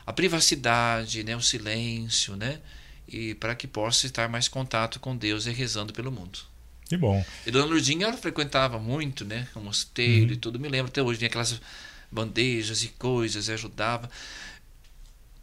a 0.06 0.12
privacidade, 0.12 1.22
né? 1.24 1.36
o 1.36 1.42
silêncio, 1.42 2.36
né? 2.36 2.60
E 3.06 3.34
para 3.34 3.54
que 3.54 3.66
possa 3.66 4.06
estar 4.06 4.28
mais 4.28 4.48
contato 4.48 4.98
com 4.98 5.16
Deus 5.16 5.46
e 5.46 5.50
rezando 5.50 5.92
pelo 5.92 6.10
mundo. 6.10 6.38
Que 6.86 6.96
bom. 6.96 7.24
E 7.46 7.50
Dona 7.50 7.66
Lourdinha, 7.66 8.06
ela 8.06 8.16
frequentava 8.16 8.78
muito, 8.78 9.24
né? 9.24 9.48
O 9.54 9.60
mosteiro 9.60 10.32
e 10.32 10.36
tudo. 10.36 10.58
Me 10.58 10.68
lembro 10.68 10.88
até 10.88 11.02
hoje, 11.02 11.18
tinha 11.18 11.28
aquelas 11.28 11.60
bandejas 12.10 12.82
e 12.82 12.88
coisas, 12.88 13.48
e 13.48 13.52
ajudava. 13.52 14.10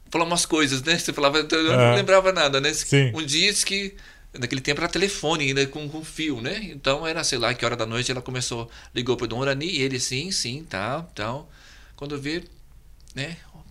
Falar 0.09 0.25
umas 0.25 0.45
coisas, 0.45 0.81
né? 0.83 0.97
Você 0.97 1.13
falava, 1.13 1.39
eu 1.39 1.63
não 1.63 1.79
Ah. 1.79 1.95
lembrava 1.95 2.31
nada, 2.31 2.59
né? 2.59 2.73
Sim. 2.73 3.11
Um 3.13 3.23
dia 3.23 3.51
disse 3.51 3.65
que 3.65 3.95
naquele 4.37 4.61
tempo 4.61 4.81
era 4.81 4.89
telefone 4.89 5.45
ainda 5.45 5.65
com, 5.67 5.87
com 5.89 6.03
fio, 6.03 6.41
né? 6.41 6.59
Então 6.63 7.05
era, 7.07 7.23
sei 7.23 7.37
lá, 7.37 7.53
que 7.53 7.65
hora 7.65 7.75
da 7.75 7.85
noite 7.85 8.11
ela 8.11 8.21
começou, 8.21 8.69
ligou 8.93 9.15
pro 9.15 9.27
Dom 9.27 9.39
Orani, 9.39 9.65
e 9.67 9.81
ele, 9.81 9.99
sim, 9.99 10.31
sim, 10.31 10.65
tá, 10.69 11.01
tal. 11.15 11.49
Quando 11.95 12.15
eu 12.15 12.19
vi, 12.21 12.43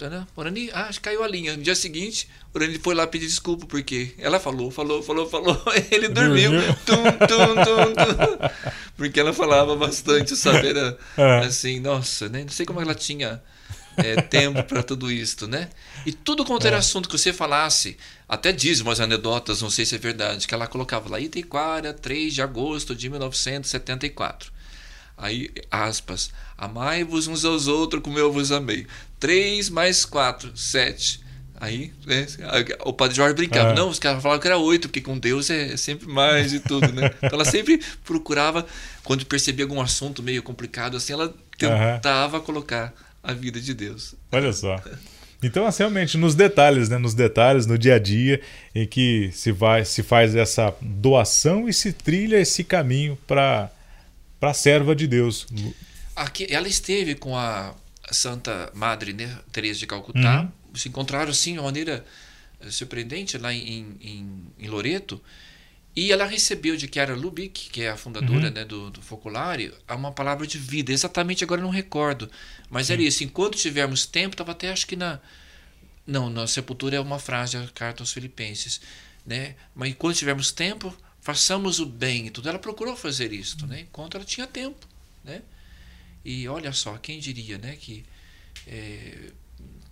né? 0.08 0.26
Orani, 0.36 0.70
ah, 0.72 0.84
acho 0.86 0.98
que 1.00 1.04
caiu 1.04 1.22
a 1.22 1.28
linha. 1.28 1.56
No 1.56 1.62
dia 1.62 1.74
seguinte, 1.74 2.28
Orani 2.54 2.78
foi 2.78 2.94
lá 2.94 3.06
pedir 3.06 3.26
desculpa, 3.26 3.66
porque 3.66 4.14
ela 4.18 4.38
falou, 4.40 4.70
falou, 4.70 5.02
falou, 5.02 5.28
falou, 5.28 5.60
ele 5.90 6.08
dormiu. 6.08 6.52
Tum, 6.86 7.02
tum, 7.26 7.54
tum, 7.64 7.94
tum. 7.94 8.50
Porque 8.96 9.18
ela 9.20 9.32
falava 9.32 9.76
bastante, 9.76 10.36
sabe? 10.36 10.68
Era 10.68 10.96
É. 11.16 11.38
assim, 11.46 11.80
nossa, 11.80 12.28
né? 12.28 12.42
Não 12.42 12.50
sei 12.50 12.64
como 12.64 12.80
ela 12.80 12.94
tinha 12.94 13.42
é, 13.96 14.16
tempo 14.22 14.62
para 14.64 14.82
tudo 14.82 15.10
isso, 15.10 15.46
né? 15.46 15.68
E 16.06 16.12
tudo 16.12 16.44
quanto 16.44 16.66
era 16.66 16.78
assunto 16.78 17.08
que 17.08 17.18
você 17.18 17.32
falasse, 17.32 17.96
até 18.28 18.52
diz 18.52 18.80
umas 18.80 19.00
anedotas, 19.00 19.60
não 19.60 19.68
sei 19.68 19.84
se 19.84 19.94
é 19.94 19.98
verdade, 19.98 20.46
que 20.46 20.54
ela 20.54 20.66
colocava 20.66 21.10
lá, 21.10 21.20
Itaquara, 21.20 21.92
3 21.92 22.32
de 22.32 22.40
agosto 22.42 22.94
de 22.94 23.10
1974. 23.10 24.52
Aí, 25.20 25.50
aspas, 25.70 26.30
amai-vos 26.56 27.26
uns 27.26 27.44
aos 27.44 27.66
outros 27.66 28.02
como 28.02 28.18
eu 28.18 28.32
vos 28.32 28.50
amei. 28.50 28.86
3 29.18 29.68
mais 29.68 30.04
4, 30.04 30.56
7. 30.56 31.20
Aí, 31.60 31.92
né, 32.06 32.26
o 32.86 32.92
padre 32.94 33.14
Jorge 33.16 33.34
brincava, 33.34 33.72
Ah. 33.72 33.74
não, 33.74 33.90
os 33.90 33.98
caras 33.98 34.22
falavam 34.22 34.40
que 34.40 34.46
era 34.48 34.56
8, 34.56 34.88
porque 34.88 35.02
com 35.02 35.18
Deus 35.18 35.50
é 35.50 35.76
sempre 35.76 36.08
mais 36.08 36.54
e 36.54 36.60
tudo, 36.60 36.90
né? 36.90 37.10
Então 37.22 37.34
ela 37.38 37.44
sempre 37.44 37.82
procurava, 38.02 38.66
quando 39.04 39.26
percebia 39.26 39.66
algum 39.66 39.78
assunto 39.78 40.22
meio 40.22 40.42
complicado, 40.42 40.96
assim, 40.96 41.12
ela 41.12 41.34
tentava 41.58 42.40
colocar 42.40 42.94
a 43.22 43.34
vida 43.34 43.60
de 43.60 43.74
Deus. 43.74 44.14
Olha 44.32 44.54
só. 44.54 44.82
Então, 45.42 45.66
assim, 45.66 45.82
realmente, 45.82 46.16
nos 46.16 46.34
detalhes, 46.34 46.88
né? 46.88 46.96
Nos 46.96 47.12
detalhes, 47.12 47.66
no 47.66 47.76
dia 47.76 47.96
a 47.96 47.98
dia, 47.98 48.40
em 48.74 48.86
que 48.86 49.30
se, 49.34 49.52
vai, 49.52 49.84
se 49.84 50.02
faz 50.02 50.34
essa 50.34 50.74
doação 50.80 51.68
e 51.68 51.74
se 51.74 51.92
trilha 51.92 52.40
esse 52.40 52.64
caminho 52.64 53.18
para 53.26 53.70
a 54.48 54.54
serva 54.54 54.94
de 54.94 55.06
Deus. 55.06 55.46
Aqui, 56.16 56.46
ela 56.50 56.68
esteve 56.68 57.14
com 57.14 57.36
a 57.36 57.74
Santa 58.10 58.70
Madre 58.74 59.12
né, 59.12 59.38
Teresa 59.52 59.78
de 59.78 59.86
Calcutá, 59.86 60.42
Uhum. 60.42 60.74
se 60.76 60.88
encontraram 60.88 61.30
assim 61.30 61.52
de 61.52 61.58
uma 61.58 61.64
maneira 61.66 62.04
eh, 62.60 62.70
surpreendente 62.70 63.36
lá 63.38 63.52
em, 63.52 63.96
em, 64.00 64.42
em 64.58 64.68
Loreto, 64.68 65.20
e 65.94 66.12
ela 66.12 66.24
recebeu 66.24 66.76
de 66.76 66.88
Chiara 66.92 67.14
Lubick, 67.16 67.68
que 67.70 67.82
é 67.82 67.90
a 67.90 67.96
fundadora 67.96 68.46
Uhum. 68.48 68.52
né, 68.54 68.64
do, 68.64 68.90
do 68.90 69.02
Focolare, 69.02 69.72
uma 69.88 70.12
palavra 70.12 70.46
de 70.46 70.56
vida. 70.58 70.92
Exatamente 70.92 71.42
agora 71.44 71.60
eu 71.60 71.64
não 71.64 71.70
recordo, 71.72 72.30
mas 72.70 72.90
era 72.90 73.02
isso. 73.02 73.24
Enquanto 73.24 73.58
tivermos 73.58 74.06
tempo, 74.06 74.34
estava 74.34 74.52
até 74.52 74.70
acho 74.70 74.86
que 74.86 74.96
na. 74.96 75.18
Não, 76.06 76.30
na 76.30 76.46
Sepultura 76.46 76.96
é 76.96 77.00
uma 77.00 77.18
frase 77.18 77.58
da 77.58 77.66
carta 77.68 78.02
aos 78.02 78.12
Filipenses. 78.12 78.80
Né? 79.26 79.54
Mas 79.74 79.90
enquanto 79.90 80.16
tivermos 80.16 80.50
tempo, 80.50 80.96
façamos 81.30 81.78
o 81.78 81.86
bem 81.86 82.26
e 82.26 82.30
tudo. 82.30 82.48
Ela 82.48 82.58
procurou 82.58 82.96
fazer 82.96 83.32
isso, 83.32 83.64
né? 83.66 83.82
enquanto 83.82 84.16
ela 84.16 84.24
tinha 84.24 84.46
tempo. 84.48 84.86
Né? 85.22 85.42
E 86.24 86.48
olha 86.48 86.72
só, 86.72 86.96
quem 86.96 87.20
diria 87.20 87.56
né, 87.56 87.76
que 87.76 88.04
é, 88.66 89.30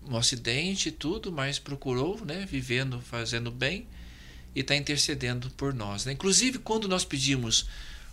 um 0.05 0.17
acidente 0.17 0.89
e 0.89 0.93
tudo, 0.93 1.31
mas 1.31 1.59
procurou, 1.59 2.25
né, 2.25 2.45
vivendo, 2.51 3.01
fazendo 3.01 3.53
bem 3.53 3.87
e 4.53 4.61
está 4.61 4.75
intercedendo 4.75 5.49
por 5.51 5.73
nós. 5.73 6.05
Né? 6.05 6.13
Inclusive, 6.13 6.59
quando 6.59 6.89
nós 6.89 7.05
pedimos 7.05 7.67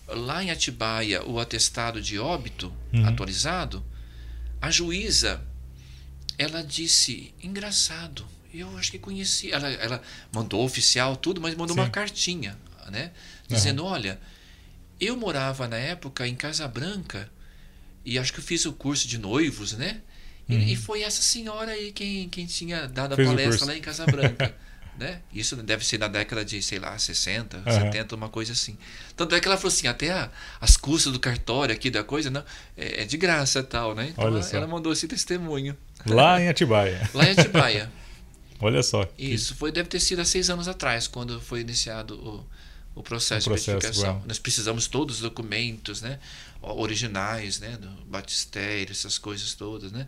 lá 0.08 0.44
em 0.44 0.52
Atibaia 0.52 1.24
o 1.26 1.40
atestado 1.40 2.00
de 2.00 2.20
óbito 2.20 2.72
uhum. 2.94 3.08
atualizado, 3.08 3.84
a 4.62 4.70
juíza 4.70 5.44
ela 6.38 6.62
disse, 6.62 7.34
engraçado, 7.42 8.24
eu 8.54 8.78
acho 8.78 8.92
que 8.92 9.00
conheci, 9.00 9.52
ela, 9.52 9.68
ela 9.68 10.02
mandou 10.32 10.64
oficial 10.64 11.16
tudo, 11.16 11.42
mas 11.42 11.56
mandou 11.56 11.74
Sim. 11.74 11.82
uma 11.82 11.90
cartinha, 11.90 12.56
né, 12.90 13.12
dizendo, 13.48 13.84
uhum. 13.84 13.90
olha, 13.90 14.20
eu 15.00 15.16
morava 15.18 15.68
na 15.68 15.78
época 15.78 16.28
em 16.28 16.36
Casa 16.36 16.68
Branca 16.68 17.30
e 18.04 18.20
acho 18.20 18.32
que 18.32 18.40
eu 18.40 18.44
fiz 18.44 18.66
o 18.66 18.74
curso 18.74 19.08
de 19.08 19.18
noivos, 19.18 19.74
né? 19.74 20.02
Uhum. 20.48 20.60
E, 20.60 20.74
e, 20.74 20.76
foi 20.76 21.02
essa 21.02 21.22
senhora 21.22 21.72
aí 21.72 21.92
quem, 21.92 22.30
quem 22.30 22.46
tinha 22.46 22.88
dado 22.88 23.14
a 23.14 23.16
Fez 23.16 23.28
palestra 23.28 23.66
lá 23.66 23.76
em 23.76 23.82
Casa 23.82 24.06
Branca. 24.06 24.56
né? 24.98 25.20
Isso 25.34 25.56
deve 25.58 25.86
ser 25.86 25.98
na 25.98 26.08
década 26.08 26.46
de, 26.46 26.62
sei 26.62 26.80
lá, 26.80 26.98
60, 26.98 27.58
uhum. 27.58 27.64
70, 27.64 28.16
uma 28.16 28.30
coisa 28.30 28.54
assim. 28.54 28.78
Tanto 29.16 29.36
é 29.36 29.40
que 29.40 29.48
ela 29.48 29.58
falou 29.58 29.70
assim, 29.70 29.88
até 29.88 30.12
a, 30.12 30.30
as 30.62 30.78
custas 30.78 31.12
do 31.12 31.20
cartório 31.20 31.74
aqui 31.74 31.90
da 31.90 32.04
coisa, 32.04 32.30
não, 32.30 32.44
é, 32.78 33.02
é 33.02 33.06
de 33.06 33.18
graça 33.18 33.62
tal, 33.64 33.94
né? 33.94 34.10
Então 34.10 34.26
ela, 34.26 34.40
ela, 34.54 34.68
mandou 34.68 34.94
esse 34.94 35.08
testemunho. 35.08 35.76
Lá 36.06 36.40
em 36.40 36.48
Atibaia. 36.48 37.10
lá 37.14 37.26
em 37.26 37.32
Atibaia. 37.32 37.92
Olha 38.60 38.82
só. 38.82 39.08
Isso, 39.18 39.56
foi, 39.56 39.72
deve 39.72 39.90
ter 39.90 40.00
sido 40.00 40.22
há 40.22 40.26
seis 40.26 40.50
anos 40.50 40.68
atrás, 40.68 41.08
quando 41.08 41.42
foi 41.42 41.62
iniciado 41.62 42.16
o, 42.16 42.46
o 42.96 43.04
processo, 43.04 43.50
o 43.50 43.52
processo 43.52 43.78
de 43.78 43.84
beatificação. 43.84 44.24
Nós 44.26 44.40
precisamos 44.40 44.88
todos 44.88 45.18
os 45.18 45.22
documentos, 45.22 46.02
né? 46.02 46.20
Originais, 46.62 47.60
né? 47.60 47.78
Do 47.78 47.90
batistério, 48.06 48.92
essas 48.92 49.18
coisas 49.18 49.54
todas, 49.54 49.92
né? 49.92 50.08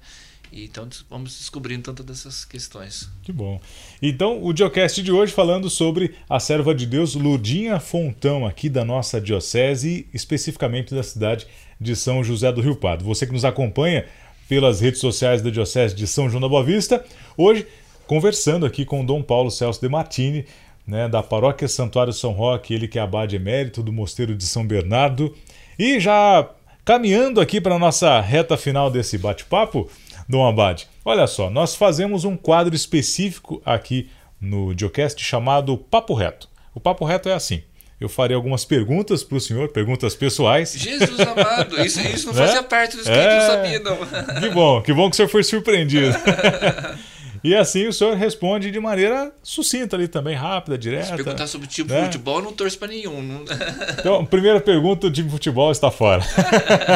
E 0.51 0.63
então 0.63 0.87
vamos 1.09 1.37
descobrindo 1.37 1.83
tantas 1.83 2.05
dessas 2.05 2.45
questões. 2.45 3.09
Que 3.21 3.33
bom. 3.33 3.59
Então, 4.01 4.41
o 4.41 4.53
Diocast 4.53 5.03
de 5.03 5.11
hoje 5.11 5.33
falando 5.33 5.69
sobre 5.69 6.15
a 6.29 6.39
serva 6.39 6.73
de 6.73 6.85
Deus 6.85 7.15
Lurdinha 7.15 7.79
Fontão, 7.79 8.45
aqui 8.45 8.69
da 8.69 8.85
nossa 8.85 9.19
diocese, 9.19 10.07
especificamente 10.13 10.95
da 10.95 11.03
cidade 11.03 11.45
de 11.79 11.95
São 11.95 12.23
José 12.23 12.51
do 12.51 12.61
Rio 12.61 12.77
Pardo. 12.77 13.03
Você 13.03 13.27
que 13.27 13.33
nos 13.33 13.43
acompanha 13.43 14.05
pelas 14.47 14.79
redes 14.79 15.01
sociais 15.01 15.41
da 15.41 15.49
Diocese 15.49 15.93
de 15.93 16.07
São 16.07 16.29
João 16.29 16.41
da 16.41 16.47
Boa 16.47 16.63
Vista, 16.63 17.03
hoje 17.35 17.67
conversando 18.07 18.65
aqui 18.65 18.85
com 18.85 19.05
Dom 19.05 19.21
Paulo 19.21 19.51
Celso 19.51 19.81
de 19.81 19.89
Martini, 19.89 20.45
né, 20.87 21.09
da 21.09 21.21
Paróquia 21.21 21.67
Santuário 21.67 22.13
São 22.13 22.31
Roque, 22.31 22.73
ele 22.73 22.87
que 22.87 22.97
é 22.97 23.01
abade 23.01 23.35
emérito 23.35 23.83
do 23.83 23.91
Mosteiro 23.91 24.33
de 24.35 24.45
São 24.45 24.65
Bernardo. 24.65 25.35
E 25.77 25.99
já 25.99 26.49
caminhando 26.85 27.41
aqui 27.41 27.59
para 27.59 27.75
a 27.75 27.79
nossa 27.79 28.21
reta 28.21 28.55
final 28.55 28.89
desse 28.89 29.17
bate-papo, 29.17 29.89
Dom 30.29 30.47
Abade. 30.47 30.87
Olha 31.03 31.27
só, 31.27 31.49
nós 31.49 31.75
fazemos 31.75 32.23
um 32.23 32.37
quadro 32.37 32.73
específico 32.73 33.61
aqui 33.65 34.09
no 34.39 34.73
Diocast 34.73 35.21
chamado 35.21 35.77
Papo 35.77 36.13
Reto. 36.13 36.49
O 36.73 36.79
Papo 36.79 37.03
Reto 37.03 37.27
é 37.27 37.33
assim. 37.33 37.61
Eu 37.99 38.07
farei 38.07 38.35
algumas 38.35 38.63
perguntas 38.63 39.23
para 39.23 39.37
o 39.37 39.41
senhor, 39.41 39.69
perguntas 39.69 40.15
pessoais. 40.15 40.73
Jesus 40.73 41.19
amado, 41.19 41.81
isso, 41.81 41.99
isso 41.99 42.27
não 42.27 42.33
né? 42.35 42.45
fazia 42.45 42.63
parte 42.63 42.95
do 42.95 43.01
script, 43.01 43.21
é... 43.21 43.39
não 43.39 43.47
sabia, 43.47 43.79
não. 43.79 44.39
Que 44.39 44.49
bom, 44.49 44.81
que 44.83 44.93
bom 44.93 45.09
que 45.09 45.13
o 45.13 45.15
senhor 45.15 45.29
foi 45.29 45.43
surpreendido. 45.43 46.15
E 47.47 47.55
assim 47.55 47.87
o 47.87 47.93
senhor 47.93 48.13
responde 48.17 48.69
de 48.69 48.77
maneira 48.77 49.33
sucinta 49.41 49.95
ali 49.95 50.09
também, 50.09 50.35
rápida, 50.35 50.77
direta. 50.77 51.05
Se 51.05 51.15
perguntar 51.15 51.47
sobre 51.47 51.65
o 51.65 51.69
tipo 51.69 51.93
né? 51.93 52.01
de 52.01 52.05
futebol, 52.07 52.39
eu 52.39 52.43
não 52.43 52.51
torço 52.51 52.77
para 52.77 52.89
nenhum. 52.89 53.45
Então, 53.97 54.25
primeira 54.25 54.59
pergunta, 54.59 55.07
o 55.07 55.11
tipo 55.11 55.27
de 55.27 55.33
futebol 55.33 55.71
está 55.71 55.89
fora. 55.89 56.21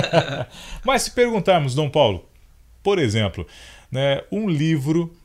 Mas 0.83 1.03
se 1.03 1.11
perguntarmos, 1.11 1.73
Dom 1.73 1.89
Paulo, 1.89 2.27
por 2.83 2.99
exemplo, 2.99 3.47
né, 3.89 4.21
um 4.29 4.49
livro 4.49 5.15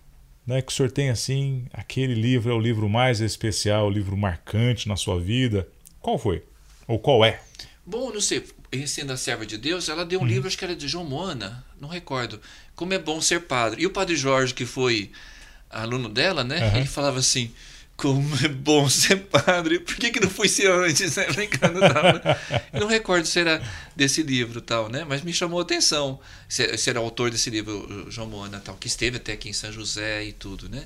né, 0.47 0.63
que 0.63 0.71
o 0.71 0.75
senhor 0.75 0.93
tem 0.93 1.11
assim, 1.11 1.67
aquele 1.73 2.15
livro 2.15 2.53
é 2.53 2.55
o 2.55 2.61
livro 2.61 2.89
mais 2.89 3.21
especial, 3.21 3.89
o 3.89 3.91
livro 3.91 4.17
marcante 4.17 4.89
na 4.89 4.95
sua 4.95 5.19
vida. 5.19 5.67
Qual 6.01 6.19
foi? 6.19 6.45
Ou 6.87 7.01
qual 7.01 7.25
é? 7.25 7.41
Bom, 7.85 8.13
não 8.13 8.21
sei. 8.21 8.45
Sendo 8.87 9.13
a 9.13 9.17
serva 9.17 9.45
de 9.45 9.59
Deus, 9.59 9.89
ela 9.89 10.05
deu 10.05 10.21
um 10.21 10.23
uhum. 10.23 10.29
livro, 10.29 10.47
acho 10.47 10.57
que 10.57 10.65
era 10.65 10.77
de 10.77 10.87
João 10.87 11.05
Moana, 11.05 11.65
não 11.81 11.89
recordo. 11.89 12.41
Como 12.77 12.95
é 12.95 12.99
bom 12.99 13.21
ser 13.21 13.41
padre. 13.41 13.83
E 13.83 13.87
o 13.87 13.91
padre 13.91 14.15
Jorge, 14.15 14.55
que 14.55 14.67
foi 14.67 15.11
aluno 15.71 16.09
dela, 16.09 16.45
né? 16.45 16.71
Uhum. 16.71 16.77
Ele 16.77 16.87
falava 16.87 17.19
assim: 17.19 17.51
como 17.97 18.37
é 18.45 18.49
bom 18.49 18.89
ser 18.91 19.17
padre. 19.17 19.81
Por 19.81 19.97
que, 19.97 20.11
que 20.11 20.21
não 20.21 20.29
fui 20.29 20.49
ser 20.49 20.71
antes, 20.71 21.17
né? 21.17 21.27
Brincando, 21.33 21.81
tal, 21.81 22.05
Eu 22.73 22.81
não 22.81 22.87
recordo 22.87 23.27
se 23.27 23.41
era 23.41 23.63
desse 23.95 24.23
livro 24.23 24.61
tal, 24.61 24.89
né? 24.89 25.05
Mas 25.09 25.23
me 25.23 25.33
chamou 25.33 25.59
a 25.59 25.63
atenção. 25.63 26.21
Se, 26.49 26.77
se 26.77 26.91
era 26.91 27.01
o 27.01 27.05
autor 27.05 27.31
desse 27.31 27.49
livro, 27.49 28.07
João 28.11 28.29
Moana, 28.29 28.61
tal, 28.61 28.77
que 28.77 28.87
esteve 28.87 29.17
até 29.17 29.33
aqui 29.33 29.49
em 29.49 29.55
São 29.55 29.73
José 29.73 30.25
e 30.25 30.33
tudo, 30.33 30.69
né? 30.69 30.85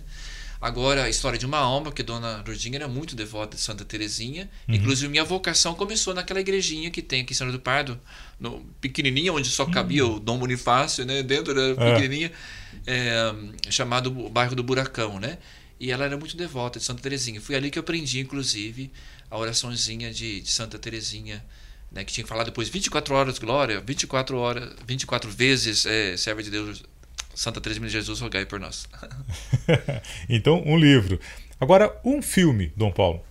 Agora, 0.61 1.05
a 1.05 1.09
história 1.09 1.39
de 1.39 1.47
uma 1.47 1.57
alma, 1.57 1.91
que 1.91 2.03
Dona 2.03 2.43
Lourdinha 2.47 2.77
era 2.77 2.89
muito 2.89 3.17
devota 3.17 3.57
de 3.57 3.63
Santa 3.63 3.83
Terezinha. 3.83 4.51
Uhum. 4.69 4.75
Inclusive, 4.75 5.09
minha 5.09 5.25
vocação 5.25 5.75
começou 5.75 6.13
naquela 6.13 6.41
igrejinha 6.41 6.91
que 6.91 7.01
tem 7.01 7.23
aqui 7.23 7.33
em 7.33 7.37
São 7.37 7.51
do 7.51 7.59
Pardo, 7.59 7.99
no, 8.39 8.61
pequenininha, 8.79 9.33
onde 9.33 9.49
só 9.49 9.65
cabia 9.65 10.05
uhum. 10.05 10.17
o 10.17 10.21
Dom 10.21 10.39
Bonifácio, 10.39 11.07
né? 11.07 11.23
Dentro 11.23 11.55
da 11.55 11.83
é. 11.83 11.95
pequenininha, 11.95 12.31
é, 12.87 13.35
chamado 13.71 14.11
bairro 14.29 14.55
do 14.55 14.63
Buracão, 14.63 15.19
né? 15.19 15.39
E 15.79 15.91
ela 15.91 16.05
era 16.05 16.19
muito 16.19 16.37
devota 16.37 16.79
de 16.79 16.85
Santa 16.85 17.01
Terezinha. 17.01 17.41
Foi 17.41 17.55
ali 17.55 17.71
que 17.71 17.79
eu 17.79 17.81
aprendi, 17.81 18.21
inclusive, 18.21 18.93
a 19.31 19.39
oraçãozinha 19.39 20.13
de, 20.13 20.43
de 20.43 20.51
Santa 20.51 20.79
Terezinha, 20.79 21.43
né, 21.91 22.05
que 22.05 22.13
tinha 22.13 22.23
que 22.23 22.29
falar 22.29 22.45
depois 22.45 22.69
24 22.69 23.15
horas 23.15 23.39
glória, 23.39 23.81
24 23.81 24.37
horas, 24.37 24.75
24 24.87 25.31
vezes 25.31 25.87
é, 25.87 26.17
serva 26.19 26.43
de 26.43 26.51
Deus, 26.51 26.83
Santa 27.41 27.59
Teresinha 27.59 27.87
de 27.87 27.93
Jesus, 27.95 28.21
rogai 28.21 28.45
por 28.45 28.61
nós. 28.61 28.87
então, 30.29 30.63
um 30.67 30.77
livro. 30.77 31.19
Agora, 31.59 31.99
um 32.05 32.21
filme, 32.21 32.71
Dom 32.77 32.93
Paulo. 32.93 33.25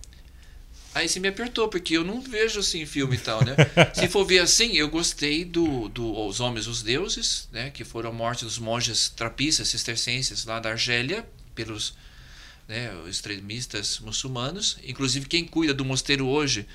Aí 0.92 1.08
você 1.08 1.20
me 1.20 1.28
apertou, 1.28 1.68
porque 1.68 1.96
eu 1.96 2.02
não 2.02 2.20
vejo 2.20 2.58
assim 2.58 2.84
filme 2.84 3.14
e 3.14 3.20
tal, 3.20 3.44
né? 3.44 3.54
Se 3.94 4.08
for 4.08 4.24
ver 4.24 4.40
assim, 4.40 4.72
eu 4.72 4.88
gostei 4.88 5.44
do, 5.44 5.88
do 5.90 6.26
Os 6.26 6.40
Homens 6.40 6.66
os 6.66 6.82
Deuses, 6.82 7.48
né? 7.52 7.70
Que 7.70 7.84
foram 7.84 8.10
a 8.10 8.12
morte 8.12 8.44
dos 8.44 8.58
monges 8.58 9.08
trapistas, 9.08 9.68
cistercenses 9.68 10.44
lá 10.44 10.58
da 10.58 10.70
Argélia, 10.70 11.24
pelos 11.54 11.94
né, 12.66 12.92
extremistas 13.06 14.00
muçulmanos. 14.00 14.76
Inclusive, 14.84 15.26
quem 15.26 15.44
cuida 15.44 15.72
do 15.72 15.84
mosteiro 15.84 16.26
hoje 16.26 16.66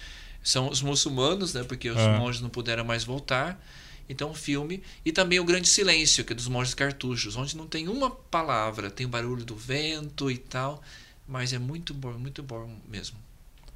são 0.42 0.70
os 0.70 0.82
muçulmanos, 0.82 1.54
né, 1.54 1.66
porque 1.66 1.90
os 1.90 2.00
é. 2.00 2.18
monges 2.18 2.40
não 2.40 2.50
puderam 2.50 2.86
mais 2.86 3.04
voltar. 3.04 3.62
Então, 4.10 4.32
o 4.32 4.34
filme. 4.34 4.82
E 5.04 5.12
também 5.12 5.40
O 5.40 5.44
Grande 5.44 5.68
Silêncio, 5.68 6.24
que 6.24 6.34
é 6.34 6.36
dos 6.36 6.48
monges 6.48 6.74
cartuchos, 6.74 7.36
onde 7.36 7.58
não 7.58 7.68
tem 7.68 7.88
uma 7.88 8.10
palavra, 8.10 8.90
tem 8.90 9.06
o 9.06 9.10
barulho 9.10 9.44
do 9.44 9.56
vento 9.56 10.30
e 10.30 10.38
tal. 10.38 10.82
Mas 11.28 11.54
é 11.54 11.60
muito 11.60 11.94
bom, 11.94 12.14
muito 12.14 12.44
bom 12.44 12.70
mesmo. 12.88 13.18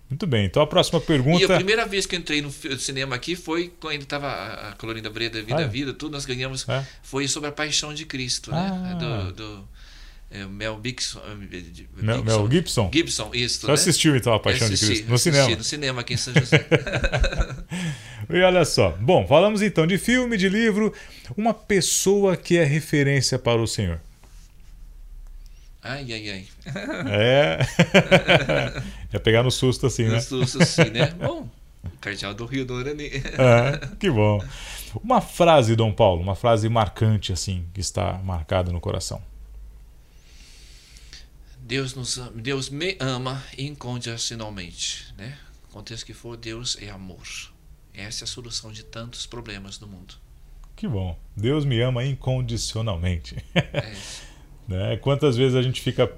Muito 0.10 0.26
bem, 0.26 0.46
então 0.46 0.64
a 0.64 0.68
próxima 0.68 1.00
pergunta. 1.00 1.40
E 1.40 1.46
a 1.46 1.56
primeira 1.56 1.86
vez 1.86 2.08
que 2.08 2.16
eu 2.16 2.20
entrei 2.20 2.42
no 2.42 2.52
cinema 2.52 3.16
aqui 3.16 3.36
foi 3.36 3.72
quando 3.80 4.02
estava 4.02 4.28
a 4.70 4.74
Colorinda 4.74 5.08
Breda, 5.08 5.40
Vida 5.42 5.60
ah, 5.60 5.62
é? 5.62 5.68
Vida, 5.68 5.94
tudo, 5.94 6.14
nós 6.14 6.26
ganhamos. 6.26 6.68
É? 6.68 6.84
Foi 7.04 7.28
sobre 7.28 7.50
a 7.50 7.52
paixão 7.52 7.94
de 7.94 8.06
Cristo, 8.06 8.50
né? 8.50 8.70
ah. 8.72 8.76
né? 8.76 8.96
Do, 8.96 9.34
do 9.34 9.68
é, 10.32 10.46
Mel 10.46 10.80
Gibson. 10.84 11.22
Eh, 11.28 12.04
Mel, 12.04 12.24
Mel 12.24 12.50
Gibson? 12.52 12.90
Gibson, 12.94 13.32
isso. 13.34 13.62
Você 13.62 13.68
né? 13.68 13.74
assistiu 13.74 14.16
então 14.16 14.34
A 14.34 14.40
Paixão 14.40 14.68
assisti, 14.68 14.86
de 14.86 14.92
Cristo? 14.92 15.12
No 15.12 15.18
cinema? 15.18 15.56
no 15.56 15.64
cinema 15.64 16.02
aqui 16.02 16.14
em 16.14 16.18
São 16.18 16.34
José. 16.34 16.68
e 18.30 18.42
olha 18.42 18.64
só. 18.64 18.92
Bom, 19.00 19.26
falamos 19.28 19.62
então 19.62 19.88
de 19.88 19.98
filme, 19.98 20.38
de 20.38 20.48
livro. 20.50 20.94
Uma 21.36 21.54
pessoa 21.54 22.38
que 22.38 22.58
é 22.58 22.64
referência 22.64 23.40
para 23.40 23.62
o 23.62 23.68
Senhor. 23.68 24.00
Ai, 25.82 26.06
ai, 26.12 26.30
ai. 26.30 26.48
É. 27.10 27.60
Ia 29.14 29.20
pegar 29.20 29.44
no 29.44 29.50
susto 29.50 29.88
assim, 29.88 30.04
né? 30.04 30.16
No 30.16 30.22
susto 30.22 30.62
assim, 30.62 30.90
né? 30.90 31.08
Bom, 31.12 31.50
o 31.84 31.98
cardeal 32.00 32.34
do 32.34 32.46
Rio 32.46 32.66
Dorani. 32.66 33.08
É, 33.08 33.96
que 34.00 34.10
bom. 34.10 34.44
Uma 35.04 35.22
frase, 35.22 35.76
Dom 35.76 35.92
Paulo, 35.92 36.22
uma 36.22 36.36
frase 36.36 36.68
marcante 36.68 37.32
assim, 37.32 37.66
que 37.74 37.80
está 37.80 38.20
marcada 38.24 38.72
no 38.72 38.80
coração. 38.80 39.22
Deus 41.58 41.94
nos 41.94 42.18
ama, 42.18 42.32
Deus 42.36 42.70
me 42.70 42.98
ama 43.00 43.44
incondicionalmente, 43.58 45.14
né? 45.18 45.38
Contexto 45.72 46.06
que 46.06 46.14
for, 46.14 46.36
Deus 46.36 46.78
é 46.82 46.90
amor. 46.90 47.49
Essa 48.00 48.24
é 48.24 48.26
a 48.26 48.28
solução 48.28 48.72
de 48.72 48.84
tantos 48.84 49.26
problemas 49.26 49.78
do 49.78 49.88
mundo. 49.88 50.16
Que 50.76 50.88
bom. 50.88 51.18
Deus 51.36 51.66
me 51.66 51.82
ama 51.82 52.06
incondicionalmente. 52.06 53.36
É. 53.54 53.94
né? 54.68 54.98
Quantas 54.98 55.36
vezes 55.36 55.56
a 55.56 55.62
gente 55.62 55.82
fica 55.82 56.10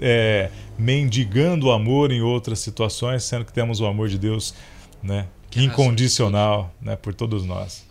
é, 0.00 0.50
mendigando 0.78 1.66
o 1.66 1.72
amor 1.72 2.12
em 2.12 2.20
outras 2.20 2.60
situações, 2.60 3.24
sendo 3.24 3.44
que 3.44 3.52
temos 3.52 3.80
o 3.80 3.86
amor 3.86 4.08
de 4.08 4.18
Deus 4.18 4.54
né, 5.02 5.26
incondicional 5.56 6.72
né, 6.80 6.94
por 6.94 7.12
todos 7.12 7.44
nós. 7.44 7.84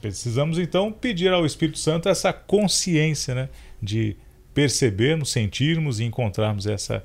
Precisamos 0.00 0.58
então 0.58 0.92
pedir 0.92 1.32
ao 1.32 1.46
Espírito 1.46 1.78
Santo 1.78 2.08
essa 2.08 2.32
consciência 2.32 3.34
né, 3.34 3.48
de 3.80 4.16
percebermos, 4.52 5.30
sentirmos 5.30 6.00
e 6.00 6.04
encontrarmos 6.04 6.66
essa, 6.66 7.04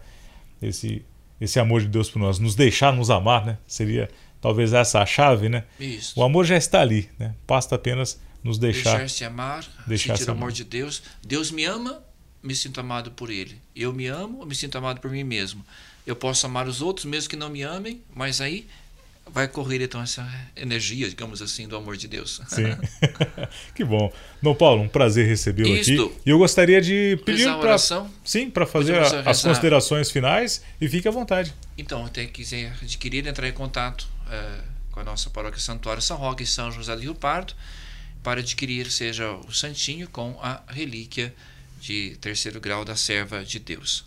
esse, 0.61 1.05
esse 1.39 1.59
amor 1.59 1.81
de 1.81 1.87
Deus 1.87 2.09
por 2.09 2.19
nós, 2.19 2.39
nos 2.39 2.55
deixarmos 2.55 3.11
amar, 3.11 3.45
né? 3.45 3.57
Seria 3.67 4.09
talvez 4.43 4.73
essa 4.73 4.99
a 4.99 5.05
chave, 5.05 5.49
né? 5.49 5.63
Isso. 5.79 6.19
O 6.19 6.23
amor 6.23 6.45
já 6.45 6.57
está 6.57 6.81
ali, 6.81 7.09
né? 7.17 7.33
Basta 7.47 7.75
apenas 7.75 8.19
nos 8.43 8.59
deixar 8.59 8.99
deixar-se 8.99 9.23
amar, 9.23 9.65
deixar 9.87 10.17
sentir 10.17 10.29
o 10.29 10.33
amor 10.33 10.51
de 10.51 10.65
Deus. 10.65 11.01
Deus 11.25 11.49
me 11.49 11.63
ama 11.63 12.03
me 12.43 12.53
sinto 12.53 12.81
amado 12.81 13.11
por 13.11 13.29
Ele. 13.29 13.55
Eu 13.73 13.93
me 13.93 14.05
amo, 14.07 14.45
me 14.45 14.53
sinto 14.53 14.77
amado 14.77 14.99
por 14.99 15.09
mim 15.09 15.23
mesmo. 15.23 15.65
Eu 16.05 16.13
posso 16.13 16.45
amar 16.45 16.67
os 16.67 16.81
outros, 16.81 17.05
mesmo 17.05 17.29
que 17.29 17.37
não 17.37 17.49
me 17.49 17.61
amem, 17.61 18.01
mas 18.13 18.41
aí 18.41 18.67
vai 19.31 19.47
correr 19.47 19.81
então 19.81 20.01
essa 20.01 20.29
energia, 20.53 21.07
digamos 21.07 21.41
assim, 21.41 21.65
do 21.65 21.77
amor 21.77 21.95
de 21.95 22.09
Deus. 22.09 22.41
Sim. 22.49 22.77
que 23.73 23.85
bom. 23.85 24.11
Dom 24.41 24.53
Paulo, 24.53 24.83
um 24.83 24.89
prazer 24.89 25.25
recebê-lo 25.25 25.73
aqui. 25.73 25.95
E 26.25 26.29
eu 26.29 26.37
gostaria 26.37 26.81
de 26.81 27.17
pedir 27.25 27.47
para 27.57 27.77
sim, 27.77 28.49
para 28.49 28.65
fazer 28.65 28.97
a, 28.97 29.29
as 29.29 29.41
considerações 29.41 30.11
finais 30.11 30.61
e 30.81 30.89
fique 30.89 31.07
à 31.07 31.11
vontade. 31.11 31.53
Então, 31.77 32.05
até 32.05 32.25
quiser 32.25 32.73
adquirir, 32.81 33.25
entrar 33.25 33.47
em 33.47 33.53
contato 33.53 34.07
é, 34.29 34.61
com 34.91 34.99
a 34.99 35.03
nossa 35.03 35.29
paróquia 35.29 35.59
Santuário 35.59 36.01
São 36.01 36.17
Roque 36.17 36.43
e 36.43 36.47
São 36.47 36.71
José 36.71 36.95
do 36.95 37.01
Rio 37.01 37.15
Pardo 37.15 37.53
para 38.23 38.39
adquirir 38.39 38.89
seja 38.89 39.31
o 39.31 39.51
santinho 39.51 40.07
com 40.07 40.39
a 40.41 40.61
relíquia 40.67 41.35
de 41.81 42.17
terceiro 42.21 42.61
grau 42.61 42.85
da 42.85 42.95
serva 42.95 43.43
de 43.43 43.59
Deus. 43.59 44.05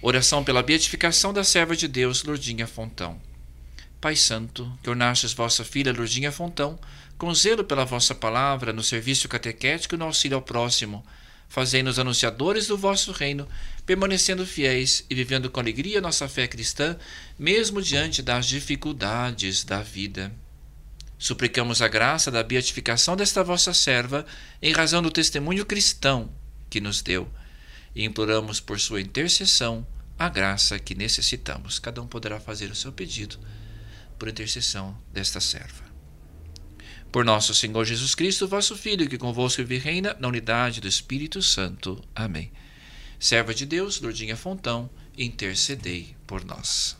Oração 0.00 0.42
pela 0.42 0.62
beatificação 0.62 1.32
da 1.32 1.44
serva 1.44 1.76
de 1.76 1.86
Deus, 1.86 2.22
Lourdinha 2.24 2.66
Fontão. 2.66 3.20
Pai 4.00 4.16
Santo, 4.16 4.70
que 4.82 4.88
ornastes 4.88 5.32
vossa 5.32 5.64
filha 5.64 5.92
Lourdinha 5.92 6.32
Fontão, 6.32 6.78
com 7.18 7.34
zelo 7.34 7.64
pela 7.64 7.84
vossa 7.84 8.14
palavra, 8.14 8.72
no 8.72 8.82
serviço 8.82 9.28
catequético 9.28 9.94
e 9.94 9.98
no 9.98 10.04
auxílio 10.04 10.36
ao 10.36 10.42
próximo, 10.42 11.04
fazei-nos 11.48 11.98
anunciadores 11.98 12.66
do 12.66 12.76
vosso 12.76 13.12
reino, 13.12 13.48
permanecendo 13.84 14.46
fiéis 14.46 15.04
e 15.08 15.14
vivendo 15.14 15.50
com 15.50 15.60
alegria 15.60 16.00
nossa 16.00 16.28
fé 16.28 16.46
cristã, 16.46 16.96
mesmo 17.38 17.80
diante 17.80 18.22
das 18.22 18.46
dificuldades 18.46 19.64
da 19.64 19.82
vida. 19.82 20.32
Suplicamos 21.18 21.80
a 21.80 21.88
graça 21.88 22.30
da 22.30 22.42
beatificação 22.42 23.16
desta 23.16 23.42
vossa 23.42 23.72
serva, 23.72 24.26
em 24.60 24.72
razão 24.72 25.00
do 25.00 25.10
testemunho 25.10 25.64
cristão 25.64 26.30
que 26.68 26.80
nos 26.80 27.00
deu, 27.00 27.30
e 27.94 28.04
imploramos 28.04 28.60
por 28.60 28.78
sua 28.78 29.00
intercessão 29.00 29.86
a 30.18 30.28
graça 30.28 30.78
que 30.78 30.94
necessitamos. 30.94 31.78
Cada 31.78 32.02
um 32.02 32.06
poderá 32.06 32.38
fazer 32.38 32.70
o 32.70 32.74
seu 32.74 32.92
pedido 32.92 33.38
por 34.18 34.28
intercessão 34.28 34.96
desta 35.12 35.40
serva. 35.40 35.85
Por 37.16 37.24
nosso 37.24 37.54
Senhor 37.54 37.82
Jesus 37.82 38.14
Cristo, 38.14 38.46
vosso 38.46 38.76
Filho, 38.76 39.08
que 39.08 39.16
convosco 39.16 39.62
vive 39.62 39.78
reina 39.78 40.14
na 40.20 40.28
unidade 40.28 40.82
do 40.82 40.86
Espírito 40.86 41.40
Santo. 41.40 42.04
Amém. 42.14 42.50
Serva 43.18 43.54
de 43.54 43.64
Deus, 43.64 43.98
Lourdinha 44.02 44.36
Fontão, 44.36 44.90
intercedei 45.16 46.08
por 46.26 46.44
nós. 46.44 46.94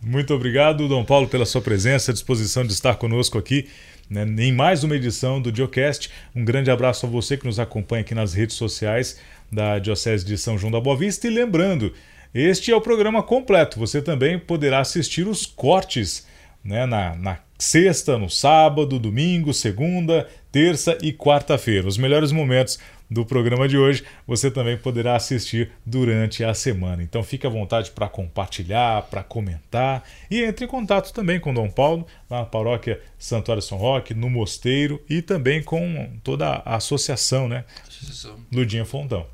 Muito 0.00 0.32
obrigado, 0.32 0.86
Dom 0.86 1.04
Paulo, 1.04 1.26
pela 1.26 1.44
sua 1.44 1.60
presença, 1.60 2.12
a 2.12 2.14
disposição 2.14 2.64
de 2.64 2.72
estar 2.72 2.94
conosco 2.94 3.36
aqui 3.36 3.68
né, 4.08 4.24
em 4.38 4.52
mais 4.52 4.84
uma 4.84 4.94
edição 4.94 5.42
do 5.42 5.50
Diocast. 5.50 6.08
Um 6.36 6.44
grande 6.44 6.70
abraço 6.70 7.06
a 7.06 7.08
você 7.08 7.36
que 7.36 7.46
nos 7.46 7.58
acompanha 7.58 8.02
aqui 8.02 8.14
nas 8.14 8.32
redes 8.32 8.54
sociais 8.54 9.18
da 9.50 9.80
Diocese 9.80 10.24
de 10.24 10.38
São 10.38 10.56
João 10.56 10.70
da 10.70 10.80
Boa 10.80 10.96
Vista. 10.96 11.26
E 11.26 11.30
lembrando, 11.30 11.92
este 12.32 12.70
é 12.70 12.76
o 12.76 12.80
programa 12.80 13.24
completo. 13.24 13.80
Você 13.80 14.00
também 14.00 14.38
poderá 14.38 14.78
assistir 14.78 15.26
os 15.26 15.44
cortes 15.46 16.32
né, 16.64 16.86
na, 16.86 17.14
na 17.14 17.38
sexta, 17.58 18.18
no 18.18 18.28
sábado, 18.30 18.98
domingo, 18.98 19.52
segunda, 19.52 20.28
terça 20.50 20.96
e 21.02 21.12
quarta-feira. 21.12 21.86
Os 21.86 21.98
melhores 21.98 22.32
momentos 22.32 22.78
do 23.10 23.24
programa 23.24 23.68
de 23.68 23.76
hoje 23.76 24.02
você 24.26 24.50
também 24.50 24.76
poderá 24.76 25.14
assistir 25.14 25.70
durante 25.84 26.42
a 26.42 26.54
semana. 26.54 27.02
Então 27.02 27.22
fique 27.22 27.46
à 27.46 27.50
vontade 27.50 27.90
para 27.90 28.08
compartilhar, 28.08 29.02
para 29.02 29.22
comentar 29.22 30.02
e 30.30 30.42
entre 30.42 30.64
em 30.64 30.68
contato 30.68 31.12
também 31.12 31.38
com 31.38 31.54
Dom 31.54 31.70
Paulo 31.70 32.06
na 32.28 32.44
paróquia 32.44 33.00
Santuário 33.18 33.62
São 33.62 33.78
Roque, 33.78 34.14
no 34.14 34.30
Mosteiro 34.30 35.00
e 35.08 35.22
também 35.22 35.62
com 35.62 36.10
toda 36.22 36.46
a 36.48 36.76
associação, 36.76 37.48
né? 37.48 37.64
Associação. 37.86 38.38
Ludinha 38.52 38.84
Fontão. 38.84 39.26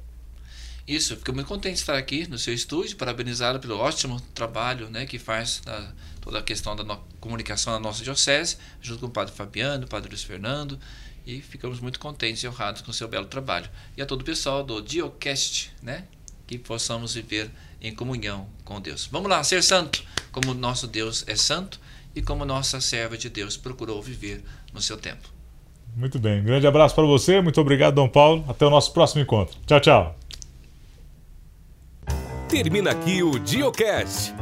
Isso, 0.90 1.16
fico 1.16 1.32
muito 1.32 1.46
contente 1.46 1.74
de 1.74 1.80
estar 1.82 1.96
aqui 1.96 2.28
no 2.28 2.36
seu 2.36 2.52
estúdio, 2.52 2.96
parabenizá-lo 2.96 3.60
pelo 3.60 3.78
ótimo 3.78 4.20
trabalho 4.34 4.90
né, 4.90 5.06
que 5.06 5.20
faz 5.20 5.62
na, 5.64 5.92
toda 6.20 6.40
a 6.40 6.42
questão 6.42 6.74
da 6.74 6.82
no, 6.82 6.96
comunicação 7.20 7.72
na 7.72 7.78
nossa 7.78 8.02
diocese, 8.02 8.56
junto 8.82 8.98
com 8.98 9.06
o 9.06 9.10
padre 9.10 9.32
Fabiano, 9.32 9.84
o 9.84 9.88
padre 9.88 10.08
Luiz 10.08 10.24
Fernando, 10.24 10.76
e 11.24 11.40
ficamos 11.42 11.78
muito 11.78 12.00
contentes 12.00 12.42
e 12.42 12.48
honrados 12.48 12.82
com 12.82 12.90
o 12.90 12.94
seu 12.94 13.06
belo 13.06 13.26
trabalho. 13.26 13.70
E 13.96 14.02
a 14.02 14.06
todo 14.06 14.22
o 14.22 14.24
pessoal 14.24 14.64
do 14.64 14.82
Diocast, 14.82 15.70
né, 15.80 16.06
que 16.44 16.58
possamos 16.58 17.14
viver 17.14 17.52
em 17.80 17.94
comunhão 17.94 18.48
com 18.64 18.80
Deus. 18.80 19.08
Vamos 19.12 19.30
lá, 19.30 19.44
ser 19.44 19.62
santo, 19.62 20.02
como 20.32 20.54
nosso 20.54 20.88
Deus 20.88 21.22
é 21.28 21.36
santo 21.36 21.78
e 22.16 22.20
como 22.20 22.44
nossa 22.44 22.80
serva 22.80 23.16
de 23.16 23.30
Deus 23.30 23.56
procurou 23.56 24.02
viver 24.02 24.42
no 24.72 24.82
seu 24.82 24.96
tempo. 24.96 25.28
Muito 25.94 26.18
bem, 26.18 26.40
um 26.40 26.44
grande 26.44 26.66
abraço 26.66 26.96
para 26.96 27.04
você, 27.04 27.40
muito 27.40 27.60
obrigado, 27.60 27.94
Dom 27.94 28.08
Paulo. 28.08 28.44
Até 28.48 28.66
o 28.66 28.70
nosso 28.70 28.92
próximo 28.92 29.22
encontro. 29.22 29.56
Tchau, 29.68 29.78
tchau. 29.78 30.20
Termina 32.50 32.90
aqui 32.90 33.22
o 33.22 33.38
Diocast, 33.38 34.34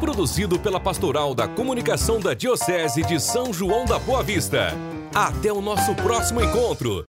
produzido 0.00 0.58
pela 0.58 0.80
Pastoral 0.80 1.32
da 1.32 1.46
Comunicação 1.46 2.18
da 2.18 2.34
Diocese 2.34 3.04
de 3.04 3.20
São 3.20 3.52
João 3.52 3.84
da 3.84 4.00
Boa 4.00 4.20
Vista. 4.20 4.74
Até 5.14 5.52
o 5.52 5.60
nosso 5.60 5.94
próximo 5.94 6.42
encontro. 6.42 7.00